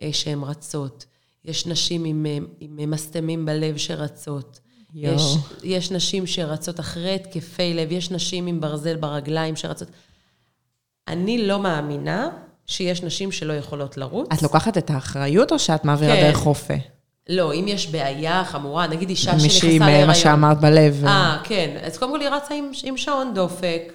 אה, 0.01 0.09
שהן 0.13 0.43
רצות. 0.43 1.05
יש 1.45 1.65
נשים 1.65 2.05
עם, 2.05 2.25
אה, 2.25 2.37
עם 2.59 2.91
מסתמים 2.91 3.45
בלב 3.45 3.77
שרצות. 3.77 4.59
יש, 4.93 5.21
יש 5.63 5.91
נשים 5.91 6.27
שרצות 6.27 6.79
אחרי 6.79 7.15
התקפי 7.15 7.73
לב, 7.73 7.91
יש 7.91 8.11
נשים 8.11 8.47
עם 8.47 8.61
ברזל 8.61 8.95
ברגליים 8.95 9.55
שרצות. 9.55 9.87
אני 11.07 11.47
לא 11.47 11.59
מאמינה 11.59 12.29
שיש 12.65 13.03
נשים 13.03 13.31
שלא 13.31 13.53
יכולות 13.53 13.97
לרוץ. 13.97 14.27
את 14.33 14.41
לוקחת 14.41 14.77
את 14.77 14.89
האחריות 14.89 15.51
או 15.51 15.59
שאת 15.59 15.85
מעבירה 15.85 16.15
כן. 16.15 16.21
דרך 16.21 16.37
רופא? 16.37 16.77
לא, 17.29 17.53
אם 17.53 17.65
יש 17.67 17.87
בעיה 17.87 18.43
חמורה, 18.45 18.87
נגיד 18.87 19.09
אישה 19.09 19.33
מישהי 19.33 19.49
שנכנסה 19.49 19.75
עם 19.75 19.81
להיריון. 19.81 20.07
מה 20.07 20.15
שאמרת 20.15 20.59
בלב. 20.61 21.05
אה, 21.05 21.41
כן. 21.43 21.77
אז 21.83 21.97
קודם 21.97 22.11
כל 22.11 22.21
היא 22.21 22.29
רצה 22.29 22.53
עם, 22.53 22.71
עם 22.83 22.97
שעון 22.97 23.33
דופק, 23.33 23.93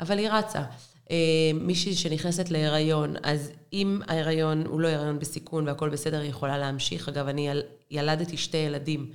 אבל 0.00 0.18
היא 0.18 0.28
רצה. 0.30 0.62
אה, 1.10 1.16
מישהי 1.54 1.94
שנכנסת 1.94 2.50
להיריון, 2.50 3.14
אז 3.22 3.50
אם 3.72 4.00
ההיריון 4.08 4.66
הוא 4.66 4.80
לא 4.80 4.88
הריון 4.88 5.18
בסיכון 5.18 5.68
והכול 5.68 5.90
בסדר, 5.90 6.20
היא 6.20 6.30
יכולה 6.30 6.58
להמשיך. 6.58 7.08
אגב, 7.08 7.28
אני 7.28 7.48
יל, 7.48 7.62
ילדתי 7.90 8.36
שתי 8.36 8.56
ילדים 8.56 9.10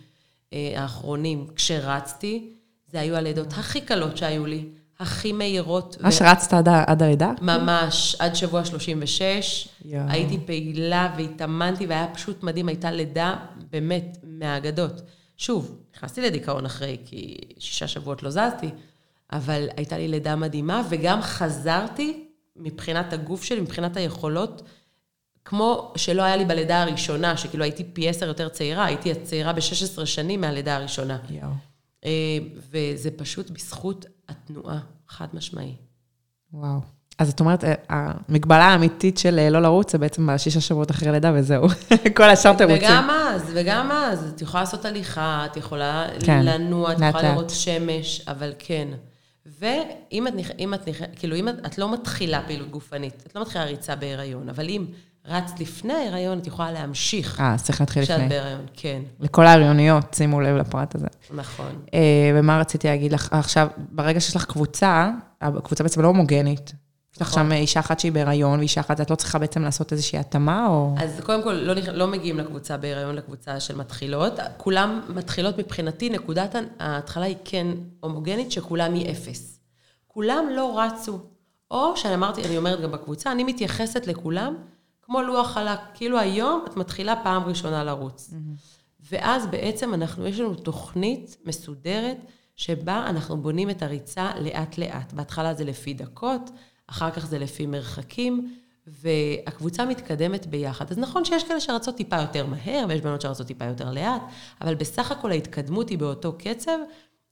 אה, 0.54 0.74
האחרונים 0.76 1.48
כשרצתי, 1.56 2.50
זה 2.88 3.00
היו 3.00 3.16
הלידות 3.16 3.54
הכי 3.54 3.82
קלות 3.82 4.18
שהיו 4.18 4.46
לי, 4.46 4.66
הכי 5.00 5.32
מהירות. 5.32 5.98
ממש 6.02 6.22
רצת 6.22 6.54
עד 6.54 6.70
עד 6.88 7.04
הלידה? 7.04 7.32
ממש, 7.42 8.16
עד 8.20 8.36
שבוע 8.36 8.66
36. 8.66 9.68
יואו. 9.86 10.10
הייתי 10.10 10.40
פעילה 10.46 11.14
והתאמנתי, 11.18 11.86
והיה 11.86 12.08
פשוט 12.14 12.44
מדהים, 12.44 12.68
הייתה 12.68 12.92
לידה 12.92 13.36
באמת 13.72 14.18
מהאגדות. 14.24 15.02
שוב, 15.38 15.78
נכנסתי 15.96 16.22
לדיכאון 16.22 16.66
אחרי, 16.66 16.98
כי 17.06 17.38
שישה 17.60 17.88
שבועות 17.88 18.24
לא 18.24 18.30
זזתי, 18.30 18.70
אבל 19.32 19.68
הייתה 19.78 19.98
לי 19.98 20.08
לידה 20.08 20.36
מדהימה, 20.36 20.84
וגם 20.90 21.22
חזרתי 21.22 22.24
מבחינת 22.56 23.14
הגוף 23.14 23.44
שלי, 23.44 23.62
מבחינת 23.62 23.98
היכולות, 23.98 24.62
כמו 25.46 25.94
שלא 25.96 26.22
היה 26.22 26.36
לי 26.36 26.46
בלידה 26.46 26.82
הראשונה, 26.84 27.38
שכאילו 27.38 27.64
הייתי 27.64 27.84
פי 27.84 28.10
עשר 28.10 28.28
יותר 28.28 28.50
צעירה, 28.50 28.86
הייתי 28.86 29.12
הצעירה 29.12 29.54
ב-16 29.54 30.06
שנים 30.06 30.42
מהלידה 30.42 30.76
הראשונה. 30.76 31.18
יואו. 31.30 31.52
אה, 32.06 32.38
וזה 32.72 33.12
פשוט 33.12 33.50
בזכות 33.50 34.06
התנועה, 34.30 34.80
חד 35.08 35.28
משמעי. 35.34 35.76
וואו. 36.54 36.80
אז 37.20 37.30
את 37.30 37.40
אומרת, 37.40 37.64
אה, 37.64 37.74
המגבלה 37.90 38.66
האמיתית 38.66 39.18
של 39.18 39.40
אה, 39.40 39.50
לא 39.50 39.62
לרוץ 39.62 39.92
זה 39.92 39.98
בעצם 39.98 40.28
בשישה 40.28 40.62
שבועות 40.62 40.92
אחרי 40.92 41.12
לידה 41.12 41.32
וזהו. 41.36 41.68
כל 42.18 42.24
השאר 42.24 42.52
אתם 42.52 42.70
רוצים. 42.70 42.88
וגם 42.88 43.10
אז, 43.10 43.52
וגם 43.56 43.92
אז, 43.92 44.32
את 44.36 44.42
יכולה 44.42 44.64
לעשות 44.64 44.86
הליכה, 44.86 45.46
את 45.46 45.58
יכולה 45.58 46.08
כן, 46.26 46.46
לנוע, 46.46 46.92
את 46.92 46.98
יכולה. 47.10 47.32
לראות 47.32 47.50
שמש, 47.50 48.22
אבל 48.28 48.54
כן. 48.60 48.88
ואם 49.60 50.28
את. 50.28 50.34
אם 50.60 50.74
את. 50.74 50.88
כאילו, 51.16 51.36
אם 51.36 51.50
את, 51.50 51.56
את 51.66 51.78
לא 51.78 51.94
מתחילה 51.94 52.42
פעילות 52.46 52.70
גופנית, 52.70 53.24
את 53.28 53.36
לא 53.36 53.42
מתחילה 53.42 53.64
ריצה 53.64 53.96
בהיריון, 53.96 54.50
אבל 54.50 54.70
אם 54.70 54.86
רצת 55.28 55.60
לפני 55.60 55.94
ההיריון, 55.94 56.40
את 56.40 56.48
יכולה 56.48 56.72
להמשיך 56.72 57.40
אה, 57.40 57.54
אז 57.54 57.64
צריך 57.64 57.82
להתחיל 57.82 58.04
כשאת 58.04 58.18
לפני. 58.18 58.30
בהיריון. 58.30 58.66
כן, 58.74 59.02
לכל 59.20 59.46
ההריוניות, 59.46 60.14
שימו 60.14 60.42
לב 60.42 60.56
לפרט 60.56 60.96
הזה. 60.96 61.08
נכון. 61.34 61.80
אה, 61.94 62.32
ומה 62.36 62.60
רציתי 62.60 62.88
להגיד 62.88 63.14
לך? 63.14 63.28
עכשיו, 63.32 63.68
ברגע 63.92 64.20
שיש 64.20 64.36
לך 64.36 64.46
קבוצה, 64.46 65.12
הקבוצה 65.42 65.84
בעצם 65.84 66.02
לא 66.02 66.08
הומוגנית. 66.08 66.74
יש 67.14 67.22
לך 67.22 67.28
נכון. 67.28 67.44
שם 67.44 67.52
אישה 67.52 67.80
אחת 67.80 68.00
שהיא 68.00 68.12
בהיריון 68.12 68.60
ואישה 68.60 68.82
אחת, 68.82 69.02
את 69.02 69.12
לא 69.12 69.16
צריכה 69.16 69.40
בעצם 69.40 69.62
לעשות 69.62 69.92
איזושהי 69.92 70.20
התאמה, 70.20 70.68
או... 70.68 70.96
אז 70.98 71.22
קודם 71.24 71.44
כל, 71.44 71.54
לא, 71.54 71.74
לא 71.94 72.08
מגיעים 72.08 72.38
לקבוצה 72.38 72.78
בהיריון, 72.78 73.16
לקבוצה 73.16 73.60
של 73.60 73.76
מתחילות. 73.76 74.40
כולם 74.58 75.02
מתחילות 75.10 75.58
מבחינתי, 75.58 76.10
נקודת 76.10 76.56
ההתחלה 76.80 77.26
היא 77.26 77.36
כן 77.46 77.68
הומוגנית, 78.00 78.52
שכולם 78.52 78.94
היא 78.94 79.12
אפס. 79.12 79.60
כולם 80.08 80.46
לא 80.56 80.80
רצו. 80.80 81.20
או 81.72 81.98
שאני 81.98 82.14
אמרתי, 82.14 82.44
אני 82.44 82.58
אומרת 82.58 82.82
גם 82.82 82.92
בקבוצה, 82.92 83.32
אני 83.32 83.44
מתייחסת 83.44 84.08
לכולם 84.08 84.56
כמו 85.08 85.22
לוח 85.22 85.48
חלק. 85.48 85.80
כאילו 85.94 86.20
היום 86.20 86.66
את 86.68 86.78
מתחילה 86.78 87.16
פעם 87.24 87.44
ראשונה 87.44 87.84
לרוץ. 87.84 88.34
ואז 89.12 89.48
בעצם 89.48 89.94
אנחנו, 89.94 90.28
יש 90.28 90.40
לנו 90.40 90.56
תוכנית 90.56 91.38
מסודרת, 91.46 92.18
שבה 92.56 93.06
אנחנו 93.10 93.38
בונים 93.38 93.70
את 93.70 93.84
הריצה 93.84 94.32
לאט-לאט. 94.40 95.14
בהתחלה 95.14 95.54
זה 95.54 95.64
לפי 95.64 95.94
דקות, 95.94 96.50
אחר 96.88 97.12
כך 97.12 97.26
זה 97.26 97.40
לפי 97.40 97.66
מרחקים, 97.66 98.56
והקבוצה 98.88 99.86
מתקדמת 99.86 100.46
ביחד. 100.46 100.92
אז 100.92 100.98
נכון 100.98 101.26
שיש 101.26 101.44
כאלה 101.44 101.60
שרצות 101.60 101.96
טיפה 101.96 102.22
יותר 102.22 102.46
מהר, 102.46 102.86
ויש 102.90 103.02
בנות 103.02 103.22
שרצות 103.22 103.48
טיפה 103.48 103.66
יותר 103.66 103.92
לאט, 103.92 104.22
אבל 104.62 104.76
בסך 104.76 105.12
הכל 105.12 105.32
ההתקדמות 105.32 105.90
היא 105.90 105.98
באותו 105.98 106.38
קצב, 106.38 106.78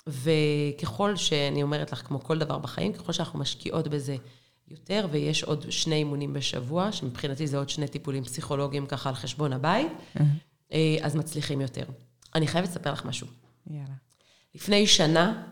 וככל 0.07 1.15
שאני 1.15 1.63
אומרת 1.63 1.91
לך, 1.91 2.07
כמו 2.07 2.19
כל 2.23 2.37
דבר 2.37 2.57
בחיים, 2.57 2.93
ככל 2.93 3.11
שאנחנו 3.11 3.39
משקיעות 3.39 3.87
בזה 3.87 4.15
יותר, 4.67 5.07
ויש 5.11 5.43
עוד 5.43 5.65
שני 5.69 5.95
אימונים 5.95 6.33
בשבוע, 6.33 6.91
שמבחינתי 6.91 7.47
זה 7.47 7.57
עוד 7.57 7.69
שני 7.69 7.87
טיפולים 7.87 8.23
פסיכולוגיים 8.23 8.85
ככה 8.85 9.09
על 9.09 9.15
חשבון 9.15 9.53
הבית, 9.53 9.91
אה, 10.73 10.97
אז 11.01 11.15
מצליחים 11.15 11.61
יותר. 11.61 11.83
אני 12.35 12.47
חייבת 12.47 12.69
לספר 12.69 12.91
לך 12.91 13.05
משהו. 13.05 13.27
יאללה. 13.69 13.95
לפני 14.55 14.87
שנה, 14.87 15.43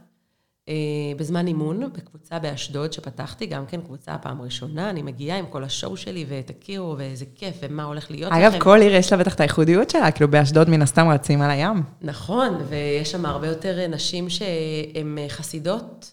אה, 0.69 0.73
בזמן 1.17 1.47
אימון, 1.47 1.93
בקבוצה 1.93 2.39
באשדוד 2.39 2.93
שפתחתי, 2.93 3.45
גם 3.45 3.65
כן 3.65 3.81
קבוצה 3.81 4.17
פעם 4.17 4.41
ראשונה, 4.41 4.89
אני 4.89 5.01
מגיעה 5.01 5.37
עם 5.37 5.45
כל 5.45 5.63
השואו 5.63 5.97
שלי, 5.97 6.25
ותכירו, 6.27 6.95
ואיזה 6.97 7.25
כיף, 7.35 7.55
ומה 7.61 7.83
הולך 7.83 8.11
להיות 8.11 8.31
לכם. 8.31 8.41
אגב, 8.41 8.59
כל 8.59 8.81
עיר 8.81 8.95
יש 8.95 9.11
לה 9.11 9.17
בטח 9.17 9.35
את 9.35 9.39
הייחודיות 9.39 9.89
שלה, 9.89 10.11
כאילו 10.11 10.31
באשדוד 10.31 10.69
מן 10.69 10.81
הסתם 10.81 11.07
רצים 11.09 11.41
על 11.41 11.49
הים. 11.49 11.83
נכון, 12.01 12.57
ויש 12.69 13.11
שם 13.11 13.25
הרבה 13.25 13.47
יותר 13.47 13.87
נשים 13.87 14.29
שהן 14.29 15.17
חסידות. 15.27 16.12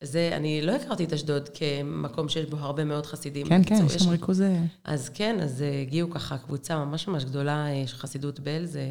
זה, 0.00 0.30
אני 0.32 0.62
לא 0.62 0.72
הכרתי 0.72 1.04
את 1.04 1.12
אשדוד 1.12 1.48
כמקום 1.48 2.28
שיש 2.28 2.46
בו 2.46 2.56
הרבה 2.56 2.84
מאוד 2.84 3.06
חסידים. 3.06 3.46
כן, 3.46 3.64
כן, 3.64 3.84
יש 3.86 3.92
שם 3.92 4.10
ריכוז... 4.10 4.42
אה, 4.42 4.62
אז 4.84 5.08
כן, 5.08 5.40
אז 5.40 5.62
אה, 5.62 5.80
הגיעו 5.80 6.10
ככה 6.10 6.38
קבוצה 6.38 6.84
ממש 6.84 7.08
ממש 7.08 7.24
גדולה 7.24 7.66
אה, 7.66 7.86
של 7.86 7.96
חסידות 7.96 8.40
בל, 8.40 8.64
זה 8.64 8.82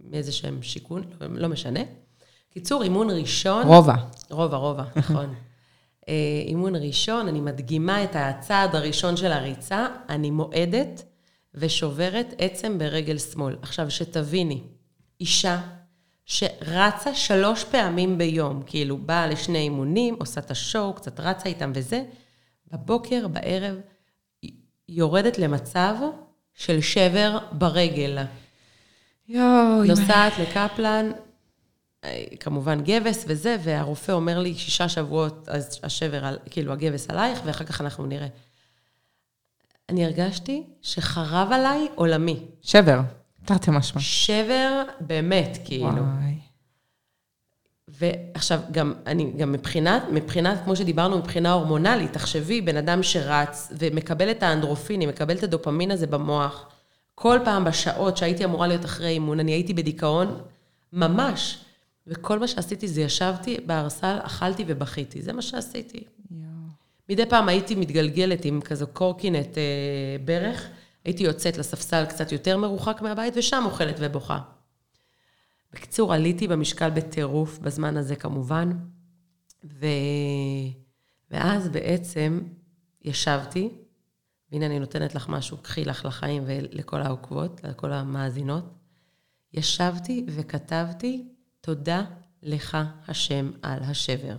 מאיזה 0.00 0.32
שהם 0.32 0.62
שיכון, 0.62 1.02
לא, 1.20 1.26
לא 1.30 1.48
משנה. 1.48 1.80
קיצור, 2.50 2.82
אימון 2.82 3.10
ראשון. 3.10 3.66
רובע. 3.66 3.94
רובע, 4.30 4.56
רובע, 4.56 4.84
נכון. 4.96 5.34
אימון 6.46 6.76
ראשון, 6.76 7.28
אני 7.28 7.40
מדגימה 7.40 8.04
את 8.04 8.10
הצעד 8.14 8.74
הראשון 8.74 9.16
של 9.16 9.32
הריצה, 9.32 9.86
אני 10.08 10.30
מועדת 10.30 11.02
ושוברת 11.54 12.34
עצם 12.38 12.78
ברגל 12.78 13.18
שמאל. 13.18 13.56
עכשיו, 13.62 13.90
שתביני, 13.90 14.62
אישה 15.20 15.60
שרצה 16.24 17.14
שלוש 17.14 17.64
פעמים 17.64 18.18
ביום, 18.18 18.62
כאילו 18.66 18.96
באה 18.98 19.26
לשני 19.26 19.58
אימונים, 19.58 20.16
עושה 20.18 20.40
את 20.40 20.50
השואו, 20.50 20.94
קצת 20.94 21.20
רצה 21.20 21.48
איתם 21.48 21.72
וזה, 21.74 22.04
בבוקר, 22.72 23.28
בערב, 23.28 23.76
יורדת 24.88 25.38
למצב 25.38 25.94
של 26.54 26.80
שבר 26.80 27.38
ברגל. 27.52 28.18
יואו, 29.28 29.84
נוסעת 29.84 30.32
לקפלן, 30.38 31.10
כמובן 32.40 32.80
גבס 32.84 33.24
וזה, 33.28 33.56
והרופא 33.62 34.12
אומר 34.12 34.38
לי, 34.38 34.54
שישה 34.54 34.88
שבועות, 34.88 35.48
אז 35.48 35.80
השבר, 35.82 36.24
על- 36.24 36.38
כאילו, 36.50 36.72
הגבס 36.72 37.10
עלייך, 37.10 37.40
ואחר 37.44 37.64
כך 37.64 37.80
אנחנו 37.80 38.06
נראה. 38.06 38.26
אני 39.88 40.04
הרגשתי 40.04 40.62
שחרב 40.82 41.48
עליי 41.52 41.88
עולמי. 41.94 42.46
שבר, 42.62 43.00
תרתי 43.44 43.70
משמע. 43.70 44.00
שבר 44.00 44.82
באמת, 45.00 45.58
כאילו. 45.64 45.86
וואי. 45.88 46.34
ועכשיו, 47.88 48.60
גם, 48.70 48.94
אני, 49.06 49.32
גם 49.36 49.52
מבחינת, 49.52 50.02
מבחינת, 50.12 50.58
כמו 50.64 50.76
שדיברנו, 50.76 51.18
מבחינה 51.18 51.52
הורמונלית, 51.52 52.12
תחשבי, 52.12 52.60
בן 52.60 52.76
אדם 52.76 53.02
שרץ 53.02 53.72
ומקבל 53.78 54.30
את 54.30 54.42
האנדרופינים, 54.42 55.08
מקבל 55.08 55.36
את 55.36 55.42
הדופמין 55.42 55.90
הזה 55.90 56.06
במוח, 56.06 56.68
כל 57.14 57.38
פעם 57.44 57.64
בשעות 57.64 58.16
שהייתי 58.16 58.44
אמורה 58.44 58.66
להיות 58.66 58.84
אחרי 58.84 59.08
אימון, 59.08 59.40
אני 59.40 59.52
הייתי 59.52 59.74
בדיכאון 59.74 60.40
ממש. 60.92 61.58
וכל 62.06 62.38
מה 62.38 62.48
שעשיתי 62.48 62.88
זה 62.88 63.00
ישבתי 63.00 63.56
בארסל, 63.66 64.16
אכלתי 64.22 64.64
ובכיתי. 64.66 65.22
זה 65.22 65.32
מה 65.32 65.42
שעשיתי. 65.42 66.04
יואו. 66.30 66.42
מדי 67.08 67.26
פעם 67.26 67.48
הייתי 67.48 67.74
מתגלגלת 67.74 68.44
עם 68.44 68.60
כזו 68.60 68.86
קורקינט 68.86 69.58
אה, 69.58 70.16
ברך, 70.24 70.68
הייתי 71.04 71.22
יוצאת 71.22 71.58
לספסל 71.58 72.04
קצת 72.04 72.32
יותר 72.32 72.56
מרוחק 72.56 73.02
מהבית, 73.02 73.34
ושם 73.36 73.62
אוכלת 73.64 73.96
ובוכה. 73.98 74.40
בקיצור, 75.72 76.14
עליתי 76.14 76.48
במשקל 76.48 76.90
בטירוף 76.90 77.58
בזמן 77.58 77.96
הזה 77.96 78.16
כמובן, 78.16 78.72
ו... 79.64 79.86
ואז 81.30 81.68
בעצם 81.68 82.40
ישבתי, 83.02 83.68
והנה 84.52 84.66
אני 84.66 84.78
נותנת 84.78 85.14
לך 85.14 85.28
משהו, 85.28 85.56
קחי 85.56 85.84
לך 85.84 86.04
לחיים 86.04 86.42
ולכל 86.46 87.02
העוקבות, 87.02 87.60
לכל 87.64 87.92
המאזינות. 87.92 88.64
ישבתי 89.52 90.26
וכתבתי, 90.28 91.28
תודה 91.60 92.04
לך 92.42 92.78
השם 93.08 93.50
על 93.62 93.82
השבר. 93.82 94.36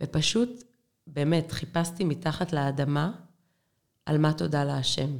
ופשוט, 0.00 0.64
באמת, 1.06 1.52
חיפשתי 1.52 2.04
מתחת 2.04 2.52
לאדמה 2.52 3.12
על 4.06 4.18
מה 4.18 4.32
תודה 4.32 4.64
להשם. 4.64 5.10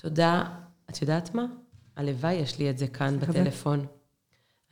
תודה, 0.00 0.44
את 0.90 1.02
יודעת 1.02 1.34
מה? 1.34 1.46
הלוואי, 1.96 2.34
יש 2.34 2.58
לי 2.58 2.70
את 2.70 2.78
זה 2.78 2.86
כאן 2.86 3.18
בטלפון. 3.18 3.86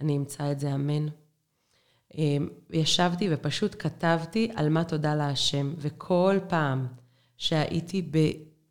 אני 0.01 0.17
אמצא 0.17 0.53
את 0.53 0.61
זה, 0.61 0.75
אמן. 0.75 1.07
אמ, 2.15 2.49
ישבתי 2.71 3.29
ופשוט 3.31 3.77
כתבתי 3.79 4.51
על 4.57 4.69
מה 4.69 4.85
תודה 4.85 5.15
להשם, 5.15 5.75
וכל 5.79 6.39
פעם 6.49 6.87
שהייתי 7.37 8.11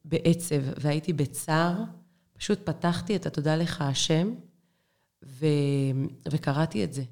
בעצב 0.06 0.56
והייתי 0.78 1.14
בצער, 1.14 1.74
פשוט 2.34 2.60
פתחתי 2.66 3.16
את 3.16 3.26
התודה 3.26 3.56
לך 3.56 3.82
השם, 3.82 4.34
ו... 5.26 5.46
וקראתי 6.32 6.84
את 6.84 6.94
זה. 6.94 7.04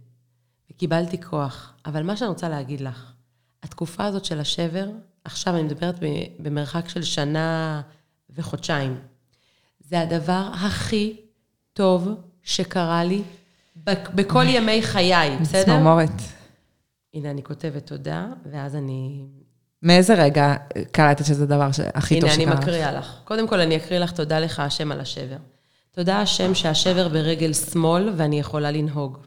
וקיבלתי 0.71 1.21
כוח. 1.21 1.73
אבל 1.85 2.03
מה 2.03 2.17
שאני 2.17 2.29
רוצה 2.29 2.49
להגיד 2.49 2.81
לך, 2.81 3.13
התקופה 3.63 4.05
הזאת 4.05 4.25
של 4.25 4.39
השבר, 4.39 4.89
עכשיו 5.23 5.55
אני 5.55 5.63
מדברת 5.63 5.95
במרחק 6.39 6.89
של 6.89 7.03
שנה 7.03 7.81
וחודשיים, 8.29 8.99
זה 9.87 9.99
הדבר 9.99 10.49
הכי 10.53 11.15
טוב 11.73 12.09
שקרה 12.43 13.03
לי 13.03 13.21
בכל 13.85 14.43
ימי 14.47 14.81
חיי, 14.81 15.37
בסדר? 15.41 15.63
צמרמורת. 15.65 16.09
הנה, 17.13 17.31
אני 17.31 17.43
כותבת 17.43 17.87
תודה, 17.87 18.27
ואז 18.51 18.75
אני... 18.75 19.25
מאיזה 19.83 20.13
רגע 20.13 20.55
קלטת 20.91 21.25
שזה 21.25 21.43
הדבר 21.43 21.69
הכי 21.93 22.21
טוב 22.21 22.29
שקרה 22.29 22.43
לך? 22.43 22.49
הנה, 22.49 22.53
אני 22.53 22.61
מקריאה 22.61 22.91
לך. 22.91 23.19
קודם 23.23 23.47
כל, 23.47 23.59
אני 23.59 23.77
אקריא 23.77 23.99
לך 23.99 24.11
תודה 24.11 24.39
לך, 24.39 24.59
השם, 24.59 24.91
על 24.91 24.99
השבר. 24.99 25.37
תודה, 25.91 26.21
השם, 26.21 26.55
שהשבר 26.55 27.07
ברגל 27.07 27.53
שמאל 27.53 28.09
ואני 28.15 28.39
יכולה 28.39 28.71
לנהוג. 28.71 29.17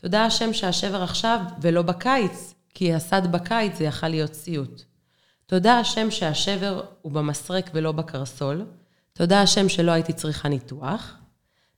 תודה, 0.00 0.24
השם, 0.24 0.52
שהשבר 0.52 1.02
עכשיו 1.02 1.40
ולא 1.60 1.82
בקיץ, 1.82 2.54
כי 2.74 2.94
הסד 2.94 3.32
בקיץ 3.32 3.78
זה 3.78 3.84
יכל 3.84 4.08
להיות 4.08 4.34
סיוט. 4.34 4.82
תודה, 5.46 5.78
השם, 5.78 6.10
שהשבר 6.10 6.82
הוא 7.02 7.12
במסרק 7.12 7.70
ולא 7.74 7.92
בקרסול. 7.92 8.64
תודה, 9.12 9.42
השם, 9.42 9.68
שלא 9.68 9.90
הייתי 9.90 10.12
צריכה 10.12 10.48
ניתוח. 10.48 11.16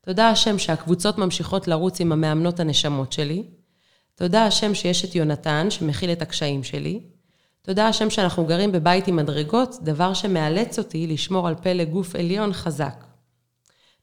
תודה 0.00 0.28
השם 0.28 0.58
שהקבוצות 0.58 1.18
ממשיכות 1.18 1.68
לרוץ 1.68 2.00
עם 2.00 2.12
המאמנות 2.12 2.60
הנשמות 2.60 3.12
שלי. 3.12 3.44
תודה 4.14 4.44
השם 4.44 4.74
שיש 4.74 5.04
את 5.04 5.14
יונתן 5.14 5.70
שמכיל 5.70 6.12
את 6.12 6.22
הקשיים 6.22 6.62
שלי. 6.62 7.00
תודה 7.62 7.88
השם 7.88 8.10
שאנחנו 8.10 8.44
גרים 8.46 8.72
בבית 8.72 9.08
עם 9.08 9.16
מדרגות, 9.16 9.76
דבר 9.82 10.14
שמאלץ 10.14 10.78
אותי 10.78 11.06
לשמור 11.06 11.48
על 11.48 11.54
פלג 11.54 11.84
גוף 11.84 12.16
עליון 12.16 12.52
חזק. 12.52 13.04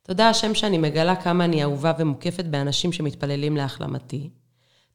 תודה 0.03 0.29
השם 0.29 0.55
שאני 0.55 0.77
מגלה 0.77 1.15
כמה 1.15 1.45
אני 1.45 1.63
אהובה 1.63 1.93
ומוקפת 1.99 2.45
באנשים 2.45 2.91
שמתפללים 2.91 3.57
להחלמתי. 3.57 4.29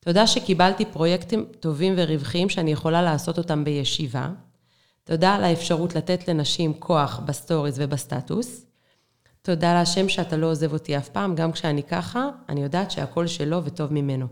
תודה 0.00 0.26
שקיבלתי 0.26 0.84
פרויקטים 0.84 1.46
טובים 1.60 1.94
ורווחיים 1.96 2.48
שאני 2.48 2.72
יכולה 2.72 3.02
לעשות 3.02 3.38
אותם 3.38 3.64
בישיבה. 3.64 4.28
תודה 5.06 5.34
על 5.34 5.44
האפשרות 5.44 5.94
לתת 5.94 6.28
לנשים 6.28 6.74
כוח 6.74 7.20
בסטוריז 7.24 7.80
ובסטטוס. 7.80 8.66
תודה 9.42 9.74
להשם 9.74 10.08
שאתה 10.08 10.36
לא 10.36 10.46
עוזב 10.46 10.72
אותי 10.72 10.96
אף 10.96 11.08
פעם, 11.08 11.34
גם 11.34 11.52
כשאני 11.52 11.82
ככה, 11.82 12.28
אני 12.48 12.62
יודעת 12.62 12.90
שהכל 12.90 13.26
שלו 13.26 13.64
וטוב 13.64 13.92
ממנו. 13.92 14.26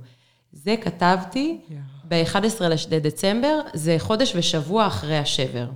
זה 0.53 0.75
כתבתי 0.81 1.61
yeah. 1.68 1.72
ב-11 2.09 2.64
לדצמבר, 2.91 3.61
זה 3.75 3.97
חודש 3.99 4.33
ושבוע 4.37 4.87
אחרי 4.87 5.18
השבר. 5.18 5.68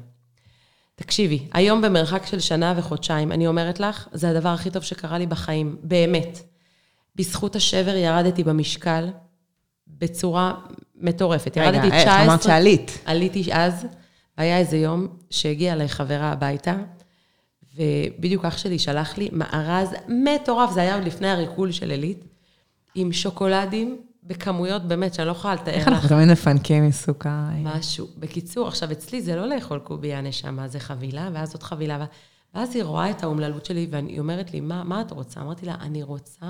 תקשיבי, 0.94 1.46
היום 1.52 1.82
במרחק 1.82 2.26
של 2.26 2.40
שנה 2.40 2.74
וחודשיים, 2.76 3.32
אני 3.32 3.46
אומרת 3.46 3.80
לך, 3.80 4.08
זה 4.12 4.30
הדבר 4.30 4.48
הכי 4.48 4.70
טוב 4.70 4.82
שקרה 4.82 5.18
לי 5.18 5.26
בחיים, 5.26 5.76
באמת. 5.82 6.38
בזכות 7.16 7.56
השבר 7.56 7.96
ירדתי 7.96 8.44
במשקל 8.44 9.08
בצורה 9.86 10.54
מטורפת. 10.96 11.58
רגע, 11.58 11.66
ירדתי 11.66 11.90
19... 11.90 12.14
רגע, 12.14 12.24
אמרת 12.24 12.42
שעלית. 12.42 12.98
עליתי 13.04 13.52
אז, 13.52 13.86
והיה 14.38 14.58
איזה 14.58 14.76
יום 14.76 15.06
שהגיעה 15.30 15.74
אליי 15.74 15.88
חברה 15.88 16.32
הביתה, 16.32 16.76
ובדיוק 17.76 18.44
אח 18.44 18.58
שלי 18.58 18.78
שלח 18.78 19.18
לי 19.18 19.28
מארז 19.32 19.88
מטורף, 20.08 20.72
זה 20.72 20.80
היה 20.80 20.94
עוד 20.94 21.04
לפני 21.04 21.28
הריקול 21.28 21.72
של 21.72 21.90
עילית, 21.90 22.24
עם 22.94 23.12
שוקולדים 23.12 24.00
בכמויות 24.22 24.82
באמת 24.82 25.14
שאני 25.14 25.26
לא 25.26 25.32
יכולה 25.32 25.54
לתאר 25.54 25.72
לך. 25.72 25.78
איך 25.78 25.88
אנחנו 25.88 26.08
תמיד 26.08 26.28
מפנקים 26.28 26.88
מסוכר? 26.88 27.30
משהו. 27.62 28.06
בקיצור, 28.18 28.68
עכשיו 28.68 28.92
אצלי 28.92 29.22
זה 29.22 29.36
לא 29.36 29.48
לאכול 29.48 29.78
קובייה 29.78 30.20
נשמה, 30.20 30.68
זה 30.68 30.80
חבילה, 30.80 31.30
ואז 31.32 31.54
עוד 31.54 31.62
חבילה. 31.62 32.04
ואז 32.54 32.76
היא 32.76 32.82
רואה 32.82 33.10
את 33.10 33.22
האומללות 33.22 33.64
שלי, 33.64 33.86
והיא 33.90 34.20
אומרת 34.20 34.52
לי, 34.52 34.60
מה, 34.60 34.84
מה 34.84 35.00
את 35.00 35.10
רוצה? 35.10 35.40
אמרתי 35.40 35.66
לה, 35.66 35.74
אני 35.80 36.02
רוצה 36.02 36.46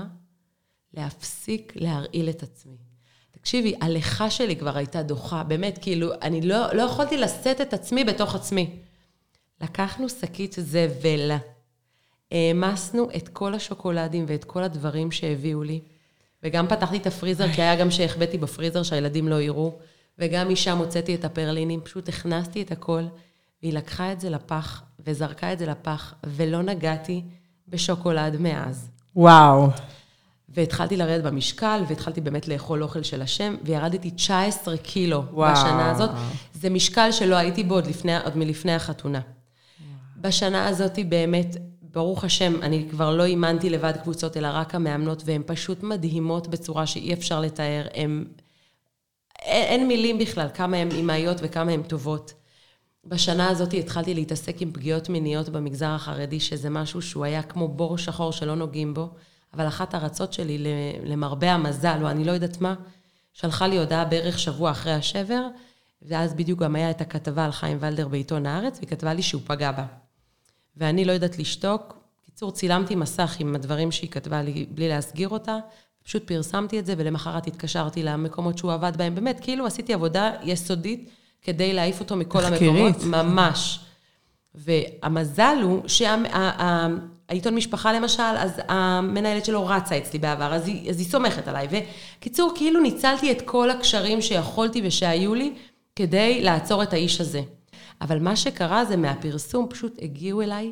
להפסיק 0.93 1.73
להרעיל 1.75 2.29
את 2.29 2.43
עצמי. 2.43 2.88
תקשיבי, 3.49 3.73
הלכה 3.81 4.29
שלי 4.29 4.55
כבר 4.55 4.77
הייתה 4.77 5.03
דוחה, 5.03 5.43
באמת, 5.43 5.79
כאילו, 5.81 6.11
אני 6.21 6.41
לא, 6.41 6.73
לא 6.73 6.81
יכולתי 6.81 7.17
לשאת 7.17 7.61
את 7.61 7.73
עצמי 7.73 8.03
בתוך 8.03 8.35
עצמי. 8.35 8.69
לקחנו 9.61 10.09
שקית 10.09 10.55
זבל, 10.59 11.31
העמסנו 12.31 13.07
את 13.15 13.27
כל 13.27 13.53
השוקולדים 13.53 14.25
ואת 14.27 14.43
כל 14.43 14.63
הדברים 14.63 15.11
שהביאו 15.11 15.63
לי, 15.63 15.79
וגם 16.43 16.67
פתחתי 16.67 16.97
את 16.97 17.07
הפריזר, 17.07 17.51
כי 17.53 17.61
היה 17.61 17.75
גם 17.75 17.91
שהחבאתי 17.91 18.37
בפריזר 18.37 18.83
שהילדים 18.83 19.27
לא 19.27 19.41
יראו, 19.41 19.75
וגם 20.19 20.49
משם 20.49 20.77
הוצאתי 20.77 21.15
את 21.15 21.25
הפרלינים, 21.25 21.81
פשוט 21.81 22.09
הכנסתי 22.09 22.61
את 22.61 22.71
הכל, 22.71 23.03
והיא 23.61 23.73
לקחה 23.73 24.11
את 24.11 24.19
זה 24.19 24.29
לפח, 24.29 24.83
וזרקה 24.99 25.53
את 25.53 25.59
זה 25.59 25.65
לפח, 25.65 26.13
ולא 26.23 26.61
נגעתי 26.61 27.21
בשוקולד 27.67 28.37
מאז. 28.39 28.89
וואו. 29.15 29.67
והתחלתי 30.53 30.97
לרדת 30.97 31.23
במשקל, 31.23 31.83
והתחלתי 31.87 32.21
באמת 32.21 32.47
לאכול 32.47 32.83
אוכל 32.83 33.03
של 33.03 33.21
השם, 33.21 33.55
וירדתי 33.63 34.11
19 34.11 34.77
קילו 34.77 35.23
וואו. 35.31 35.51
בשנה 35.53 35.91
הזאת. 35.91 36.09
זה 36.53 36.69
משקל 36.69 37.11
שלא 37.11 37.35
הייתי 37.35 37.63
בו 37.63 37.75
עוד, 37.75 37.87
לפני, 37.87 38.19
עוד 38.19 38.37
מלפני 38.37 38.73
החתונה. 38.73 39.19
בשנה 40.17 40.67
הזאת 40.67 40.99
באמת, 41.09 41.57
ברוך 41.81 42.23
השם, 42.23 42.61
אני 42.61 42.87
כבר 42.91 43.15
לא 43.15 43.25
אימנתי 43.25 43.69
לבד 43.69 43.93
קבוצות, 44.03 44.37
אלא 44.37 44.47
רק 44.51 44.75
המאמנות, 44.75 45.23
והן 45.25 45.41
פשוט 45.45 45.83
מדהימות 45.83 46.47
בצורה 46.47 46.87
שאי 46.87 47.13
אפשר 47.13 47.41
לתאר. 47.41 47.87
הם... 47.93 48.25
אין, 49.41 49.65
אין 49.65 49.87
מילים 49.87 50.17
בכלל, 50.17 50.47
כמה 50.53 50.77
הן 50.77 50.91
אימהיות 50.91 51.37
וכמה 51.41 51.71
הן 51.71 51.83
טובות. 51.83 52.33
בשנה 53.05 53.49
הזאת 53.49 53.73
התחלתי 53.73 54.13
להתעסק 54.13 54.61
עם 54.61 54.71
פגיעות 54.71 55.09
מיניות 55.09 55.49
במגזר 55.49 55.89
החרדי, 55.89 56.39
שזה 56.39 56.69
משהו 56.69 57.01
שהוא 57.01 57.25
היה 57.25 57.43
כמו 57.43 57.67
בור 57.67 57.97
שחור 57.97 58.31
שלא 58.31 58.55
נוגעים 58.55 58.93
בו, 58.93 59.09
אבל 59.53 59.67
אחת 59.67 59.93
הרצות 59.93 60.33
שלי, 60.33 60.63
למרבה 61.05 61.51
המזל, 61.51 61.99
או 62.01 62.09
אני 62.09 62.23
לא 62.23 62.31
יודעת 62.31 62.61
מה, 62.61 62.75
שלחה 63.33 63.67
לי 63.67 63.77
הודעה 63.77 64.05
בערך 64.05 64.39
שבוע 64.39 64.71
אחרי 64.71 64.93
השבר, 64.93 65.47
ואז 66.01 66.33
בדיוק 66.33 66.59
גם 66.59 66.75
היה 66.75 66.89
את 66.91 67.01
הכתבה 67.01 67.45
על 67.45 67.51
חיים 67.51 67.77
ולדר 67.81 68.07
בעיתון 68.07 68.45
הארץ, 68.45 68.77
והיא 68.77 68.89
כתבה 68.89 69.13
לי 69.13 69.21
שהוא 69.21 69.41
פגע 69.45 69.71
בה. 69.71 69.85
ואני 70.77 71.05
לא 71.05 71.11
יודעת 71.11 71.39
לשתוק. 71.39 71.97
קיצור, 72.25 72.51
צילמתי 72.51 72.95
מסך 72.95 73.35
עם 73.39 73.55
הדברים 73.55 73.91
שהיא 73.91 74.09
כתבה 74.09 74.41
לי 74.41 74.65
בלי 74.69 74.89
להסגיר 74.89 75.29
אותה, 75.29 75.57
פשוט 76.03 76.27
פרסמתי 76.27 76.79
את 76.79 76.85
זה, 76.85 76.93
ולמחרת 76.97 77.47
התקשרתי 77.47 78.03
למקומות 78.03 78.57
שהוא 78.57 78.73
עבד 78.73 78.97
בהם. 78.97 79.15
באמת, 79.15 79.39
כאילו 79.39 79.65
עשיתי 79.65 79.93
עבודה 79.93 80.31
יסודית 80.43 81.09
כדי 81.41 81.73
להעיף 81.73 81.99
אותו 81.99 82.15
מכל 82.15 82.45
המקומות. 82.45 82.95
ממש. 83.03 83.79
והמזל 84.55 85.57
הוא 85.63 85.81
שהעיתון 87.29 87.55
משפחה 87.55 87.93
למשל, 87.93 88.23
אז 88.37 88.61
המנהלת 88.67 89.45
שלו 89.45 89.67
רצה 89.67 89.97
אצלי 89.97 90.19
בעבר, 90.19 90.53
אז 90.53 90.67
היא, 90.67 90.89
אז 90.89 90.99
היא 90.99 91.07
סומכת 91.07 91.47
עליי. 91.47 91.67
וקיצור, 91.71 92.51
כאילו 92.55 92.81
ניצלתי 92.81 93.31
את 93.31 93.41
כל 93.41 93.69
הקשרים 93.69 94.21
שיכולתי 94.21 94.81
ושהיו 94.83 95.35
לי 95.35 95.53
כדי 95.95 96.41
לעצור 96.41 96.83
את 96.83 96.93
האיש 96.93 97.21
הזה. 97.21 97.41
אבל 98.01 98.19
מה 98.19 98.35
שקרה 98.35 98.85
זה 98.85 98.97
מהפרסום 98.97 99.67
פשוט 99.69 99.99
הגיעו 100.01 100.41
אליי 100.41 100.71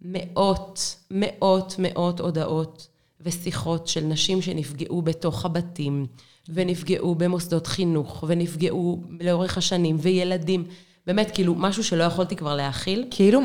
מאות, 0.00 0.96
מאות, 1.10 1.74
מאות 1.78 2.20
הודעות 2.20 2.88
ושיחות 3.20 3.88
של 3.88 4.04
נשים 4.04 4.42
שנפגעו 4.42 5.02
בתוך 5.02 5.44
הבתים, 5.44 6.06
ונפגעו 6.48 7.14
במוסדות 7.14 7.66
חינוך, 7.66 8.24
ונפגעו 8.26 9.02
לאורך 9.20 9.58
השנים, 9.58 9.96
וילדים. 10.00 10.64
באמת, 11.06 11.30
כאילו, 11.34 11.54
משהו 11.54 11.84
שלא 11.84 12.04
יכולתי 12.04 12.36
כבר 12.36 12.56
להכיל. 12.56 13.04
כאילו, 13.10 13.40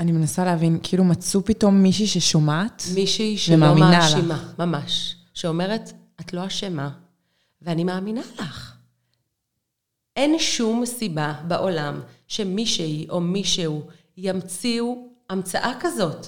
אני 0.00 0.12
מנסה 0.12 0.44
להבין, 0.44 0.78
כאילו 0.82 1.04
מצאו 1.04 1.44
פתאום 1.44 1.82
מישהי 1.82 2.06
ששומעת? 2.06 2.82
מישהי 2.94 3.38
שלא 3.38 3.74
מאשימה, 3.74 4.52
ממש. 4.58 5.16
שאומרת, 5.34 5.92
את 6.20 6.32
לא 6.32 6.46
אשמה, 6.46 6.90
ואני 7.62 7.84
מאמינה 7.84 8.20
לך. 8.38 8.76
אין 10.16 10.38
שום 10.38 10.86
סיבה 10.86 11.34
בעולם 11.48 12.00
שמישהי 12.28 13.06
או 13.10 13.20
מישהו 13.20 13.82
ימציאו 14.16 15.08
המצאה 15.30 15.72
כזאת. 15.80 16.26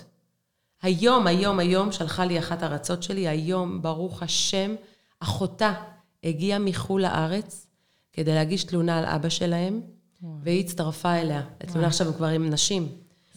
היום, 0.83 1.27
היום, 1.27 1.59
היום 1.59 1.93
שלחה 1.93 2.25
לי 2.25 2.39
אחת 2.39 2.62
הרצות 2.62 3.03
שלי, 3.03 3.29
היום, 3.29 3.83
ברוך 3.83 4.23
השם, 4.23 4.75
אחותה 5.21 5.73
הגיעה 6.25 6.59
מחו"ל 6.59 7.03
לארץ 7.03 7.67
כדי 8.12 8.35
להגיש 8.35 8.64
תלונה 8.64 8.99
על 8.99 9.05
אבא 9.05 9.29
שלהם, 9.29 9.81
והיא 10.43 10.64
הצטרפה 10.64 11.14
אליה. 11.14 11.43
התלונה 11.61 11.87
עכשיו 11.87 12.14
כבר 12.14 12.27
עם 12.27 12.51
נשים. 12.51 12.89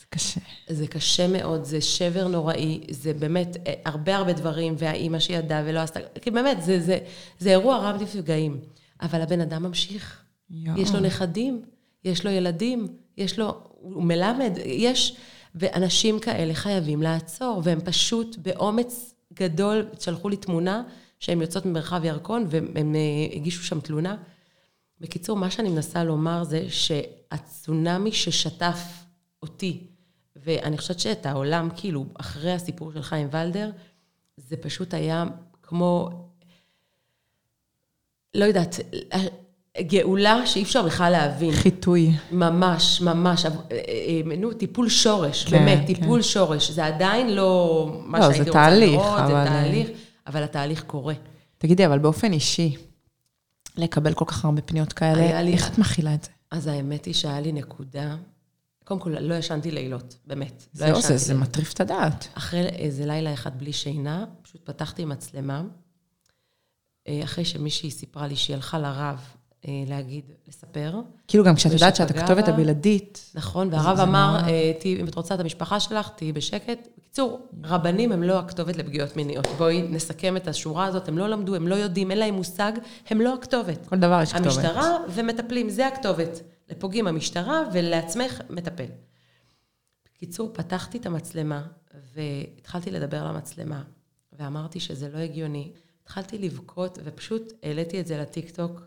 קשה. 0.09 0.41
זה 0.67 0.87
קשה 0.87 1.27
מאוד, 1.27 1.63
זה 1.63 1.81
שבר 1.81 2.27
נוראי, 2.27 2.81
זה 2.91 3.13
באמת 3.13 3.57
אה, 3.67 3.73
הרבה 3.85 4.15
הרבה 4.15 4.33
דברים, 4.33 4.75
והאימא 4.77 5.19
שידעה 5.19 5.61
ולא 5.65 5.79
עשתה, 5.79 5.99
כי 6.21 6.31
באמת, 6.31 6.61
זה, 6.61 6.79
זה, 6.79 6.97
זה 7.39 7.49
אירוע 7.49 7.89
רב 7.89 8.01
נפגעים. 8.01 8.59
אבל 9.01 9.21
הבן 9.21 9.41
אדם 9.41 9.63
ממשיך. 9.63 10.23
יואו. 10.49 10.77
יש 10.77 10.91
לו 10.93 10.99
נכדים, 10.99 11.61
יש 12.05 12.25
לו 12.25 12.31
ילדים, 12.31 12.87
יש 13.17 13.39
לו, 13.39 13.53
הוא 13.71 14.03
מלמד, 14.03 14.51
יש, 14.65 15.17
ואנשים 15.55 16.19
כאלה 16.19 16.53
חייבים 16.53 17.01
לעצור, 17.01 17.61
והם 17.63 17.79
פשוט 17.79 18.35
באומץ 18.41 19.15
גדול, 19.33 19.85
שלחו 19.99 20.29
לי 20.29 20.37
תמונה 20.37 20.83
שהן 21.19 21.41
יוצאות 21.41 21.65
ממרחב 21.65 22.05
ירקון, 22.05 22.45
והם 22.49 22.95
אה, 22.95 23.35
הגישו 23.35 23.63
שם 23.63 23.79
תלונה. 23.79 24.15
בקיצור, 24.99 25.37
מה 25.37 25.51
שאני 25.51 25.69
מנסה 25.69 26.03
לומר 26.03 26.43
זה 26.43 26.65
שהצונאמי 26.69 28.11
ששטף 28.11 28.79
אותי, 29.43 29.87
ואני 30.35 30.77
חושבת 30.77 30.99
שאת 30.99 31.25
העולם, 31.25 31.69
כאילו, 31.75 32.05
אחרי 32.19 32.51
הסיפור 32.53 32.91
של 32.93 33.01
חיים 33.01 33.27
ולדר, 33.31 33.71
זה 34.37 34.57
פשוט 34.57 34.93
היה 34.93 35.25
כמו, 35.63 36.09
לא 38.33 38.45
יודעת, 38.45 38.75
גאולה 39.79 40.45
שאי 40.47 40.63
אפשר 40.63 40.83
בכלל 40.85 41.11
להבין. 41.11 41.51
חיטוי. 41.51 42.11
ממש, 42.31 43.01
ממש. 43.01 43.45
אה, 43.45 43.51
אה, 43.71 44.37
נו, 44.37 44.53
טיפול 44.53 44.89
שורש, 44.89 45.43
כן, 45.45 45.51
באמת, 45.59 45.79
כן. 45.79 45.85
טיפול 45.85 46.21
שורש. 46.21 46.71
זה 46.71 46.85
עדיין 46.85 47.35
לא 47.35 47.85
מה 48.05 48.19
לא, 48.19 48.27
זה 48.27 48.33
שהייתי 48.33 48.49
רוצה 48.49 48.59
תהליך, 48.63 48.91
לראות, 48.91 49.17
זה 49.27 49.33
אבל- 49.33 49.45
תהליך, 49.47 49.89
אבל 50.27 50.43
התהליך 50.43 50.83
קורה. 50.83 51.13
תגידי, 51.57 51.85
אבל 51.85 51.99
באופן 51.99 52.33
אישי, 52.33 52.75
לקבל 53.77 54.13
כל 54.13 54.25
כך 54.27 54.45
הרבה 54.45 54.61
פניות 54.61 54.93
כאלה, 54.93 55.19
היה 55.19 55.41
לי- 55.41 55.53
איך 55.53 55.73
את 55.73 55.77
מכילה 55.77 56.13
את 56.13 56.23
זה? 56.23 56.29
אז 56.51 56.67
האמת 56.67 57.05
היא 57.05 57.13
שהיה 57.13 57.41
לי 57.41 57.51
נקודה, 57.51 58.15
קודם 58.89 58.99
כל, 59.01 59.09
לא 59.19 59.35
ישנתי 59.35 59.71
לילות, 59.71 60.15
באמת. 60.27 60.63
לא 60.75 60.79
זה, 60.79 60.87
ישנתי 60.99 61.17
זה 61.17 61.33
לילות. 61.33 61.47
מטריף 61.49 61.73
את 61.73 61.81
הדעת. 61.81 62.27
אחרי 62.33 62.65
איזה 62.65 63.05
לילה 63.05 63.33
אחד 63.33 63.59
בלי 63.59 63.73
שינה, 63.73 64.25
פשוט 64.41 64.61
פתחתי 64.65 65.05
מצלמה, 65.05 65.63
אה, 67.07 67.21
אחרי 67.23 67.45
שמישהי 67.45 67.91
סיפרה 67.91 68.27
לי 68.27 68.35
שהיא 68.35 68.55
הלכה 68.55 68.79
לרב 68.79 69.19
אה, 69.67 69.71
להגיד, 69.87 70.23
לספר. 70.47 70.93
כאילו 71.27 71.43
גם 71.43 71.55
כשאת 71.55 71.71
יודעת 71.71 71.95
שאת 71.95 72.09
הכתובת. 72.11 72.47
הבלעדית, 72.47 73.31
נכון, 73.35 73.69
זה- 73.71 73.75
והרב 73.77 73.97
זה 73.97 74.03
אמר. 74.03 74.37
אה, 74.47 74.71
אם 74.85 75.07
את 75.07 75.15
רוצה 75.15 75.35
את 75.35 75.39
המשפחה 75.39 75.79
שלך, 75.79 76.09
תהיי 76.15 76.31
בשקט. 76.33 76.87
בקיצור, 76.97 77.47
רבנים 77.63 78.11
הם 78.11 78.23
לא 78.23 78.39
הכתובת 78.39 78.75
לפגיעות 78.77 79.15
מיניות. 79.15 79.47
בואי 79.57 79.81
נסכם 79.81 80.37
את 80.37 80.47
השורה 80.47 80.85
הזאת, 80.85 81.07
הם 81.07 81.17
לא 81.17 81.27
למדו, 81.29 81.55
הם 81.55 81.67
לא 81.67 81.75
יודעים, 81.75 82.11
אין 82.11 82.19
להם 82.19 82.33
מושג, 82.33 82.71
הם 83.09 83.21
לא 83.21 83.33
הכתובת. 83.33 83.87
כל 83.87 83.95
דבר 83.97 84.19
יש 84.23 84.33
כתובת. 84.33 84.45
המשטרה 84.45 84.97
ומטפלים, 85.09 85.69
זה 85.69 85.87
הכתובת. 85.87 86.41
לפוגעים 86.69 87.07
המשטרה 87.07 87.61
ולעצמך 87.73 88.41
מטפל. 88.49 88.85
בקיצור, 90.05 90.49
פתחתי 90.53 90.97
את 90.97 91.05
המצלמה 91.05 91.67
והתחלתי 92.13 92.91
לדבר 92.91 93.27
למצלמה, 93.27 93.83
ואמרתי 94.33 94.79
שזה 94.79 95.09
לא 95.09 95.17
הגיוני. 95.17 95.71
התחלתי 96.03 96.37
לבכות 96.37 96.97
ופשוט 97.03 97.53
העליתי 97.63 97.99
את 97.99 98.07
זה 98.07 98.17
לטיקטוק 98.17 98.81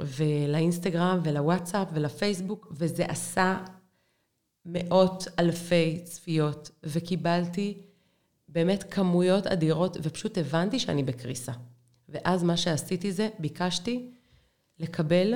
ולאינסטגרם 0.00 1.20
ולוואטסאפ 1.24 1.88
ולפייסבוק, 1.94 2.68
וזה 2.70 3.04
עשה 3.04 3.64
מאות 4.64 5.24
אלפי 5.38 6.00
צפיות, 6.04 6.70
וקיבלתי 6.82 7.82
באמת 8.48 8.84
כמויות 8.90 9.46
אדירות, 9.46 9.96
ופשוט 10.02 10.38
הבנתי 10.38 10.78
שאני 10.78 11.02
בקריסה. 11.02 11.52
ואז 12.08 12.42
מה 12.42 12.56
שעשיתי 12.56 13.12
זה, 13.12 13.28
ביקשתי 13.38 14.10
לקבל, 14.78 15.34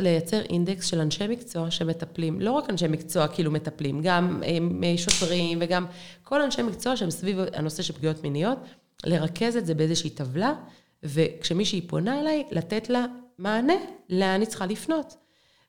לייצר 0.00 0.40
אינדקס 0.40 0.86
של 0.86 1.00
אנשי 1.00 1.26
מקצוע 1.28 1.70
שמטפלים, 1.70 2.40
לא 2.40 2.52
רק 2.52 2.70
אנשי 2.70 2.88
מקצוע 2.88 3.28
כאילו 3.28 3.50
מטפלים, 3.50 4.00
גם 4.02 4.42
אה, 4.84 4.94
שוטרים 4.96 5.58
וגם 5.60 5.86
כל 6.22 6.42
אנשי 6.42 6.62
מקצוע 6.62 6.96
שהם 6.96 7.10
סביב 7.10 7.38
הנושא 7.52 7.82
של 7.82 7.92
פגיעות 7.92 8.22
מיניות, 8.22 8.58
לרכז 9.04 9.56
את 9.56 9.66
זה 9.66 9.74
באיזושהי 9.74 10.10
טבלה, 10.10 10.54
וכשמישהי 11.02 11.80
פונה 11.80 12.20
אליי, 12.20 12.44
לתת 12.50 12.88
לה 12.88 13.06
מענה 13.38 13.74
לאן 14.08 14.40
היא 14.40 14.48
צריכה 14.48 14.66
לפנות. 14.66 15.16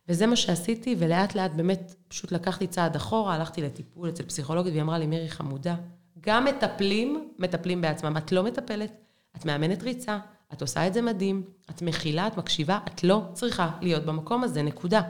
וזה 0.09 0.27
מה 0.27 0.35
שעשיתי, 0.35 0.95
ולאט 0.99 1.35
לאט 1.35 1.51
באמת 1.51 1.95
פשוט 2.07 2.31
לקחתי 2.31 2.67
צעד 2.67 2.95
אחורה, 2.95 3.35
הלכתי 3.35 3.61
לטיפול 3.61 4.09
אצל 4.09 4.23
פסיכולוגית, 4.23 4.71
והיא 4.71 4.83
אמרה 4.83 4.97
לי, 4.97 5.07
מירי 5.07 5.29
חמודה, 5.29 5.75
גם 6.19 6.45
מטפלים, 6.45 7.29
מטפלים 7.39 7.81
בעצמם. 7.81 8.17
את 8.17 8.31
לא 8.31 8.43
מטפלת, 8.43 8.91
את 9.37 9.45
מאמנת 9.45 9.83
ריצה, 9.83 10.19
את 10.53 10.61
עושה 10.61 10.87
את 10.87 10.93
זה 10.93 11.01
מדהים, 11.01 11.43
את 11.69 11.81
מכילה, 11.81 12.27
את 12.27 12.37
מקשיבה, 12.37 12.79
את 12.87 13.03
לא 13.03 13.21
צריכה 13.33 13.69
להיות 13.81 14.05
במקום 14.05 14.43
הזה, 14.43 14.61
נקודה. 14.61 15.01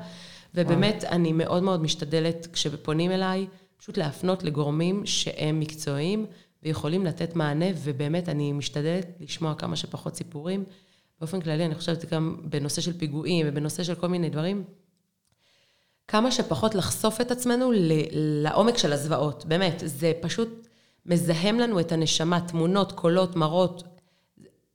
ובאמת, 0.55 1.03
אני 1.03 1.33
מאוד 1.33 1.63
מאוד 1.63 1.81
משתדלת, 1.81 2.47
כשפונים 2.53 3.11
אליי, 3.11 3.47
פשוט 3.77 3.97
להפנות 3.97 4.43
לגורמים 4.43 5.05
שהם 5.05 5.59
מקצועיים 5.59 6.25
ויכולים 6.63 7.05
לתת 7.05 7.35
מענה, 7.35 7.65
ובאמת, 7.83 8.29
אני 8.29 8.51
משתדלת 8.51 9.07
לשמוע 9.19 9.55
כמה 9.55 9.75
שפחות 9.75 10.15
סיפורים. 10.15 10.63
באופן 11.19 11.41
כללי, 11.41 11.65
אני 11.65 11.75
חושבת 11.75 12.13
גם 12.13 12.37
בנושא 12.43 12.81
של 12.81 12.97
פיגועים 12.97 13.45
ובנושא 13.49 13.83
של 13.83 13.95
כל 13.95 14.07
מיני 14.07 14.29
דברים, 14.29 14.63
כמה 16.07 16.31
שפחות 16.31 16.75
לחשוף 16.75 17.21
את 17.21 17.31
עצמנו 17.31 17.71
לעומק 18.11 18.77
של 18.77 18.93
הזוועות. 18.93 19.45
באמת, 19.45 19.81
זה 19.85 20.11
פשוט 20.21 20.67
מזהם 21.05 21.59
לנו 21.59 21.79
את 21.79 21.91
הנשמה, 21.91 22.41
תמונות, 22.41 22.91
קולות, 22.91 23.35
מראות. 23.35 23.83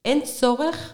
אין 0.05 0.21
צורך 0.25 0.93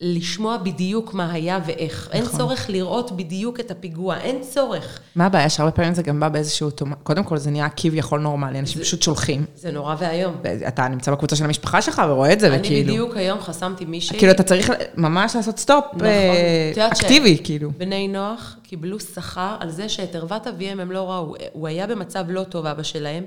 לשמוע 0.00 0.56
בדיוק 0.56 1.14
מה 1.14 1.32
היה 1.32 1.58
ואיך. 1.66 2.08
אין 2.12 2.22
נכון. 2.24 2.38
צורך 2.38 2.70
לראות 2.70 3.12
בדיוק 3.16 3.60
את 3.60 3.70
הפיגוע, 3.70 4.16
אין 4.18 4.42
צורך. 4.42 5.00
מה 5.16 5.26
הבעיה? 5.26 5.48
שהרבה 5.50 5.72
פעמים 5.72 5.94
זה 5.94 6.02
גם 6.02 6.20
בא 6.20 6.28
באיזשהו. 6.28 6.68
קודם 7.02 7.24
כל, 7.24 7.38
זה 7.38 7.50
נהיה 7.50 7.68
כביכול 7.76 8.20
נורמלי, 8.20 8.58
אנשים 8.58 8.82
פשוט 8.82 9.02
שולחים. 9.02 9.44
זה 9.54 9.70
נורא 9.70 9.94
ואיום. 9.98 10.34
אתה 10.68 10.88
נמצא 10.88 11.12
בקבוצה 11.12 11.36
של 11.36 11.44
המשפחה 11.44 11.82
שלך 11.82 12.02
ורואה 12.08 12.32
את 12.32 12.40
זה, 12.40 12.46
אני 12.48 12.58
וכאילו... 12.58 12.88
בדיוק 12.92 13.16
היום 13.16 13.40
חסמתי 13.40 13.84
מישהי, 13.84 14.18
כאילו, 14.18 14.32
אתה 14.32 14.42
צריך 14.42 14.70
ממש 14.96 15.36
לעשות 15.36 15.58
סטופ 15.58 15.84
נכון. 15.92 16.06
אה, 16.06 16.70
יודעת 16.70 16.96
ש- 16.96 17.00
אקטיבי, 17.00 17.38
כאילו. 17.44 17.70
בני 17.78 18.08
נוח 18.08 18.56
קיבלו 18.62 19.00
שכר 19.00 19.56
על 19.60 19.70
זה 19.70 19.88
שאת 19.88 20.14
ערוות 20.14 20.46
אביהם 20.46 20.80
הם 20.80 20.92
לא 20.92 21.10
ראו. 21.10 21.34
הוא 21.52 21.68
היה 21.68 21.86
במצב 21.86 22.24
לא 22.28 22.42
טוב, 22.44 22.66
אבא 22.66 22.82
שלהם. 22.82 23.24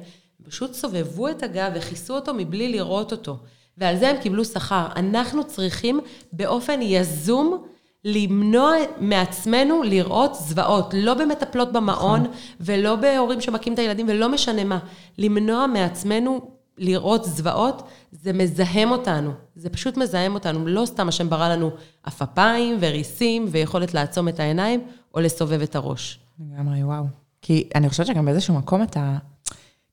פשוט 0.49 0.73
סובבו 0.73 1.29
את 1.29 1.43
הגב 1.43 1.71
וכיסו 1.75 2.15
אותו 2.15 2.33
מבלי 2.33 2.71
לראות 2.71 3.11
אותו. 3.11 3.37
ועל 3.77 3.97
זה 3.97 4.09
הם 4.09 4.17
קיבלו 4.17 4.45
שכר. 4.45 4.87
אנחנו 4.95 5.43
צריכים 5.43 5.99
באופן 6.33 6.81
יזום 6.81 7.63
למנוע 8.05 8.71
מעצמנו 8.99 9.83
לראות 9.83 10.35
זוועות. 10.35 10.93
לא 10.97 11.13
במטפלות 11.13 11.71
במעון, 11.71 12.25
ולא 12.59 12.95
בהורים 12.95 13.41
שמכים 13.41 13.73
את 13.73 13.79
הילדים, 13.79 14.05
ולא 14.09 14.29
משנה 14.29 14.63
מה. 14.63 14.79
למנוע 15.17 15.67
מעצמנו 15.67 16.51
לראות 16.77 17.25
זוועות, 17.25 17.87
זה 18.11 18.33
מזהם 18.33 18.91
אותנו. 18.91 19.31
זה 19.55 19.69
פשוט 19.69 19.97
מזהם 19.97 20.33
אותנו. 20.33 20.67
לא 20.67 20.85
סתם 20.85 21.07
השם 21.07 21.29
ברא 21.29 21.49
לנו 21.49 21.71
עפפיים 22.03 22.77
וריסים 22.79 23.45
ויכולת 23.51 23.93
לעצום 23.93 24.27
את 24.27 24.39
העיניים 24.39 24.81
או 25.15 25.19
לסובב 25.19 25.61
את 25.61 25.75
הראש. 25.75 26.19
לגמרי, 26.39 26.83
וואו. 26.83 27.03
כי 27.41 27.69
אני 27.75 27.89
חושבת 27.89 28.05
שגם 28.05 28.25
באיזשהו 28.25 28.53
מקום 28.53 28.83
אתה... 28.83 29.17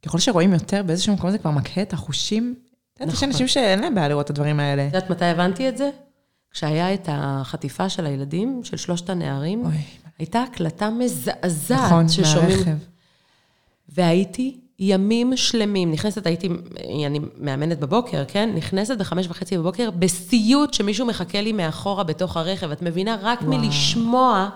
ככל 0.06 0.18
שרואים 0.18 0.52
יותר, 0.52 0.82
באיזשהו 0.82 1.14
מקום 1.14 1.30
זה 1.30 1.38
כבר 1.38 1.50
מקהה 1.50 1.82
את 1.82 1.92
החושים. 1.92 2.54
את 2.94 3.00
יודעת, 3.00 3.14
יש 3.14 3.18
נכון. 3.22 3.28
אנשים 3.28 3.48
שאין 3.48 3.80
להם 3.80 3.94
בעיה 3.94 4.08
לראות 4.08 4.24
את 4.24 4.30
הדברים 4.30 4.60
האלה. 4.60 4.82
את 4.82 4.94
יודעת 4.94 5.10
מתי 5.10 5.24
הבנתי 5.24 5.68
את 5.68 5.76
זה? 5.76 5.90
כשהיה 6.50 6.94
את 6.94 7.08
החטיפה 7.12 7.88
של 7.88 8.06
הילדים, 8.06 8.60
של 8.64 8.76
שלושת 8.76 9.10
הנערים, 9.10 9.64
אוי, 9.66 9.74
הייתה 10.18 10.42
הקלטה 10.42 10.90
מזעזעת 10.90 11.80
נכון, 11.86 12.08
ששומעים. 12.08 12.56
מהרכב. 12.56 12.76
והייתי 13.88 14.60
ימים 14.78 15.36
שלמים, 15.36 15.92
נכנסת, 15.92 16.26
הייתי, 16.26 16.48
אני 17.06 17.20
מאמנת 17.38 17.80
בבוקר, 17.80 18.24
כן? 18.28 18.50
נכנסת 18.54 18.98
בחמש 18.98 19.26
וחצי 19.28 19.58
בבוקר 19.58 19.90
בסיוט 19.90 20.74
שמישהו 20.74 21.06
מחכה 21.06 21.40
לי 21.40 21.52
מאחורה 21.52 22.04
בתוך 22.04 22.36
הרכב. 22.36 22.70
את 22.70 22.82
מבינה? 22.82 23.16
רק 23.22 23.42
וואו. 23.42 23.58
מלשמוע, 23.58 24.48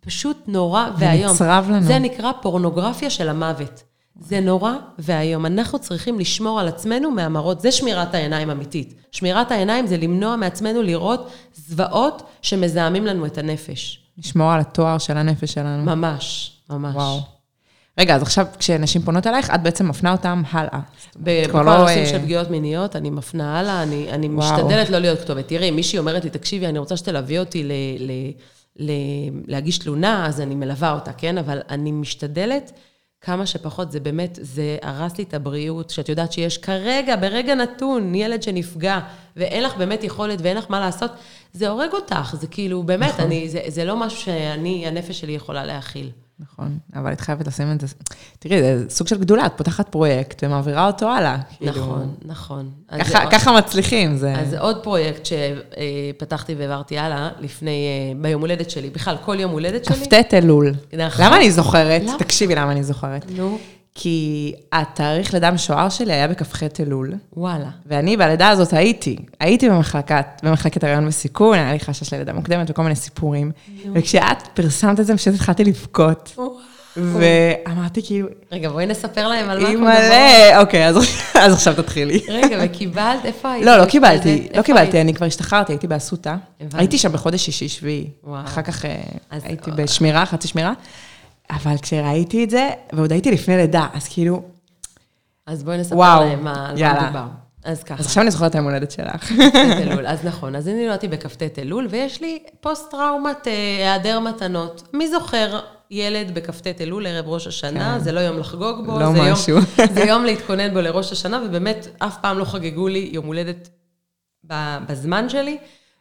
פשוט 0.00 0.36
נורא 0.46 0.88
זה 0.98 1.04
ואיום. 1.06 1.32
נצרב 1.32 1.70
לנו. 1.70 1.82
זה 1.86 1.98
נקרא 1.98 2.32
פורנוגרפיה 2.42 3.10
של 3.10 3.28
המוות. 3.28 3.82
זה 4.20 4.40
נורא 4.40 4.72
ואיום. 4.98 5.46
אנחנו 5.46 5.78
צריכים 5.78 6.18
לשמור 6.18 6.60
על 6.60 6.68
עצמנו 6.68 7.10
מהמראות. 7.10 7.60
זה 7.60 7.72
שמירת 7.72 8.14
העיניים 8.14 8.50
אמיתית. 8.50 8.94
שמירת 9.12 9.50
העיניים 9.50 9.86
זה 9.86 9.96
למנוע 9.96 10.36
מעצמנו 10.36 10.82
לראות 10.82 11.30
זוועות 11.54 12.22
שמזהמים 12.42 13.06
לנו 13.06 13.26
את 13.26 13.38
הנפש. 13.38 14.00
לשמור 14.18 14.52
על 14.52 14.60
התואר 14.60 14.98
של 14.98 15.16
הנפש 15.16 15.52
שלנו. 15.52 15.84
ממש, 15.84 16.52
ממש. 16.70 16.94
וואו. 16.94 17.20
רגע, 17.98 18.16
אז 18.16 18.22
עכשיו 18.22 18.46
כשנשים 18.58 19.02
פונות 19.02 19.26
אלייך, 19.26 19.50
את 19.54 19.62
בעצם 19.62 19.88
מפנה 19.88 20.12
אותם 20.12 20.42
הלאה. 20.50 20.80
בכל 21.16 21.62
לא, 21.62 21.70
הנושאים 21.70 21.98
אה, 21.98 22.06
של 22.06 22.18
פגיעות 22.18 22.50
מיניות, 22.50 22.96
אני 22.96 23.10
מפנה 23.10 23.58
הלאה, 23.58 23.82
אני, 23.82 24.10
אני. 24.10 24.28
משתדלת 24.28 24.90
לא 24.90 24.98
להיות 24.98 25.20
כתובת. 25.20 25.48
תראי, 25.48 25.70
מישהי 25.70 25.98
אומרת 25.98 26.24
לי, 26.24 26.30
תקשיבי, 26.30 26.66
אני 26.66 26.78
רוצה 26.78 26.96
שתלווי 26.96 27.38
אותי 27.38 27.64
ל, 27.64 27.72
ל, 27.98 28.12
ל, 28.78 28.92
להגיש 29.46 29.78
תלונה, 29.78 30.26
אז 30.26 30.40
אני 30.40 30.54
מלווה 30.54 30.92
אותה, 30.92 31.12
כן? 31.12 31.38
אבל 31.38 31.60
אני 31.70 31.92
משתדלת 31.92 32.72
כמה 33.20 33.46
שפחות, 33.46 33.92
זה 33.92 34.00
באמת, 34.00 34.38
זה 34.42 34.78
הרס 34.82 35.18
לי 35.18 35.24
את 35.24 35.34
הבריאות, 35.34 35.90
שאת 35.90 36.08
יודעת 36.08 36.32
שיש 36.32 36.58
כרגע, 36.58 37.16
ברגע 37.16 37.54
נתון, 37.54 38.14
ילד 38.14 38.42
שנפגע, 38.42 38.98
ואין 39.36 39.62
לך 39.62 39.76
באמת 39.76 40.04
יכולת 40.04 40.38
ואין 40.42 40.56
לך 40.56 40.64
מה 40.68 40.80
לעשות, 40.80 41.10
זה 41.52 41.68
הורג 41.68 41.92
אותך, 41.92 42.36
זה 42.40 42.46
כאילו, 42.46 42.82
באמת, 42.82 43.10
נכון. 43.10 43.24
אני, 43.24 43.48
זה, 43.48 43.60
זה 43.66 43.84
לא 43.84 43.96
משהו 43.96 44.20
שאני, 44.20 44.86
הנפש 44.86 45.20
שלי 45.20 45.32
יכולה 45.32 45.64
להכיל. 45.64 46.10
נכון, 46.40 46.78
אבל 46.94 47.12
את 47.12 47.20
חייבת 47.20 47.46
לשים 47.46 47.72
את 47.72 47.80
זה. 47.80 47.86
תראי, 48.38 48.62
זה 48.62 48.90
סוג 48.90 49.06
של 49.08 49.18
גדולה, 49.18 49.46
את 49.46 49.52
פותחת 49.56 49.88
פרויקט 49.88 50.44
ומעבירה 50.44 50.86
אותו 50.86 51.08
הלאה. 51.10 51.36
כאילו, 51.58 51.72
נכון, 51.72 52.14
נכון. 52.24 52.70
ככה- 52.98 53.30
ככה 53.30 53.52
מצליחים, 53.52 54.16
זה... 54.16 54.34
אז 54.34 54.50
זה 54.50 54.60
עוד 54.60 54.82
פרויקט 54.82 55.26
שפתחתי 55.26 56.54
והעברתי 56.54 56.98
הלאה, 56.98 57.30
לפני, 57.40 57.86
אה, 58.16 58.22
ביום 58.22 58.40
הולדת 58.40 58.70
שלי, 58.70 58.90
בכלל, 58.90 59.16
כל 59.24 59.36
יום 59.40 59.50
הולדת 59.52 59.84
שלי. 59.84 60.04
כ"ט 60.10 60.34
אלול. 60.34 60.74
נכון. 60.98 61.24
למה 61.24 61.36
אני 61.36 61.50
זוכרת? 61.50 62.02
למה? 62.02 62.18
תקשיבי 62.18 62.54
למה 62.54 62.72
אני 62.72 62.82
זוכרת. 62.84 63.26
נו, 63.30 63.58
כי 63.98 64.52
התאריך 64.72 65.34
לידה 65.34 65.48
המשוער 65.48 65.88
שלי 65.88 66.12
היה 66.12 66.28
בכ"ח 66.28 66.62
אלול, 66.80 67.14
וואלה. 67.36 67.68
ואני 67.86 68.16
בלידה 68.16 68.48
הזאת 68.48 68.72
הייתי, 68.72 69.16
הייתי 69.40 69.70
במחלקת, 69.70 70.26
במחלקת 70.42 70.84
הריון 70.84 71.06
וסיכון, 71.06 71.58
היה 71.58 71.72
לי 71.72 71.80
חשש 71.80 72.12
ללידה 72.12 72.32
מוקדמת 72.32 72.70
וכל 72.70 72.82
מיני 72.82 72.96
סיפורים. 72.96 73.50
וכשאת 73.92 74.42
פרסמת 74.54 75.00
את 75.00 75.06
זה, 75.06 75.16
פשוט 75.16 75.34
התחלתי 75.34 75.64
לבכות. 75.64 76.36
ואמרתי 76.96 78.02
כאילו, 78.06 78.28
רגע, 78.52 78.68
בואי 78.68 78.86
נספר 78.86 79.28
להם 79.28 79.50
על 79.50 79.60
מה 79.60 79.68
אנחנו 79.68 79.78
אימא'לה, 79.78 80.60
אוקיי, 80.60 80.86
אז 81.44 81.52
עכשיו 81.52 81.74
תתחילי. 81.74 82.20
רגע, 82.28 82.58
וקיבלת? 82.64 83.24
איפה 83.24 83.52
היית? 83.52 83.66
לא, 83.66 83.76
לא 83.76 83.84
קיבלתי, 83.84 84.48
לא 84.56 84.62
קיבלתי? 84.62 85.00
אני 85.00 85.14
כבר 85.14 85.26
השתחררתי, 85.26 85.72
הייתי 85.72 85.86
באסותא. 85.86 86.34
הייתי 86.72 86.98
שם 86.98 87.12
בחודש 87.12 87.44
שישי-שביעי. 87.44 88.10
אחר 88.44 88.62
כך 88.62 88.84
אה, 88.84 88.96
הייתי 89.30 89.70
בשמירה, 89.70 90.26
חצי 90.26 90.48
שמירה. 90.48 90.72
אבל 91.50 91.76
כשראיתי 91.82 92.44
את 92.44 92.50
זה, 92.50 92.68
ועוד 92.92 93.12
הייתי 93.12 93.30
לפני 93.30 93.56
לידה, 93.56 93.86
אז 93.94 94.08
כאילו, 94.08 94.42
אז 95.46 95.64
בואי 95.64 95.78
נספר 95.78 95.96
וואו, 95.96 96.20
להם 96.24 96.44
מה- 96.44 96.66
על 96.68 96.74
מה 96.74 96.80
יאללה. 96.80 97.02
מדובר. 97.04 97.26
אז 97.64 97.82
ככה. 97.82 98.00
אז 98.00 98.06
עכשיו 98.06 98.22
אני 98.22 98.30
זוכרת 98.30 98.50
את 98.50 98.54
היום 98.54 98.64
הולדת 98.66 98.90
שלך. 98.90 99.24
כ"ט 99.24 99.54
אלול, 99.82 100.06
אז 100.06 100.24
נכון, 100.24 100.56
אז 100.56 100.68
אני 100.68 100.84
נולדתי 100.86 101.08
בכ"ט 101.08 101.58
אלול, 101.58 101.86
ויש 101.90 102.20
לי 102.20 102.38
פוסט-טראומת 102.60 103.46
אה, 103.48 103.52
היעדר 103.78 104.20
מתנות. 104.20 104.88
מי 104.92 105.08
זוכר 105.08 105.60
ילד 105.90 106.34
בכ"ט 106.34 106.80
אלול, 106.80 107.06
ערב 107.06 107.28
ראש 107.28 107.46
השנה, 107.46 107.94
כן. 107.98 108.04
זה 108.04 108.12
לא 108.12 108.20
יום 108.20 108.38
לחגוג 108.38 108.86
בו, 108.86 108.98
לא 109.00 109.12
זה, 109.12 109.32
משהו. 109.32 109.56
יום, 109.56 109.64
זה 109.94 110.00
יום 110.04 110.24
להתכונן 110.24 110.74
בו 110.74 110.80
לראש 110.80 111.12
השנה, 111.12 111.40
ובאמת, 111.46 111.86
אף 111.98 112.16
פעם 112.20 112.38
לא 112.38 112.44
חגגו 112.44 112.88
לי 112.88 113.10
יום 113.12 113.26
הולדת 113.26 113.68
בזמן 114.88 115.28
שלי, 115.28 115.58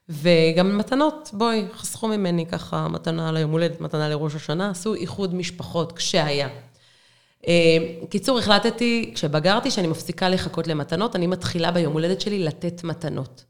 וגם 0.09 0.77
מתנות, 0.77 1.29
בואי, 1.33 1.65
חסכו 1.75 2.07
ממני 2.07 2.45
ככה 2.45 2.87
מתנה 2.87 3.31
ליום 3.31 3.51
הולדת, 3.51 3.81
מתנה 3.81 4.09
לראש 4.09 4.35
השנה, 4.35 4.69
עשו 4.69 4.93
איחוד 4.93 5.35
משפחות 5.35 5.91
כשהיה. 5.91 6.47
אה, 7.47 7.77
קיצור, 8.09 8.39
החלטתי, 8.39 9.11
כשבגרתי, 9.15 9.71
שאני 9.71 9.87
מפסיקה 9.87 10.29
לחכות 10.29 10.67
למתנות, 10.67 11.15
אני 11.15 11.27
מתחילה 11.27 11.71
ביום 11.71 11.93
הולדת 11.93 12.21
שלי 12.21 12.39
לתת 12.39 12.83
מתנות. 12.83 13.43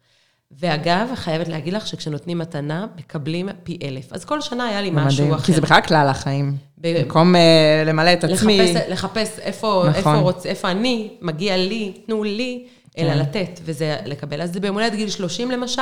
ואגב, 0.60 1.10
חייבת 1.16 1.47
להגיד 1.47 1.74
לך 1.74 1.88
שכשנותנים 1.88 2.38
מתנה, 2.38 2.86
מקבלים 2.97 3.49
פי 3.64 3.80
אלף. 3.84 4.14
אז 4.14 4.26
כל 4.26 4.41
שנה 4.41 4.66
היה 4.66 4.82
לי 4.82 4.89
משהו 4.93 5.24
מדהים, 5.24 5.34
אחר. 5.34 5.43
כי 5.45 5.53
זה 5.53 5.62
בכלל 5.62 5.82
כלל 5.82 6.08
החיים. 6.08 6.58
ב- 6.78 6.99
במקום 6.99 7.36
אה, 7.36 7.84
למלא 7.86 8.14
את 8.14 8.24
עצמי. 8.24 8.58
לחפש, 8.58 8.89
לחפש 8.89 9.39
איפה, 9.39 9.84
נכון. 9.89 9.95
איפה, 9.95 10.16
רוצ, 10.16 10.45
איפה 10.45 10.72
אני, 10.72 11.10
מגיע 11.22 11.58
לי, 11.58 11.93
תנו 12.06 12.24
לי, 12.24 12.68
אלא 12.97 13.13
כן. 13.13 13.19
לתת, 13.19 13.59
וזה 13.63 13.97
לקבל. 14.05 14.41
אז 14.41 14.51
ביום 14.51 14.75
הולדת 14.75 14.95
גיל 14.95 15.09
30 15.09 15.51
למשל, 15.51 15.81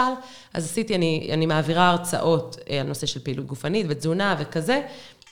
אז 0.54 0.66
עשיתי, 0.66 0.96
אני, 0.96 1.30
אני 1.34 1.46
מעבירה 1.46 1.90
הרצאות 1.90 2.58
אה, 2.70 2.80
על 2.80 2.88
נושא 2.88 3.06
של 3.06 3.20
פעילות 3.20 3.46
גופנית 3.46 3.86
ותזונה 3.90 4.36
וכזה, 4.40 4.82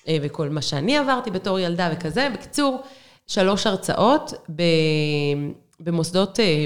אה, 0.08 0.18
וכל 0.22 0.50
מה 0.50 0.62
שאני 0.62 0.98
עברתי 0.98 1.32
בתור 1.32 1.60
ילדה 1.60 1.90
וכזה. 1.94 2.28
בקיצור, 2.34 2.82
שלוש 3.28 3.68
הרצאות 3.68 4.34
ב, 4.56 4.64
במוסדות, 5.80 6.40
אה, 6.40 6.66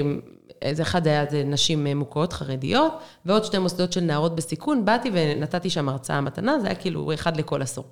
איזה 0.62 0.82
אחד 0.82 1.06
היה 1.06 1.24
זה 1.30 1.42
נשים 1.44 1.86
מוכות, 1.86 2.32
חרדיות, 2.32 2.92
ועוד 3.26 3.44
שתי 3.44 3.58
מוסדות 3.58 3.92
של 3.92 4.00
נערות 4.00 4.36
בסיכון. 4.36 4.84
באתי 4.84 5.10
ונתתי 5.12 5.70
שם 5.70 5.88
הרצאה 5.88 6.20
מתנה, 6.20 6.60
זה 6.60 6.66
היה 6.66 6.74
כאילו 6.74 7.14
אחד 7.14 7.36
לכל 7.36 7.62
עשור. 7.62 7.84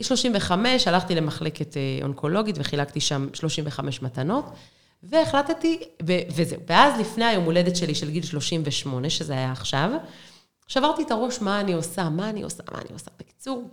35, 0.00 0.88
הלכתי 0.88 1.14
למחלקת 1.14 1.76
אונקולוגית 2.02 2.56
וחילקתי 2.58 3.00
שם 3.00 3.28
35 3.32 4.02
מתנות, 4.02 4.44
והחלטתי, 5.02 5.80
ו- 6.06 6.22
וזהו. 6.34 6.60
ואז 6.68 7.00
לפני 7.00 7.24
היום 7.24 7.44
הולדת 7.44 7.76
שלי 7.76 7.94
של 7.94 8.10
גיל 8.10 8.24
38, 8.24 9.10
שזה 9.10 9.32
היה 9.32 9.52
עכשיו, 9.52 9.90
שברתי 10.68 11.02
את 11.02 11.10
הראש 11.10 11.40
מה 11.40 11.60
אני 11.60 11.72
עושה, 11.72 12.08
מה 12.08 12.30
אני 12.30 12.42
עושה, 12.42 12.62
מה 12.72 12.78
אני 12.78 12.88
עושה. 12.92 13.10
בקיצור, 13.20 13.64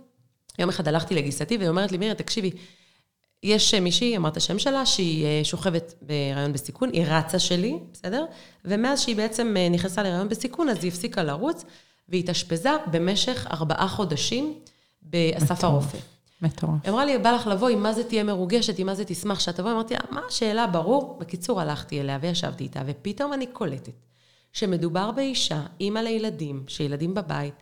יום 0.58 0.68
אחד 0.68 0.88
הלכתי 0.88 1.14
לגיסתי 1.14 1.56
והיא 1.56 1.68
אומרת 1.68 1.92
לי, 1.92 1.98
מירי, 1.98 2.14
תקשיבי, 2.14 2.50
יש 3.42 3.74
אה, 3.74 3.80
מישהי, 3.80 4.16
אמרת 4.16 4.36
השם 4.36 4.58
שלה, 4.58 4.86
שהיא 4.86 5.26
אה, 5.26 5.40
שוכבת 5.44 5.94
בהיריון 6.02 6.52
בסיכון, 6.52 6.90
היא 6.92 7.04
רצה 7.06 7.38
שלי, 7.38 7.78
בסדר? 7.92 8.24
ומאז 8.64 9.00
שהיא 9.00 9.16
בעצם 9.16 9.54
אה, 9.56 9.68
נכנסה 9.68 10.02
להיריון 10.02 10.28
בסיכון, 10.28 10.68
אז 10.68 10.84
היא 10.84 10.92
הפסיקה 10.92 11.22
לרוץ, 11.22 11.64
והיא 12.08 12.22
התאשפזה 12.22 12.70
במשך 12.90 13.46
ארבעה 13.50 13.88
חודשים 13.88 14.54
באסף. 15.02 15.64
הרופא. 15.64 15.98
מטורף. 16.42 16.80
היא 16.84 16.90
אמרה 16.90 17.04
לי, 17.04 17.18
בא 17.18 17.30
לך 17.30 17.46
לבוא, 17.46 17.68
עם 17.68 17.82
מה 17.82 17.92
זה 17.92 18.04
תהיה 18.04 18.24
מרוגשת, 18.24 18.78
עם 18.78 18.86
מה 18.86 18.94
זה 18.94 19.04
תשמח 19.04 19.40
שאת 19.40 19.56
תבואי. 19.56 19.72
אמרתי 19.72 19.94
לה, 19.94 20.00
מה 20.10 20.20
השאלה? 20.28 20.66
ברור. 20.66 21.16
בקיצור, 21.20 21.60
הלכתי 21.60 22.00
אליה 22.00 22.18
וישבתי 22.20 22.64
איתה, 22.64 22.82
ופתאום 22.86 23.32
אני 23.32 23.46
קולטת 23.46 23.92
שמדובר 24.52 25.10
באישה, 25.10 25.62
אימא 25.80 25.98
לילדים, 25.98 26.64
שילדים 26.68 27.14
בבית, 27.14 27.54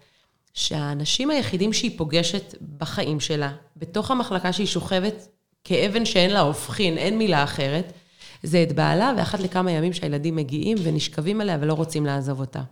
שהאנשים 0.54 1.30
היחידים 1.30 1.72
שהיא 1.72 1.98
פוגשת 1.98 2.54
בחיים 2.78 3.20
שלה, 3.20 3.52
בתוך 3.76 4.10
המחלקה 4.10 4.52
שהיא 4.52 4.66
שוכבת 4.66 5.28
כאבן 5.64 6.04
שאין 6.04 6.30
לה 6.30 6.40
הופכין, 6.40 6.98
אין 6.98 7.18
מילה 7.18 7.44
אחרת, 7.44 7.92
זה 8.42 8.62
את 8.62 8.72
בעלה, 8.72 9.12
ואחת 9.16 9.40
לכמה 9.40 9.70
ימים 9.70 9.92
שהילדים 9.92 10.36
מגיעים 10.36 10.78
ונשכבים 10.82 11.40
עליה 11.40 11.58
ולא 11.60 11.72
רוצים 11.72 12.06
לעזוב 12.06 12.40
אותה. 12.40 12.62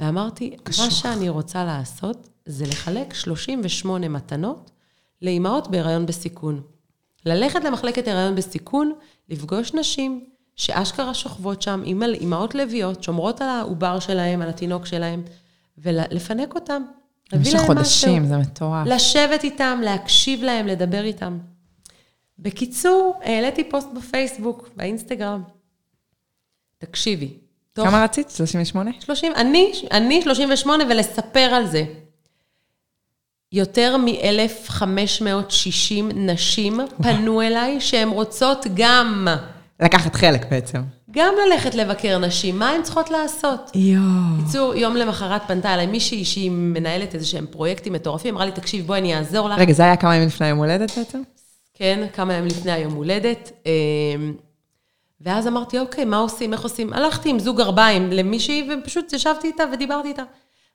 ואמרתי, 0.00 0.56
מה 0.78 0.90
שאני 0.90 1.28
רוצה 1.28 1.64
לעשות 1.64 2.28
זה 2.46 2.66
לחלק 2.66 3.14
38 3.14 4.08
מתנות 4.08 4.70
לאימהות 5.24 5.68
בהיריון 5.68 6.06
בסיכון. 6.06 6.62
ללכת 7.26 7.64
למחלקת 7.64 8.08
הריון 8.08 8.34
בסיכון, 8.34 8.92
לפגוש 9.28 9.74
נשים 9.74 10.24
שאשכרה 10.56 11.14
שוכבות 11.14 11.62
שם, 11.62 11.82
אימהות 12.14 12.54
לביאות, 12.54 13.02
שומרות 13.02 13.40
על 13.40 13.48
העובר 13.48 13.98
שלהם, 13.98 14.42
על 14.42 14.48
התינוק 14.48 14.86
שלהם, 14.86 15.22
ולפנק 15.78 16.54
אותם. 16.54 16.82
במשך 17.32 17.58
חודשים, 17.58 18.22
משהו. 18.22 18.28
זה 18.28 18.38
מטורף. 18.38 18.86
לשבת 18.86 19.44
איתם, 19.44 19.80
להקשיב 19.84 20.42
להם, 20.42 20.66
לדבר 20.66 21.04
איתם. 21.04 21.38
בקיצור, 22.38 23.20
העליתי 23.22 23.64
פוסט 23.70 23.88
בפייסבוק, 23.96 24.68
באינסטגרם. 24.76 25.42
תקשיבי. 26.78 27.38
תוך 27.72 27.88
כמה 27.88 28.04
רצית? 28.04 28.30
38? 28.30 28.90
30, 29.00 29.32
אני, 29.34 29.72
אני 29.90 30.22
38 30.22 30.84
ולספר 30.90 31.40
על 31.40 31.66
זה. 31.66 31.84
יותר 33.54 33.96
מ-1,560 33.96 36.02
נשים 36.14 36.80
פנו 37.02 37.42
אליי 37.42 37.80
שהן 37.80 38.08
רוצות 38.08 38.66
גם, 38.74 39.28
לקחת 39.80 40.14
חלק 40.14 40.46
בעצם. 40.50 40.82
גם 41.10 41.34
ללכת 41.46 41.74
לבקר 41.74 42.18
נשים, 42.18 42.58
מה 42.58 42.70
הן 42.70 42.82
צריכות 42.82 43.10
לעשות? 43.10 43.70
יואו. 43.74 44.02
בקיצור, 44.38 44.74
יום 44.74 44.96
למחרת 44.96 45.42
פנתה 45.46 45.74
אליי 45.74 45.86
מישהי 45.86 46.24
שהיא 46.24 46.50
מנהלת 46.50 47.14
איזה 47.14 47.26
שהם 47.26 47.46
פרויקטים 47.50 47.92
מטורפים, 47.92 48.34
אמרה 48.34 48.46
לי, 48.46 48.52
תקשיב, 48.52 48.86
בואי 48.86 48.98
אני 48.98 49.16
אעזור 49.16 49.48
לך. 49.48 49.58
רגע, 49.58 49.72
זה 49.72 49.82
היה 49.82 49.96
כמה 49.96 50.16
ימים 50.16 50.28
לפני 50.28 50.46
היום 50.46 50.58
הולדת 50.58 50.98
בעצם? 50.98 51.22
כן, 51.74 52.06
כמה 52.12 52.34
ימים 52.34 52.46
לפני 52.46 52.72
היום 52.72 52.92
הולדת. 52.92 53.52
אמ, 53.66 54.34
ואז 55.20 55.46
אמרתי, 55.46 55.78
אוקיי, 55.78 56.04
מה 56.04 56.18
עושים, 56.18 56.52
איך 56.52 56.62
עושים? 56.62 56.92
הלכתי 56.92 57.30
עם 57.30 57.38
זוג 57.38 57.56
גרביים 57.56 58.12
למישהי, 58.12 58.68
ופשוט 58.70 59.12
ישבתי 59.12 59.46
איתה 59.46 59.64
ודיברתי 59.72 60.08
איתה. 60.08 60.22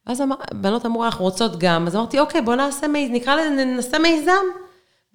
ואז 0.07 0.21
אמר, 0.21 0.35
בנות 0.53 0.85
אמרו, 0.85 1.05
אנחנו 1.05 1.25
רוצות 1.25 1.59
גם. 1.59 1.87
אז 1.87 1.95
אמרתי, 1.95 2.19
אוקיי, 2.19 2.41
בוא 2.41 2.55
נעשה, 2.55 2.87
נקרא 2.87 3.35
לזה, 3.35 3.65
ננסה 3.65 3.99
מיזם. 3.99 4.31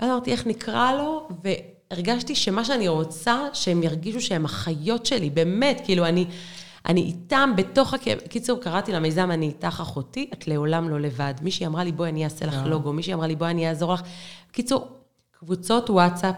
ואז 0.01 0.11
אמרתי, 0.11 0.32
איך 0.32 0.47
נקרא 0.47 0.93
לו? 0.93 1.28
והרגשתי 1.45 2.35
שמה 2.35 2.64
שאני 2.64 2.89
רוצה, 2.89 3.49
שהם 3.53 3.82
ירגישו 3.82 4.20
שהם 4.20 4.45
אחיות 4.45 5.07
שלי, 5.07 5.30
באמת, 5.30 5.80
כאילו, 5.85 6.07
אני, 6.07 6.26
אני 6.87 7.01
איתם 7.01 7.53
בתוך 7.57 7.95
הכאב. 7.95 8.18
קיצור, 8.18 8.61
קראתי 8.61 8.93
למיזם, 8.93 9.30
אני 9.30 9.47
איתך 9.47 9.80
אחותי, 9.80 10.30
את 10.32 10.49
לעולם 10.49 10.89
לא 10.89 11.01
לבד. 11.01 11.35
מישהי 11.43 11.66
אמרה 11.66 11.85
לי, 11.85 11.93
בואי, 11.93 12.11
אני 12.11 12.24
אעשה 12.24 12.47
לך 12.47 12.55
לוגו. 12.66 12.93
מישהי 12.93 13.14
אמרה 13.14 13.26
לי, 13.26 13.37
בואי, 13.37 13.51
אני 13.51 13.68
אעזור 13.68 13.95
לך. 13.95 14.03
קיצור, 14.53 14.89
קבוצות 15.30 15.91
וואטסאפ 15.91 16.37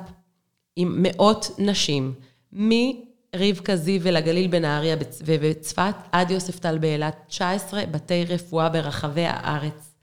עם 0.76 0.96
מאות 1.02 1.50
נשים, 1.58 2.14
מרבקה 3.40 3.76
זיו 3.76 4.00
ולגליל 4.02 4.46
בנהריה 4.46 4.96
בצ- 4.96 5.22
ובצפת, 5.24 5.94
עד 6.12 6.30
יוספטל 6.30 6.78
באילת, 6.78 7.16
19 7.28 7.82
בתי 7.90 8.24
רפואה 8.24 8.68
ברחבי 8.68 9.24
הארץ, 9.26 9.94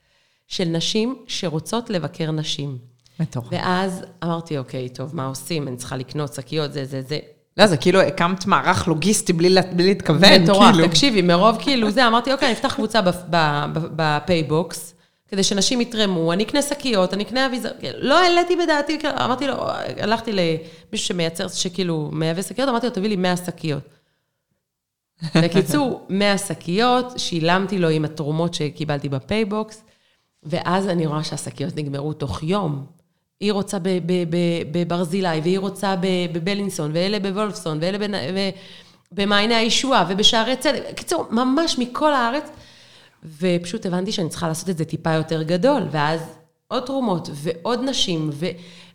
של 0.47 0.65
נשים 0.65 1.15
שרוצות 1.27 1.89
לבקר 1.89 2.31
נשים. 2.31 2.77
מטורף. 3.19 3.47
ואז 3.51 4.01
אמרתי, 4.23 4.57
אוקיי, 4.57 4.89
טוב, 4.89 5.15
מה 5.15 5.25
עושים? 5.25 5.67
אני 5.67 5.77
צריכה 5.77 5.97
לקנות 5.97 6.33
שקיות, 6.33 6.73
זה, 6.73 6.85
זה, 6.85 7.01
זה. 7.01 7.19
לא, 7.57 7.67
זה 7.67 7.77
כאילו 7.77 8.01
הקמת 8.01 8.45
מערך 8.45 8.87
לוגיסטי 8.87 9.33
בלי 9.33 9.55
בלי 9.75 9.83
להתכוון, 9.87 10.41
מטורף, 10.43 10.73
כאילו. 10.73 10.87
תקשיבי, 10.87 11.21
מרוב 11.21 11.57
כאילו 11.61 11.91
זה, 11.91 12.07
אמרתי, 12.07 12.33
אוקיי, 12.33 12.47
אני 12.47 12.53
אפתח 12.55 12.73
קבוצה 12.73 12.99
בפייבוקס, 13.95 14.93
כדי 15.33 15.43
שנשים 15.43 15.81
יתרמו, 15.81 16.33
אני 16.33 16.43
אקנה 16.43 16.61
שקיות, 16.61 17.13
אני 17.13 17.23
אקנה 17.23 17.45
אביזר, 17.45 17.69
לא 17.97 18.19
העליתי 18.19 18.55
בדעתי, 18.55 18.99
כאילו, 18.99 19.13
אמרתי 19.13 19.47
לו, 19.47 19.55
הלכתי 19.97 20.31
למישהו 20.31 21.07
שמייצר, 21.07 21.47
שכאילו 21.47 22.09
מייבא 22.11 22.41
שקיות, 22.41 22.69
אמרתי 22.69 22.87
לו, 22.87 22.93
תביא 22.93 23.09
לי 23.09 23.15
100 23.15 23.37
שקיות. 23.37 23.83
בקיצור, 25.35 26.05
100 26.09 26.37
שקיות, 26.37 27.13
שילמתי 27.17 27.79
לו 27.79 27.89
עם 27.89 28.05
התרומות 28.05 28.53
שקיבלתי 28.53 29.09
בפייבוקס, 29.09 29.83
ואז 30.43 30.87
אני 30.87 31.05
רואה 31.05 31.23
שהשקיות 31.23 31.75
נגמרו 31.75 32.13
תוך 32.13 32.43
יום. 32.43 32.85
היא 33.39 33.51
רוצה 33.51 33.77
בברזילי, 34.71 35.39
והיא 35.43 35.59
רוצה 35.59 35.95
בבילינסון, 36.33 36.91
ואלה 36.93 37.19
בוולפסון, 37.19 37.77
ואלה 37.81 38.07
במעייני 39.11 39.55
הישועה, 39.55 40.05
ובשערי 40.09 40.55
צדק. 40.55 40.81
בקיצור, 40.91 41.25
ממש 41.31 41.79
מכל 41.79 42.13
הארץ. 42.13 42.49
ופשוט 43.39 43.85
הבנתי 43.85 44.11
שאני 44.11 44.29
צריכה 44.29 44.47
לעשות 44.47 44.69
את 44.69 44.77
זה 44.77 44.85
טיפה 44.85 45.11
יותר 45.11 45.43
גדול, 45.43 45.83
ואז 45.91 46.21
עוד 46.67 46.83
תרומות 46.83 47.29
ועוד 47.33 47.79
נשים, 47.83 48.29
ו, 48.33 48.45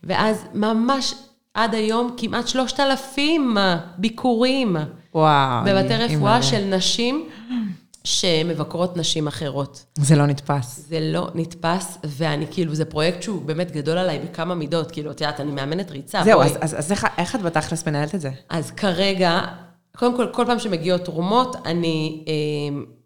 ואז 0.04 0.44
ממש 0.54 1.14
עד 1.54 1.74
היום 1.74 2.14
כמעט 2.16 2.48
שלושת 2.48 2.80
אלפים 2.80 3.56
ביקורים. 3.98 4.76
וואו. 5.14 5.64
בבתי 5.64 5.96
רפואה 5.96 6.42
של 6.42 6.64
נשים 6.64 7.28
שמבקרות 8.04 8.96
נשים 8.96 9.26
אחרות. 9.26 9.84
זה 9.98 10.16
לא 10.16 10.26
נתפס. 10.26 10.84
זה 10.88 11.00
לא 11.00 11.28
נתפס, 11.34 11.98
ואני 12.04 12.46
כאילו, 12.50 12.74
זה 12.74 12.84
פרויקט 12.84 13.22
שהוא 13.22 13.42
באמת 13.42 13.72
גדול 13.72 13.98
עליי 13.98 14.18
בכמה 14.18 14.54
מידות, 14.54 14.90
כאילו, 14.90 15.10
את 15.10 15.20
יודעת, 15.20 15.40
אני 15.40 15.52
מאמנת 15.52 15.90
ריצה. 15.90 16.24
זהו, 16.24 16.42
אז, 16.42 16.58
אז, 16.60 16.78
אז 16.78 16.92
איך, 16.92 17.06
איך 17.18 17.34
את 17.34 17.42
בתכלס 17.42 17.86
מנהלת 17.86 18.14
את 18.14 18.20
זה? 18.20 18.30
אז 18.50 18.70
כרגע, 18.70 19.40
קודם 19.96 20.16
כל, 20.16 20.26
כל 20.32 20.44
פעם 20.46 20.58
שמגיעות 20.58 21.04
תרומות, 21.04 21.56
אני... 21.64 22.24
אה, 22.28 22.97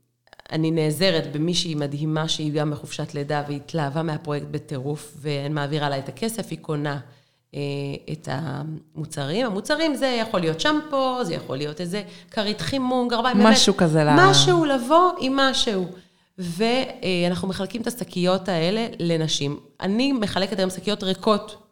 אני 0.53 0.71
נעזרת 0.71 1.33
במישהי 1.33 1.75
מדהימה 1.75 2.29
שהיא 2.29 2.53
גם 2.53 2.71
בחופשת 2.71 3.15
לידה 3.15 3.43
והיא 3.47 3.57
התלהבה 3.57 4.03
מהפרויקט 4.03 4.47
בטירוף 4.51 5.17
ואני 5.21 5.55
מעבירה 5.55 5.89
לה 5.89 5.99
את 5.99 6.09
הכסף, 6.09 6.47
היא 6.51 6.59
קונה 6.59 6.99
אה, 7.55 7.61
את 8.13 8.29
המוצרים. 8.31 9.47
המוצרים 9.47 9.95
זה 9.95 10.07
יכול 10.07 10.41
להיות 10.41 10.61
שמפו, 10.61 11.25
זה 11.25 11.35
יכול 11.35 11.57
להיות 11.57 11.81
איזה 11.81 12.03
כרית 12.31 12.61
חימום, 12.61 13.09
גרביים, 13.09 13.39
באמת. 13.39 13.53
משהו 13.53 13.77
כזה. 13.77 14.05
משהו, 14.17 14.65
לבוא 14.65 15.11
עם 15.21 15.37
משהו. 15.37 15.87
ואנחנו 16.39 17.49
מחלקים 17.49 17.83
את 17.83 17.87
השקיות 17.87 18.49
האלה 18.49 18.87
לנשים. 18.99 19.61
אני 19.81 20.13
מחלקת 20.13 20.59
היום 20.59 20.71
שקיות 20.71 21.03
ריקות, 21.03 21.63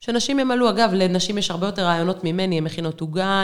שנשים 0.00 0.38
ימלאו. 0.38 0.70
אגב, 0.70 0.92
לנשים 0.92 1.38
יש 1.38 1.50
הרבה 1.50 1.66
יותר 1.66 1.82
רעיונות 1.82 2.24
ממני, 2.24 2.58
הן 2.58 2.64
מכינות 2.64 3.00
עוגה, 3.00 3.42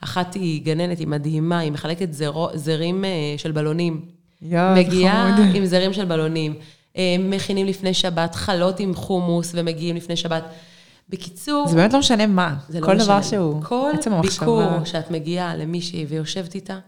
אחת 0.00 0.34
היא 0.34 0.64
גננת, 0.64 0.98
היא 0.98 1.06
מדהימה, 1.08 1.58
היא 1.58 1.72
מחלקת 1.72 2.12
זר, 2.12 2.46
זרים 2.54 3.04
אה, 3.04 3.10
של 3.36 3.52
בלונים. 3.52 4.15
מגיעה 4.42 5.36
עם 5.54 5.66
זרים 5.66 5.92
של 5.92 6.04
בלונים. 6.04 6.54
אה, 6.96 7.16
מכינים 7.18 7.66
לפני 7.66 7.94
שבת, 7.94 8.34
חלות 8.34 8.80
עם 8.80 8.94
חומוס 8.94 9.52
ומגיעים 9.54 9.96
לפני 9.96 10.16
שבת. 10.16 10.44
בקיצור... 11.08 11.68
זה 11.68 11.76
באמת 11.76 11.92
לא 11.92 11.98
משנה 11.98 12.26
מה, 12.26 12.56
כל 12.80 12.92
לא 12.92 13.04
דבר 13.04 13.18
משנה. 13.18 13.22
שהוא, 13.22 13.62
כל 13.62 13.90
עצם 13.94 14.12
המחשבה. 14.12 14.46
כל 14.46 14.62
ביקור 14.66 14.84
שאת 14.84 15.10
מגיעה 15.10 15.56
למישהי 15.56 16.04
ויושבת 16.04 16.54
איתה, 16.54 16.78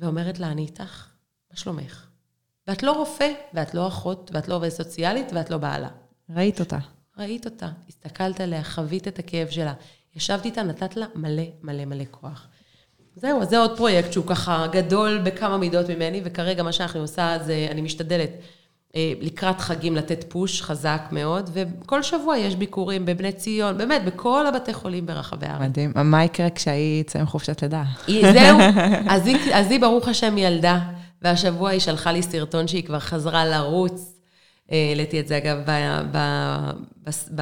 ואומרת 0.00 0.38
לה, 0.38 0.46
אני 0.46 0.62
איתך, 0.62 1.06
מה 1.50 1.56
שלומך? 1.56 2.06
ואת 2.68 2.82
לא 2.82 2.92
רופא, 2.92 3.28
ואת 3.54 3.74
לא 3.74 3.88
אחות, 3.88 4.30
ואת 4.34 4.48
לא 4.48 4.54
עובדת 4.54 4.72
סוציאלית, 4.72 5.26
ואת 5.32 5.50
לא 5.50 5.56
בעלה. 5.56 5.88
ראית 6.30 6.60
אותה. 6.60 6.78
ראית 7.18 7.44
אותה, 7.44 7.68
הסתכלת 7.88 8.40
עליה, 8.40 8.64
חווית 8.64 9.08
את 9.08 9.18
הכאב 9.18 9.48
שלה. 9.50 9.74
ישבת 10.16 10.44
איתה, 10.44 10.62
נתת 10.62 10.96
לה 10.96 11.06
מלא 11.14 11.42
מלא 11.62 11.84
מלא 11.84 12.04
כוח. 12.10 12.46
זהו, 13.16 13.42
אז 13.42 13.48
זה 13.48 13.58
עוד 13.58 13.76
פרויקט 13.76 14.12
שהוא 14.12 14.26
ככה 14.26 14.66
גדול 14.72 15.18
בכמה 15.18 15.58
מידות 15.58 15.90
ממני, 15.90 16.20
וכרגע 16.24 16.62
מה 16.62 16.72
שאנחנו 16.72 17.00
עושה 17.00 17.38
זה, 17.44 17.66
אני 17.70 17.80
משתדלת 17.80 18.30
אה, 18.96 19.12
לקראת 19.20 19.60
חגים 19.60 19.96
לתת 19.96 20.24
פוש 20.28 20.62
חזק 20.62 21.02
מאוד, 21.12 21.50
וכל 21.52 22.02
שבוע 22.02 22.38
יש 22.38 22.56
ביקורים 22.56 23.06
בבני 23.06 23.32
ציון, 23.32 23.78
באמת, 23.78 24.04
בכל 24.04 24.46
הבתי 24.46 24.74
חולים 24.74 25.06
ברחבי 25.06 25.46
הארץ. 25.46 25.62
מדהים. 25.62 25.92
מה 25.96 26.24
יקרה 26.24 26.50
כשהיא 26.50 27.00
יצא 27.00 27.18
עם 27.18 27.26
חופשת 27.26 27.62
לידה? 27.62 27.82
זהו, 28.06 28.58
אז 29.08 29.26
היא, 29.26 29.36
אז 29.54 29.70
היא 29.70 29.80
ברוך 29.80 30.08
השם 30.08 30.38
ילדה, 30.38 30.78
והשבוע 31.22 31.70
היא 31.70 31.80
שלחה 31.80 32.12
לי 32.12 32.22
סרטון 32.22 32.68
שהיא 32.68 32.84
כבר 32.84 32.98
חזרה 32.98 33.44
לרוץ. 33.44 34.12
אה, 34.72 34.86
העליתי 34.88 35.20
את 35.20 35.28
זה 35.28 35.36
אגב 35.36 35.58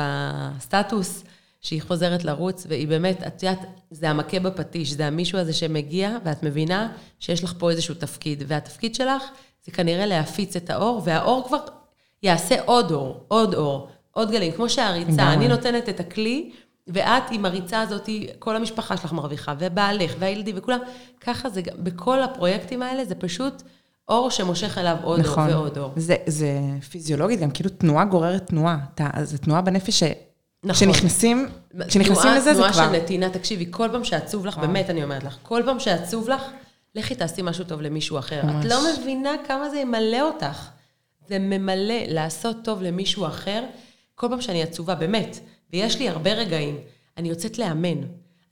בסטטוס. 0.02 1.24
שהיא 1.60 1.82
חוזרת 1.82 2.24
לרוץ, 2.24 2.66
והיא 2.68 2.88
באמת, 2.88 3.22
את 3.26 3.42
יודעת, 3.42 3.58
זה 3.90 4.10
המכה 4.10 4.40
בפטיש, 4.40 4.92
זה 4.92 5.06
המישהו 5.06 5.38
הזה 5.38 5.52
שמגיע, 5.52 6.16
ואת 6.24 6.42
מבינה 6.42 6.92
שיש 7.18 7.44
לך 7.44 7.54
פה 7.58 7.70
איזשהו 7.70 7.94
תפקיד, 7.94 8.44
והתפקיד 8.46 8.94
שלך 8.94 9.22
זה 9.64 9.72
כנראה 9.72 10.06
להפיץ 10.06 10.56
את 10.56 10.70
האור, 10.70 11.02
והאור 11.04 11.44
כבר 11.48 11.58
יעשה 12.22 12.62
עוד 12.64 12.92
אור, 12.92 13.24
עוד 13.28 13.54
אור, 13.54 13.88
עוד 14.10 14.30
גלים, 14.30 14.52
כמו 14.52 14.68
שהריצה, 14.68 15.32
אני 15.32 15.48
נותנת 15.48 15.88
את 15.88 16.00
הכלי, 16.00 16.50
ואת 16.86 17.22
עם 17.30 17.44
הריצה 17.44 17.80
הזאת, 17.80 18.08
כל 18.38 18.56
המשפחה 18.56 18.96
שלך 18.96 19.12
מרוויחה, 19.12 19.54
ובעלך, 19.58 20.14
והילדים, 20.18 20.54
וכולם, 20.58 20.78
ככה 21.20 21.48
זה, 21.50 21.60
בכל 21.78 22.22
הפרויקטים 22.22 22.82
האלה, 22.82 23.04
זה 23.04 23.14
פשוט... 23.14 23.62
אור 24.08 24.30
שמושך 24.30 24.78
אליו 24.78 24.96
עוד 25.02 25.20
נכון. 25.20 25.50
אור 25.50 25.60
ועוד 25.60 25.78
אור. 25.78 25.92
זה, 25.96 26.16
זה 26.26 26.60
פיזיולוגית, 26.90 27.40
גם 27.40 27.50
כאילו 27.50 27.70
תנועה 27.70 28.04
גוררת 28.04 28.46
תנועה. 28.46 28.78
זו 29.22 29.38
תנועה 29.38 29.60
בנפש 29.60 30.02
נכון. 30.64 30.92
כשנכנסים, 30.92 31.48
כשנכנסים 31.88 32.30
לזה, 32.36 32.40
זה 32.40 32.60
כבר... 32.60 32.72
תנועה 32.72 32.90
של 32.90 32.96
נתינה, 33.02 33.30
תקשיבי, 33.30 33.66
כל 33.70 33.88
פעם 33.92 34.04
שעצוב 34.04 34.46
לך, 34.46 34.58
באמת 34.58 34.90
אני 34.90 35.04
אומרת 35.04 35.24
לך, 35.24 35.36
כל 35.42 35.62
פעם 35.64 35.80
שעצוב 35.80 36.28
לך, 36.28 36.42
לכי 36.94 37.14
תעשי 37.14 37.42
משהו 37.42 37.64
טוב 37.64 37.80
למישהו 37.80 38.18
אחר. 38.18 38.42
ממש. 38.44 38.66
את 38.66 38.70
לא 38.70 38.78
מבינה 38.92 39.30
כמה 39.46 39.70
זה 39.70 39.78
ימלא 39.78 40.20
אותך. 40.20 40.68
זה 41.28 41.38
ממלא 41.38 41.94
לעשות 42.08 42.56
טוב 42.64 42.82
למישהו 42.82 43.26
אחר. 43.26 43.64
כל 44.14 44.26
פעם 44.30 44.40
שאני 44.40 44.62
עצובה, 44.62 44.94
באמת, 44.94 45.38
ויש 45.72 45.98
לי 45.98 46.08
הרבה 46.08 46.32
רגעים, 46.32 46.78
אני 47.16 47.28
יוצאת 47.28 47.58
לאמן. 47.58 47.98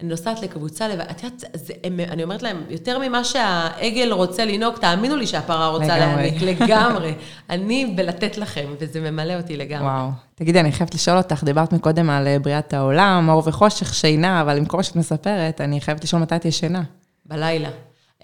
אני 0.02 0.08
נוסעת 0.08 0.42
לקבוצה 0.42 0.88
לבד, 0.88 1.04
את 1.10 1.22
יודעת, 1.22 1.44
אני 1.84 2.22
אומרת 2.22 2.42
להם, 2.42 2.62
יותר 2.70 2.98
ממה 2.98 3.24
שהעגל 3.24 4.12
רוצה 4.12 4.44
לנהוג, 4.44 4.76
תאמינו 4.76 5.16
לי 5.16 5.26
שהפרה 5.26 5.68
רוצה 5.68 5.98
להעניק, 5.98 6.42
לגמרי. 6.42 7.14
אני 7.50 7.92
בלתת 7.96 8.38
לכם, 8.38 8.66
וזה 8.80 9.00
ממלא 9.00 9.34
אותי 9.36 9.56
לגמרי. 9.56 9.86
וואו. 9.86 10.10
תגידי, 10.34 10.60
אני 10.60 10.72
חייבת 10.72 10.94
לשאול 10.94 11.16
אותך, 11.16 11.44
דיברת 11.44 11.72
מקודם 11.72 12.10
על 12.10 12.26
אה, 12.26 12.38
בריאת 12.38 12.74
העולם, 12.74 13.28
אור 13.28 13.42
וחושך, 13.46 13.94
שינה, 13.94 14.40
אבל 14.40 14.56
עם 14.56 14.64
כל 14.64 14.76
מה 14.76 14.82
שאת 14.82 14.96
מספרת, 14.96 15.60
אני 15.60 15.80
חייבת 15.80 16.04
לשאול 16.04 16.22
מתי 16.22 16.36
את 16.36 16.44
ישנה. 16.44 16.82
בלילה. 17.26 17.70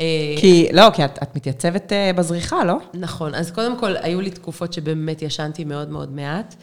אה, 0.00 0.34
כי, 0.38 0.68
לא, 0.72 0.90
כי 0.92 1.04
את, 1.04 1.18
את 1.22 1.36
מתייצבת 1.36 1.92
אה, 1.92 2.12
בזריחה, 2.12 2.64
לא? 2.64 2.76
נכון. 2.94 3.34
אז 3.34 3.50
קודם 3.50 3.78
כל, 3.78 3.96
היו 3.96 4.20
לי 4.20 4.30
תקופות 4.30 4.72
שבאמת 4.72 5.22
ישנתי 5.22 5.64
מאוד 5.64 5.90
מאוד 5.90 6.12
מעט. 6.12 6.54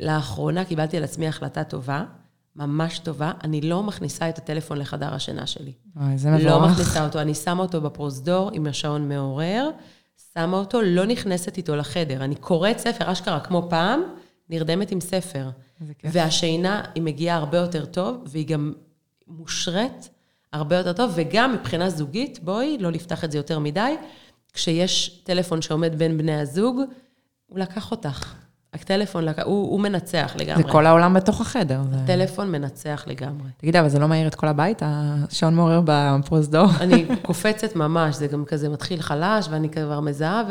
לאחרונה 0.00 0.64
קיבלתי 0.64 0.96
על 0.96 1.04
עצמי 1.04 1.28
החלטה 1.28 1.64
טובה. 1.64 2.02
ממש 2.60 2.98
טובה, 2.98 3.32
אני 3.44 3.60
לא 3.60 3.82
מכניסה 3.82 4.28
את 4.28 4.38
הטלפון 4.38 4.78
לחדר 4.78 5.14
השינה 5.14 5.46
שלי. 5.46 5.72
אוי, 5.96 6.18
זה 6.18 6.30
מבורך. 6.30 6.44
לא 6.44 6.68
מכניסה 6.68 7.04
אותו, 7.04 7.20
אני 7.20 7.34
שמה 7.34 7.62
אותו 7.62 7.80
בפרוזדור 7.80 8.50
עם 8.52 8.66
השעון 8.66 9.08
מעורר, 9.08 9.70
שמה 10.34 10.56
אותו, 10.56 10.82
לא 10.82 11.06
נכנסת 11.06 11.56
איתו 11.56 11.76
לחדר. 11.76 12.24
אני 12.24 12.34
קוראת 12.34 12.78
ספר, 12.78 13.12
אשכרה, 13.12 13.40
כמו 13.40 13.66
פעם, 13.70 14.00
נרדמת 14.50 14.90
עם 14.90 15.00
ספר. 15.00 15.50
והשינה, 16.04 16.82
היא 16.94 17.02
מגיעה 17.02 17.36
הרבה 17.36 17.58
יותר 17.58 17.84
טוב, 17.84 18.16
והיא 18.26 18.46
גם 18.46 18.72
מושרת 19.26 20.08
הרבה 20.52 20.76
יותר 20.76 20.92
טוב, 20.92 21.12
וגם 21.14 21.52
מבחינה 21.52 21.90
זוגית, 21.90 22.38
בואי, 22.42 22.78
לא 22.80 22.90
נפתח 22.90 23.24
את 23.24 23.32
זה 23.32 23.38
יותר 23.38 23.58
מדי, 23.58 23.94
כשיש 24.52 25.20
טלפון 25.24 25.62
שעומד 25.62 25.98
בין 25.98 26.18
בני 26.18 26.40
הזוג, 26.40 26.80
הוא 27.46 27.58
לקח 27.58 27.90
אותך. 27.90 28.34
הטלפון, 28.74 29.28
הוא, 29.28 29.34
הוא 29.44 29.80
מנצח 29.80 30.32
לגמרי. 30.38 30.62
זה 30.62 30.68
כל 30.68 30.86
העולם 30.86 31.14
בתוך 31.14 31.40
החדר. 31.40 31.80
הטלפון 31.92 32.46
זה... 32.46 32.58
מנצח 32.58 33.04
לגמרי. 33.06 33.48
תגידי, 33.56 33.80
אבל 33.80 33.88
זה 33.88 33.98
לא 33.98 34.08
מעיר 34.08 34.26
את 34.26 34.34
כל 34.34 34.48
הבית, 34.48 34.82
השעון 34.84 35.54
מעורר 35.54 35.80
בפרוזדור? 35.84 36.66
אני 36.80 37.06
קופצת 37.26 37.76
ממש, 37.76 38.16
זה 38.16 38.26
גם 38.26 38.44
כזה 38.44 38.68
מתחיל 38.68 39.00
חלש, 39.00 39.46
ואני 39.50 39.68
כבר 39.68 40.00
מזהה, 40.00 40.42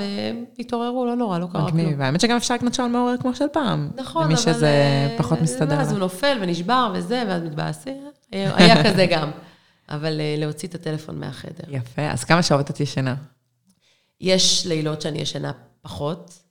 והתעוררו, 0.57 1.05
לא 1.05 1.15
נורא, 1.15 1.39
לא 1.39 1.47
קרה 1.51 1.72
כלום. 1.72 1.78
מגניב, 1.78 2.01
האמת 2.01 2.22
שגם 2.22 2.38
אפשר 2.38 2.53
לקנות 2.53 2.74
שעון 2.74 2.91
מעורר 2.91 3.15
כמו 3.17 3.36
של 3.36 3.45
פעם. 3.53 3.89
נכון, 3.95 4.24
אבל... 4.24 4.32
למי 4.32 4.41
שזה 4.41 4.67
אה, 4.67 5.15
פחות 5.17 5.41
מסתדר. 5.41 5.76
ואז 5.78 5.91
הוא 5.91 5.99
נופל 5.99 6.38
ונשבר 6.41 6.91
וזה, 6.95 7.24
ואז 7.28 7.43
מתבאסים, 7.43 7.97
היה 8.32 8.84
כזה 8.86 9.05
גם. 9.05 9.30
אבל 9.89 10.22
אה, 10.22 10.36
להוציא 10.38 10.67
את 10.67 10.76
הטלפון 10.76 11.20
מהחדר. 11.20 11.63
יפה, 11.67 12.01
אז 12.01 12.24
כמה 12.24 12.43
שעות 12.43 12.70
את 12.70 12.80
ישנה? 12.80 13.15
יש 14.22 14.65
לילות 14.65 15.01
שאני 15.01 15.20
ישנה 15.20 15.51
פחות. 15.82 16.48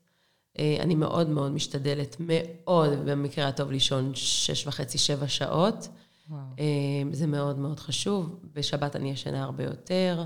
אה, 0.59 0.77
אני 0.81 0.95
מאוד 0.95 1.29
מאוד 1.29 1.53
משתדלת, 1.53 2.17
מאוד, 2.21 2.91
במקרה 3.05 3.49
הטוב 3.49 3.71
לישון 3.71 4.13
שש 4.15 4.67
וחצי, 4.67 4.99
שבע 4.99 5.29
שעות. 5.29 5.89
וואו. 6.31 6.41
אה, 6.59 6.65
זה 7.13 7.27
מאוד 7.27 7.59
מאוד 7.59 7.81
חשוב. 7.81 8.41
בשבת 8.55 8.97
אני 8.97 9.11
ישנה 9.11 9.43
הרבה 9.43 9.65
יותר. 9.65 10.25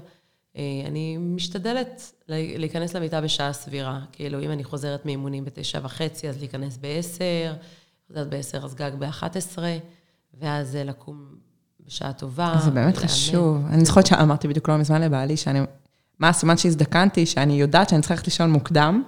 אה, 0.57 0.62
אני 0.87 1.16
משתדלת 1.16 2.12
להיכנס 2.28 2.97
למיטה 2.97 3.20
בשעה 3.20 3.53
סבירה. 3.53 4.01
כאילו, 4.12 4.41
אם 4.41 4.51
אני 4.51 4.64
חוזרת 4.64 5.07
מאימונים 5.07 5.45
בתשע 5.45 5.80
וחצי, 5.83 6.28
אז 6.28 6.39
להיכנס 6.39 6.76
בעשר, 6.76 7.55
חוזרת 8.09 8.28
בעשר, 8.28 8.64
אז 8.64 8.74
גג 8.74 8.91
באחת 8.99 9.37
עשרה, 9.37 9.76
ואז 10.41 10.76
לקום 10.76 11.24
בשעה 11.87 12.12
טובה. 12.12 12.55
זה 12.64 12.70
באמת 12.70 12.95
ולאמן. 12.95 13.09
חשוב. 13.09 13.66
אני 13.66 13.85
זוכרת 13.85 14.07
שאמרתי 14.07 14.49
בדיוק 14.49 14.68
לא 14.68 14.76
מזמן 14.76 15.03
לבעלי, 15.03 15.37
שאני... 15.37 15.61
מה 16.18 16.28
הסימן 16.28 16.57
שהזדקנתי, 16.57 17.26
שאני 17.26 17.53
יודעת 17.61 17.89
שאני 17.89 18.01
צריכה 18.01 18.14
ללכת 18.14 18.26
לישון 18.26 18.51
מוקדם. 18.51 19.03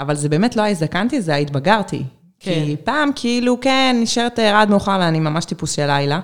אבל 0.00 0.14
זה 0.14 0.28
באמת 0.28 0.56
לא 0.56 0.62
ההזדקנתי, 0.62 1.22
זה 1.22 1.34
ההתבגרתי. 1.34 2.04
כן. 2.40 2.52
כי 2.52 2.76
פעם 2.84 3.10
כאילו, 3.14 3.60
כן, 3.60 3.96
נשארת 4.02 4.38
ערה 4.38 4.62
עד 4.62 4.70
מאוחר, 4.70 4.96
ואני 5.00 5.20
ממש 5.20 5.44
טיפוס 5.44 5.72
של 5.72 5.86
לילה. 5.86 6.20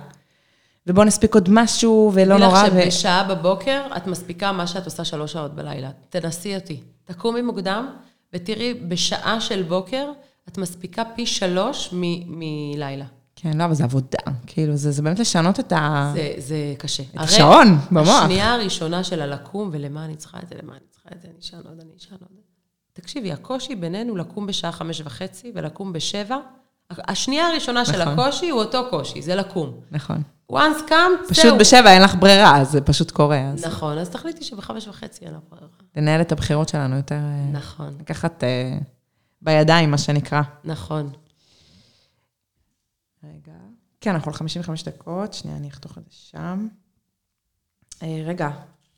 ובוא 0.86 1.04
נספיק 1.04 1.34
עוד 1.34 1.48
משהו, 1.50 2.10
ולא 2.14 2.38
נורא. 2.38 2.64
ו... 2.72 2.78
לך 2.78 2.84
שבשעה 2.84 3.24
בבוקר 3.24 3.82
את 3.96 4.06
מספיקה 4.06 4.52
מה 4.52 4.66
שאת 4.66 4.84
עושה 4.84 5.04
שלוש 5.04 5.32
שעות 5.32 5.54
בלילה. 5.54 5.90
תנסי 6.10 6.54
אותי. 6.54 6.80
תקומי 7.04 7.42
מוקדם, 7.42 7.88
ותראי, 8.32 8.74
בשעה 8.74 9.40
של 9.40 9.62
בוקר, 9.62 10.10
את 10.48 10.58
מספיקה 10.58 11.02
פי 11.16 11.26
שלוש 11.26 11.90
מ- 11.92 12.38
מלילה. 12.38 13.04
כן, 13.36 13.56
לא, 13.56 13.64
אבל 13.64 13.74
זה 13.74 13.84
עבודה. 13.84 14.18
כאילו, 14.46 14.76
זה, 14.76 14.90
זה 14.90 15.02
באמת 15.02 15.18
לשנות 15.18 15.60
את 15.60 15.72
ה... 15.72 16.12
זה, 16.14 16.32
זה 16.38 16.74
קשה. 16.78 17.02
את 17.02 17.20
השעון 17.20 17.78
במוח. 17.90 18.22
השנייה 18.22 18.54
הראשונה 18.54 19.04
של 19.04 19.22
הלקום, 19.22 19.70
ולמה 19.72 20.04
אני 20.04 20.16
צריכה 20.16 20.38
את 20.42 20.48
זה, 20.48 20.54
למה 20.62 20.72
אני 20.72 20.80
צריכה 20.90 21.08
את 21.16 21.22
זה, 21.22 21.28
אני 21.28 21.40
אשן 21.40 21.56
עוד, 21.56 21.80
אני 21.80 21.90
אשן 21.98 22.14
עוד. 22.20 22.45
תקשיבי, 22.96 23.32
הקושי 23.32 23.74
בינינו 23.74 24.16
לקום 24.16 24.46
בשעה 24.46 24.72
חמש 24.72 25.00
וחצי 25.04 25.52
ולקום 25.54 25.92
בשבע, 25.92 26.36
השנייה 26.90 27.48
הראשונה 27.48 27.84
של 27.84 28.02
נכון. 28.02 28.18
הקושי 28.18 28.48
הוא 28.48 28.60
אותו 28.60 28.86
קושי, 28.90 29.22
זה 29.22 29.34
לקום. 29.34 29.80
נכון. 29.90 30.22
once 30.52 30.88
קמת, 30.88 31.28
פשוט 31.28 31.44
זהו. 31.44 31.58
בשבע 31.58 31.92
אין 31.92 32.02
לך 32.02 32.14
ברירה, 32.14 32.60
אז 32.60 32.70
זה 32.70 32.80
פשוט 32.80 33.10
קורה. 33.10 33.40
אז 33.40 33.66
נכון, 33.66 33.98
אז 33.98 34.10
תחליטי 34.10 34.44
שבחמש 34.44 34.88
וחצי 34.88 35.24
אין 35.24 35.34
לך 35.34 35.40
ברירה. 35.48 35.66
לנהל 35.96 36.20
את 36.20 36.32
הבחירות 36.32 36.68
שלנו 36.68 36.96
יותר... 36.96 37.14
אה, 37.14 37.50
נכון, 37.52 37.96
לקחת 38.00 38.44
אה, 38.44 38.78
בידיים, 39.42 39.90
מה 39.90 39.98
שנקרא. 39.98 40.42
נכון. 40.64 41.10
רגע. 43.24 43.52
כן, 44.00 44.14
אנחנו 44.14 44.30
על 44.30 44.36
55 44.36 44.82
דקות, 44.82 45.32
שנייה, 45.32 45.56
אני 45.56 45.68
אחתוך 45.68 45.98
את 45.98 46.04
זה 46.04 46.10
שם. 46.12 46.68
אה, 48.02 48.22
רגע, 48.26 48.50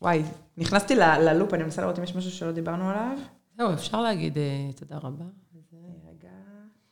וואי, 0.02 0.22
נכנסתי 0.56 0.96
ללופ, 0.96 1.54
אני 1.54 1.62
מנסה 1.62 1.82
לראות 1.82 1.98
אם 1.98 2.04
יש 2.04 2.14
משהו 2.14 2.30
שלא 2.30 2.52
דיברנו 2.52 2.90
עליו. 2.90 3.18
זהו, 3.58 3.72
אפשר 3.72 4.00
להגיד 4.00 4.38
אה, 4.38 4.70
תודה 4.76 4.96
רבה. 4.96 5.24
רגע. 6.08 6.28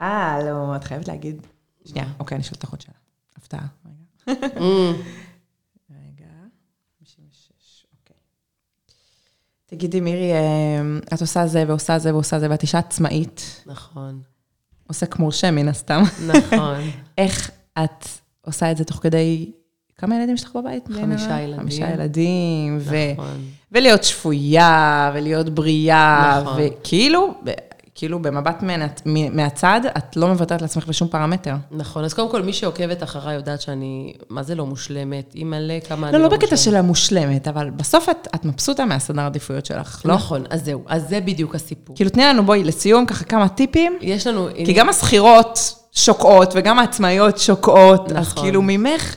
אה, 0.01 0.39
לא, 0.45 0.77
את 0.77 0.85
חייבת 0.85 1.09
להגיד... 1.09 1.47
שנייה, 1.85 2.07
אוקיי, 2.21 2.37
אני 2.37 2.45
שואלת 2.45 2.57
אותך 2.63 2.71
עוד 2.71 2.81
שאלה. 2.81 2.95
הפתעה. 3.37 3.67
רגע. 3.87 4.39
רגע. 5.91 6.27
56, 6.99 7.87
אוקיי. 7.99 8.17
תגידי, 9.67 10.01
מירי, 10.01 10.33
אה, 10.33 10.81
את 11.15 11.21
עושה 11.21 11.47
זה 11.47 11.65
ועושה 11.69 11.99
זה 11.99 12.15
ועושה 12.15 12.41
זה, 12.41 12.51
ואת 12.51 12.63
אישה 12.63 12.79
עצמאית, 12.79 13.63
נכון, 13.67 14.23
עוסק 14.87 15.19
מורשה 15.19 15.51
מן 15.51 15.69
הסתם. 15.69 16.03
נכון. 16.29 16.79
איך 17.19 17.51
את 17.79 18.09
עושה 18.41 18.71
את 18.71 18.77
זה 18.77 18.85
תוך 18.85 18.97
כדי... 18.97 19.53
כמה 19.99 20.17
ילדים 20.17 20.35
יש 20.35 20.45
לך 20.45 20.57
בבית? 20.57 20.89
חמישה? 20.89 21.41
ילדים. 21.41 21.61
חמישה 21.61 21.91
ילדים, 21.95 22.79
ו... 22.81 22.97
נכון. 23.13 23.41
ולהיות 23.73 24.05
שפויה, 24.05 25.11
ולהיות 25.15 25.49
בריאה, 25.49 26.41
נכון. 26.43 26.59
וכאילו, 26.61 27.35
כאילו 27.95 28.19
במבט 28.23 28.63
מן- 28.63 28.87
מ- 29.07 29.37
מהצד, 29.37 29.81
את 29.99 30.17
לא 30.17 30.29
מוותרת 30.29 30.63
לעצמך 30.63 30.87
בשום 30.87 31.09
פרמטר. 31.09 31.55
נכון, 31.71 32.05
אז 32.05 32.15
קודם 32.15 32.31
כל, 32.31 32.43
מי 32.43 32.53
שעוקבת 32.53 33.03
אחריי 33.03 33.35
יודעת 33.35 33.61
שאני, 33.61 34.13
מה 34.31 34.43
זה 34.43 34.55
לא 34.55 34.67
מושלמת? 34.67 35.33
היא 35.35 35.45
מלא 35.47 35.81
כמה 35.89 36.07
אני 36.09 36.13
לא, 36.13 36.19
לא 36.19 36.25
לא 36.25 36.29
מושלמת. 36.31 36.43
בקטע 36.43 36.57
של 36.57 36.77
המושלמת, 36.77 37.49
אבל 37.49 37.71
בסוף 37.71 38.09
את, 38.09 38.29
את 38.35 38.45
מבסוטה 38.45 38.85
מהסדר 38.85 39.21
העדיפויות 39.23 39.67
שלך, 39.67 40.03
לא? 40.05 40.15
נכון, 40.15 40.45
אז 40.51 40.65
זהו, 40.65 40.83
אז 40.87 41.09
זה 41.09 41.21
בדיוק 41.21 41.55
הסיפור. 41.55 41.97
כאילו, 41.97 42.11
תני 42.11 42.25
לנו, 42.25 42.45
בואי, 42.47 42.65
לסיום, 42.65 43.07
ככה 43.07 43.25
כמה 43.25 43.49
טיפים, 43.49 43.99
יש 44.01 44.27
לנו... 44.27 44.49
כי 44.65 44.73
גם 44.73 44.89
השכירות 44.89 45.59
שוקעות, 45.93 46.53
וגם 46.57 46.79
העצמאיות 46.79 47.39
שוקעות, 47.39 48.13
אז 48.13 48.17
נכון. 48.17 48.43
כאילו, 48.43 48.63
ממך, 48.65 49.17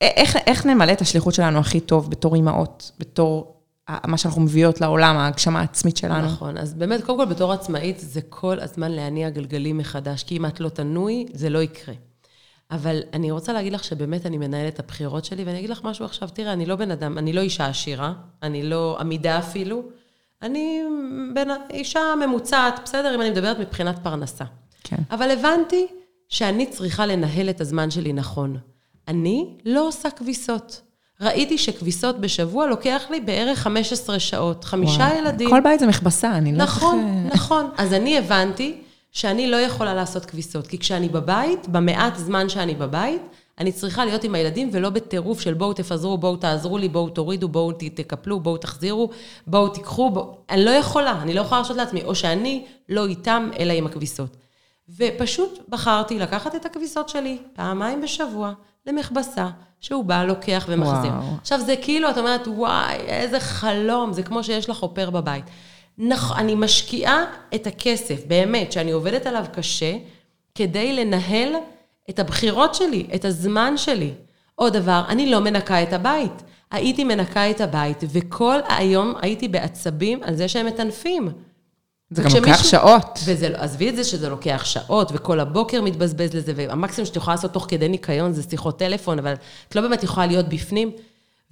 איך, 0.00 0.36
איך 0.46 0.66
נמלא 0.66 0.92
את 0.92 1.00
השליחות 1.00 1.34
שלנו 1.34 1.58
הכי 1.58 1.80
טוב 1.80 2.10
בתור 2.10 2.34
אימהות, 2.34 2.90
בתור 2.98 3.51
מה 3.88 4.16
שאנחנו 4.16 4.42
מביאות 4.42 4.80
לעולם, 4.80 5.16
ההגשמה 5.16 5.60
העצמית 5.60 5.96
שלנו? 5.96 6.26
נכון, 6.26 6.58
אז 6.58 6.74
באמת, 6.74 7.04
קודם 7.04 7.18
כל, 7.18 7.24
בתור 7.24 7.52
עצמאית, 7.52 7.98
זה 8.00 8.20
כל 8.28 8.60
הזמן 8.60 8.92
להניע 8.92 9.30
גלגלים 9.30 9.78
מחדש, 9.78 10.22
כי 10.22 10.36
אם 10.36 10.46
את 10.46 10.60
לא 10.60 10.68
תנוי, 10.68 11.26
זה 11.32 11.50
לא 11.50 11.62
יקרה. 11.62 11.94
אבל 12.70 13.00
אני 13.12 13.30
רוצה 13.30 13.52
להגיד 13.52 13.72
לך 13.72 13.84
שבאמת 13.84 14.26
אני 14.26 14.38
מנהלת 14.38 14.74
את 14.74 14.78
הבחירות 14.78 15.24
שלי, 15.24 15.44
ואני 15.44 15.58
אגיד 15.58 15.70
לך 15.70 15.80
משהו 15.84 16.04
עכשיו, 16.04 16.28
תראה, 16.28 16.52
אני 16.52 16.66
לא 16.66 16.76
בן 16.76 16.90
אדם, 16.90 17.18
אני 17.18 17.32
לא 17.32 17.40
אישה 17.40 17.66
עשירה, 17.66 18.12
אני 18.42 18.62
לא 18.62 18.96
עמידה 19.00 19.38
אפילו, 19.38 19.82
אני 20.42 20.82
בן, 21.34 21.48
אישה 21.70 22.00
ממוצעת, 22.26 22.80
בסדר, 22.84 23.14
אם 23.14 23.20
אני 23.20 23.30
מדברת 23.30 23.58
מבחינת 23.58 23.98
פרנסה. 24.02 24.44
כן. 24.84 24.96
אבל 25.10 25.30
הבנתי 25.30 25.86
שאני 26.28 26.66
צריכה 26.66 27.06
לנהל 27.06 27.50
את 27.50 27.60
הזמן 27.60 27.90
שלי 27.90 28.12
נכון. 28.12 28.56
אני 29.08 29.56
לא 29.64 29.88
עושה 29.88 30.10
כביסות. 30.10 30.82
ראיתי 31.22 31.58
שכביסות 31.58 32.20
בשבוע 32.20 32.66
לוקח 32.66 33.02
לי 33.10 33.20
בערך 33.20 33.58
15 33.58 34.18
שעות, 34.18 34.64
חמישה 34.64 34.98
וואי, 34.98 35.18
ילדים. 35.18 35.50
כל 35.50 35.60
בית 35.60 35.80
זה 35.80 35.86
מכבסה, 35.86 36.32
אני 36.32 36.52
לא 36.52 36.58
נכון, 36.58 37.22
צריך... 37.22 37.34
נכון. 37.34 37.70
אז 37.76 37.92
אני 37.92 38.18
הבנתי 38.18 38.78
שאני 39.12 39.50
לא 39.50 39.56
יכולה 39.56 39.94
לעשות 39.94 40.24
כביסות, 40.24 40.66
כי 40.66 40.78
כשאני 40.78 41.08
בבית, 41.08 41.68
במעט 41.68 42.16
זמן 42.16 42.48
שאני 42.48 42.74
בבית, 42.74 43.22
אני 43.58 43.72
צריכה 43.72 44.04
להיות 44.04 44.24
עם 44.24 44.34
הילדים 44.34 44.68
ולא 44.72 44.90
בטירוף 44.90 45.40
של 45.40 45.54
בואו 45.54 45.72
תפזרו, 45.72 46.18
בואו 46.18 46.36
תעזרו 46.36 46.78
לי, 46.78 46.88
בואו 46.88 47.08
תורידו, 47.08 47.48
בואו 47.48 47.72
תקפלו, 47.72 48.40
בואו 48.40 48.56
תחזירו, 48.56 49.10
בואו 49.46 49.68
תיקחו, 49.68 50.10
בואו... 50.10 50.36
אני 50.50 50.64
לא 50.64 50.70
יכולה, 50.70 51.22
אני 51.22 51.34
לא 51.34 51.40
יכולה 51.40 51.60
להרשות 51.60 51.76
לעצמי, 51.76 52.02
או 52.04 52.14
שאני 52.14 52.64
לא 52.88 53.06
איתם, 53.06 53.50
אלא 53.58 53.72
עם 53.72 53.86
הכביסות. 53.86 54.36
ופשוט 54.96 55.58
בחרתי 55.68 56.18
לקחת 56.18 56.54
את 56.54 56.66
הכביסות 56.66 57.08
שלי 57.08 57.38
פעמיים 57.52 58.00
בשבוע 58.00 58.52
למכבסה, 58.86 59.48
שהוא 59.80 60.04
בא, 60.04 60.24
לוקח 60.24 60.66
ומחזיר. 60.68 61.10
וואו. 61.12 61.36
עכשיו, 61.40 61.60
זה 61.60 61.74
כאילו, 61.76 62.10
את 62.10 62.18
אומרת, 62.18 62.48
וואי, 62.48 62.94
איזה 62.96 63.40
חלום, 63.40 64.12
זה 64.12 64.22
כמו 64.22 64.44
שיש 64.44 64.68
לך 64.68 64.82
אופר 64.82 65.10
בבית. 65.10 65.44
נכון, 65.98 66.36
אני 66.36 66.54
משקיעה 66.54 67.24
את 67.54 67.66
הכסף, 67.66 68.26
באמת, 68.26 68.72
שאני 68.72 68.90
עובדת 68.92 69.26
עליו 69.26 69.44
קשה, 69.52 69.96
כדי 70.54 70.92
לנהל 70.92 71.52
את 72.10 72.18
הבחירות 72.18 72.74
שלי, 72.74 73.06
את 73.14 73.24
הזמן 73.24 73.76
שלי. 73.76 74.12
עוד 74.54 74.72
דבר, 74.72 75.02
אני 75.08 75.30
לא 75.30 75.40
מנקה 75.40 75.82
את 75.82 75.92
הבית. 75.92 76.42
הייתי 76.70 77.04
מנקה 77.04 77.50
את 77.50 77.60
הבית, 77.60 78.04
וכל 78.12 78.58
היום 78.68 79.14
הייתי 79.22 79.48
בעצבים 79.48 80.22
על 80.22 80.34
זה 80.34 80.48
שהם 80.48 80.66
מטנפים. 80.66 81.28
זה 82.14 82.22
גם 82.22 82.30
לוקח 82.36 82.64
שעות. 82.64 83.18
וזה, 83.24 83.48
לא- 83.48 83.56
עזבי 83.56 83.88
את 83.88 83.96
זה 83.96 84.04
שזה 84.04 84.28
לוקח 84.28 84.62
שעות, 84.64 85.10
וכל 85.14 85.40
הבוקר 85.40 85.82
מתבזבז 85.82 86.34
לזה, 86.34 86.52
והמקסימום 86.56 87.06
שאת 87.06 87.16
יכולה 87.16 87.34
לעשות 87.34 87.52
תוך 87.52 87.66
כדי 87.68 87.88
ניקיון 87.88 88.32
זה 88.32 88.42
שיחות 88.50 88.78
טלפון, 88.78 89.18
אבל 89.18 89.34
את 89.68 89.76
לא 89.76 89.82
באמת 89.82 90.02
יכולה 90.02 90.26
להיות 90.26 90.48
בפנים. 90.48 90.90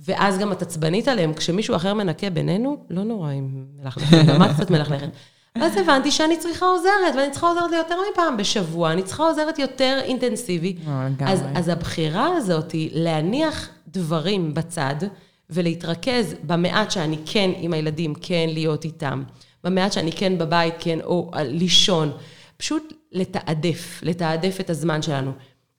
ואז 0.06 0.38
גם 0.38 0.52
את 0.52 0.62
עצבנית 0.62 1.08
עליהם, 1.08 1.34
כשמישהו 1.34 1.76
אחר 1.76 1.94
מנקה 1.94 2.30
בינינו, 2.30 2.76
לא 2.90 3.02
נורא 3.02 3.32
אם 3.32 3.64
מלכלכת, 3.82 4.16
גם 4.26 4.42
את 4.42 4.50
קצת 4.56 4.70
מלכלכת. 4.70 5.08
אז 5.54 5.76
הבנתי 5.76 6.10
שאני 6.10 6.38
צריכה 6.38 6.66
עוזרת, 6.66 7.14
ואני 7.16 7.30
צריכה 7.30 7.46
עוזרת 7.48 7.70
לי 7.70 7.76
יותר 7.76 7.94
מפעם 8.12 8.36
בשבוע, 8.36 8.92
אני 8.92 9.02
צריכה 9.02 9.22
עוזרת 9.22 9.58
יותר 9.58 9.98
אינטנסיבי. 10.02 10.76
אה. 10.88 11.08
אז, 11.26 11.42
אז 11.54 11.68
הבחירה 11.68 12.36
הזאת 12.36 12.72
היא 12.72 12.90
להניח 12.92 13.68
דברים 13.88 14.54
בצד, 14.54 14.94
ולהתרכז 15.50 16.34
במעט 16.42 16.90
שאני 16.90 17.16
כן 17.26 17.50
עם 17.56 17.72
הילדים, 17.72 18.14
כן 18.20 18.46
להיות 18.48 18.84
איתם, 18.84 19.22
במעט 19.64 19.92
שאני 19.92 20.12
כן 20.12 20.38
בבית, 20.38 20.74
כן, 20.78 21.00
או 21.00 21.30
לישון. 21.44 22.12
פשוט 22.56 22.92
לתעדף, 23.12 24.00
לתעדף 24.02 24.56
את 24.60 24.70
הזמן 24.70 25.02
שלנו. 25.02 25.32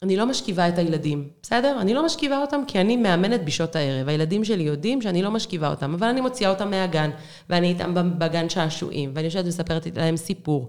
אני 0.03 0.17
לא 0.17 0.25
משכיבה 0.25 0.69
את 0.69 0.77
הילדים, 0.77 1.29
בסדר? 1.41 1.77
אני 1.81 1.93
לא 1.93 2.05
משכיבה 2.05 2.37
אותם 2.37 2.61
כי 2.67 2.81
אני 2.81 2.97
מאמנת 2.97 3.45
בשעות 3.45 3.75
הערב. 3.75 4.09
הילדים 4.09 4.45
שלי 4.45 4.63
יודעים 4.63 5.01
שאני 5.01 5.21
לא 5.21 5.31
משכיבה 5.31 5.69
אותם, 5.69 5.93
אבל 5.93 6.07
אני 6.07 6.21
מוציאה 6.21 6.49
אותם 6.49 6.69
מהגן, 6.69 7.09
ואני 7.49 7.67
איתם 7.67 7.93
בגן 8.19 8.49
שעשועים, 8.49 9.11
ואני 9.15 9.25
יושבת 9.25 9.45
ומספרת 9.45 9.97
להם 9.97 10.17
סיפור. 10.17 10.67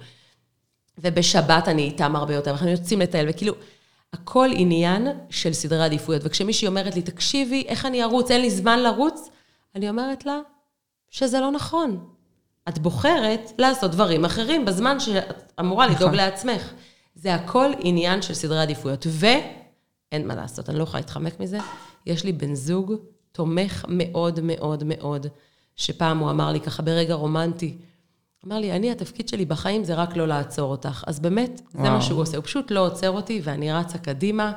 ובשבת 0.99 1.69
אני 1.69 1.83
איתם 1.83 2.17
הרבה 2.17 2.35
יותר, 2.35 2.51
ואנחנו 2.51 2.69
יוצאים 2.69 3.01
לטייל, 3.01 3.27
וכאילו, 3.31 3.55
הכל 4.13 4.49
עניין 4.53 5.09
של 5.31 5.53
סדרי 5.53 5.85
עדיפויות. 5.85 6.23
וכשמישהי 6.25 6.69
אומרת 6.69 6.95
לי, 6.95 7.03
תקשיבי, 7.03 7.65
איך 7.69 7.87
אני 7.87 8.03
ארוץ, 8.03 8.31
אין 8.31 8.41
לי 8.41 8.51
זמן 8.51 8.79
לרוץ, 8.79 9.31
אני 9.75 9.89
אומרת 9.89 10.27
לה 10.27 10.39
שזה 11.11 11.41
לא 11.41 11.51
נכון. 11.51 12.09
את 12.69 12.79
בוחרת 12.79 13.53
לעשות 13.59 13.91
דברים 13.91 14.25
אחרים 14.25 14.65
בזמן 14.65 15.01
שאת 15.01 15.53
אמורה 15.61 15.87
לדאוג 15.87 16.03
נכון. 16.03 16.15
לעצמך. 16.15 16.73
זה 17.15 17.35
הכל 17.35 17.71
עניין 17.79 18.23
של 18.23 18.35
סדרי 18.35 18.61
עדיפויות. 18.61 19.07
ואין 19.11 20.27
מה 20.27 20.35
לעשות, 20.35 20.71
אני 20.71 20.79
לא 20.79 20.83
יכולה 20.83 21.01
להתחמק 21.01 21.41
מזה. 21.41 21.59
יש 22.07 22.25
לי 22.25 22.33
בן 22.33 22.55
זוג 22.55 22.93
תומך 23.33 23.85
מאוד 23.89 24.41
מאוד 24.43 24.85
מאוד, 24.87 25.27
שפעם 25.77 26.19
הוא 26.19 26.31
אמר 26.31 26.53
לי 26.53 26.61
ככה 26.61 26.83
ברגע 26.83 27.15
רומנטי, 27.15 27.77
אמר 28.47 28.59
לי, 28.59 28.73
אני, 28.73 28.91
התפקיד 28.91 29.29
שלי 29.29 29.45
בחיים 29.45 29.85
זה 29.85 29.95
רק 29.95 30.17
לא 30.17 30.29
לעצור 30.29 30.71
אותך. 30.71 31.05
אז 31.07 31.21
באמת, 31.21 31.63
זה 31.73 31.79
וואו. 31.79 31.93
מה 31.93 32.03
שהוא 32.03 32.21
עושה. 32.21 32.37
הוא 32.37 32.45
פשוט 32.45 32.71
לא 32.71 32.87
עוצר 32.87 33.11
אותי, 33.11 33.41
ואני 33.45 33.73
רצה 33.73 33.99
קדימה, 33.99 34.53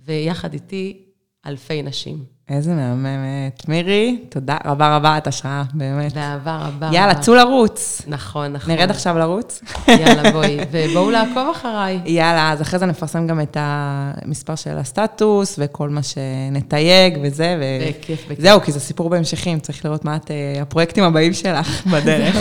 ויחד 0.00 0.52
איתי 0.52 1.02
אלפי 1.46 1.82
נשים. 1.82 2.24
איזה 2.50 2.74
מהממת. 2.74 3.68
מירי, 3.68 4.18
תודה 4.28 4.56
רבה 4.64 4.96
רבה, 4.96 5.18
את 5.18 5.26
השראה, 5.26 5.62
באמת. 5.74 6.12
באהבה 6.12 6.56
רבה. 6.56 6.88
יאללה, 6.92 7.14
צאו 7.14 7.34
לרוץ. 7.34 8.02
נכון, 8.06 8.52
נכון. 8.52 8.74
נרד 8.74 8.90
עכשיו 8.90 9.18
לרוץ? 9.18 9.60
יאללה, 9.88 10.32
בואי. 10.32 10.58
ובואו 10.70 11.10
לעקוב 11.10 11.48
אחריי. 11.56 12.00
יאללה, 12.04 12.52
אז 12.52 12.62
אחרי 12.62 12.78
זה 12.78 12.86
נפרסם 12.86 13.26
גם 13.26 13.40
את 13.40 13.56
המספר 13.60 14.54
של 14.54 14.78
הסטטוס, 14.78 15.56
וכל 15.58 15.88
מה 15.88 16.00
שנתייג 16.02 17.18
וזה, 17.22 17.56
ו... 17.60 17.88
בכיף, 17.88 18.24
בכיף. 18.24 18.40
זהו, 18.40 18.60
כי 18.60 18.72
זה 18.72 18.80
סיפור 18.80 19.10
בהמשכים, 19.10 19.60
צריך 19.60 19.84
לראות 19.84 20.04
מה 20.04 20.16
את, 20.16 20.30
אה, 20.30 20.62
הפרויקטים 20.62 21.04
הבאים 21.04 21.32
שלך 21.32 21.86
בדרך. 21.86 22.36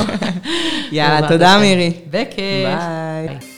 יאללה, 0.92 1.28
תודה. 1.28 1.58
מירי. 1.60 1.94
בכיף. 2.10 2.38
ביי. 2.40 3.55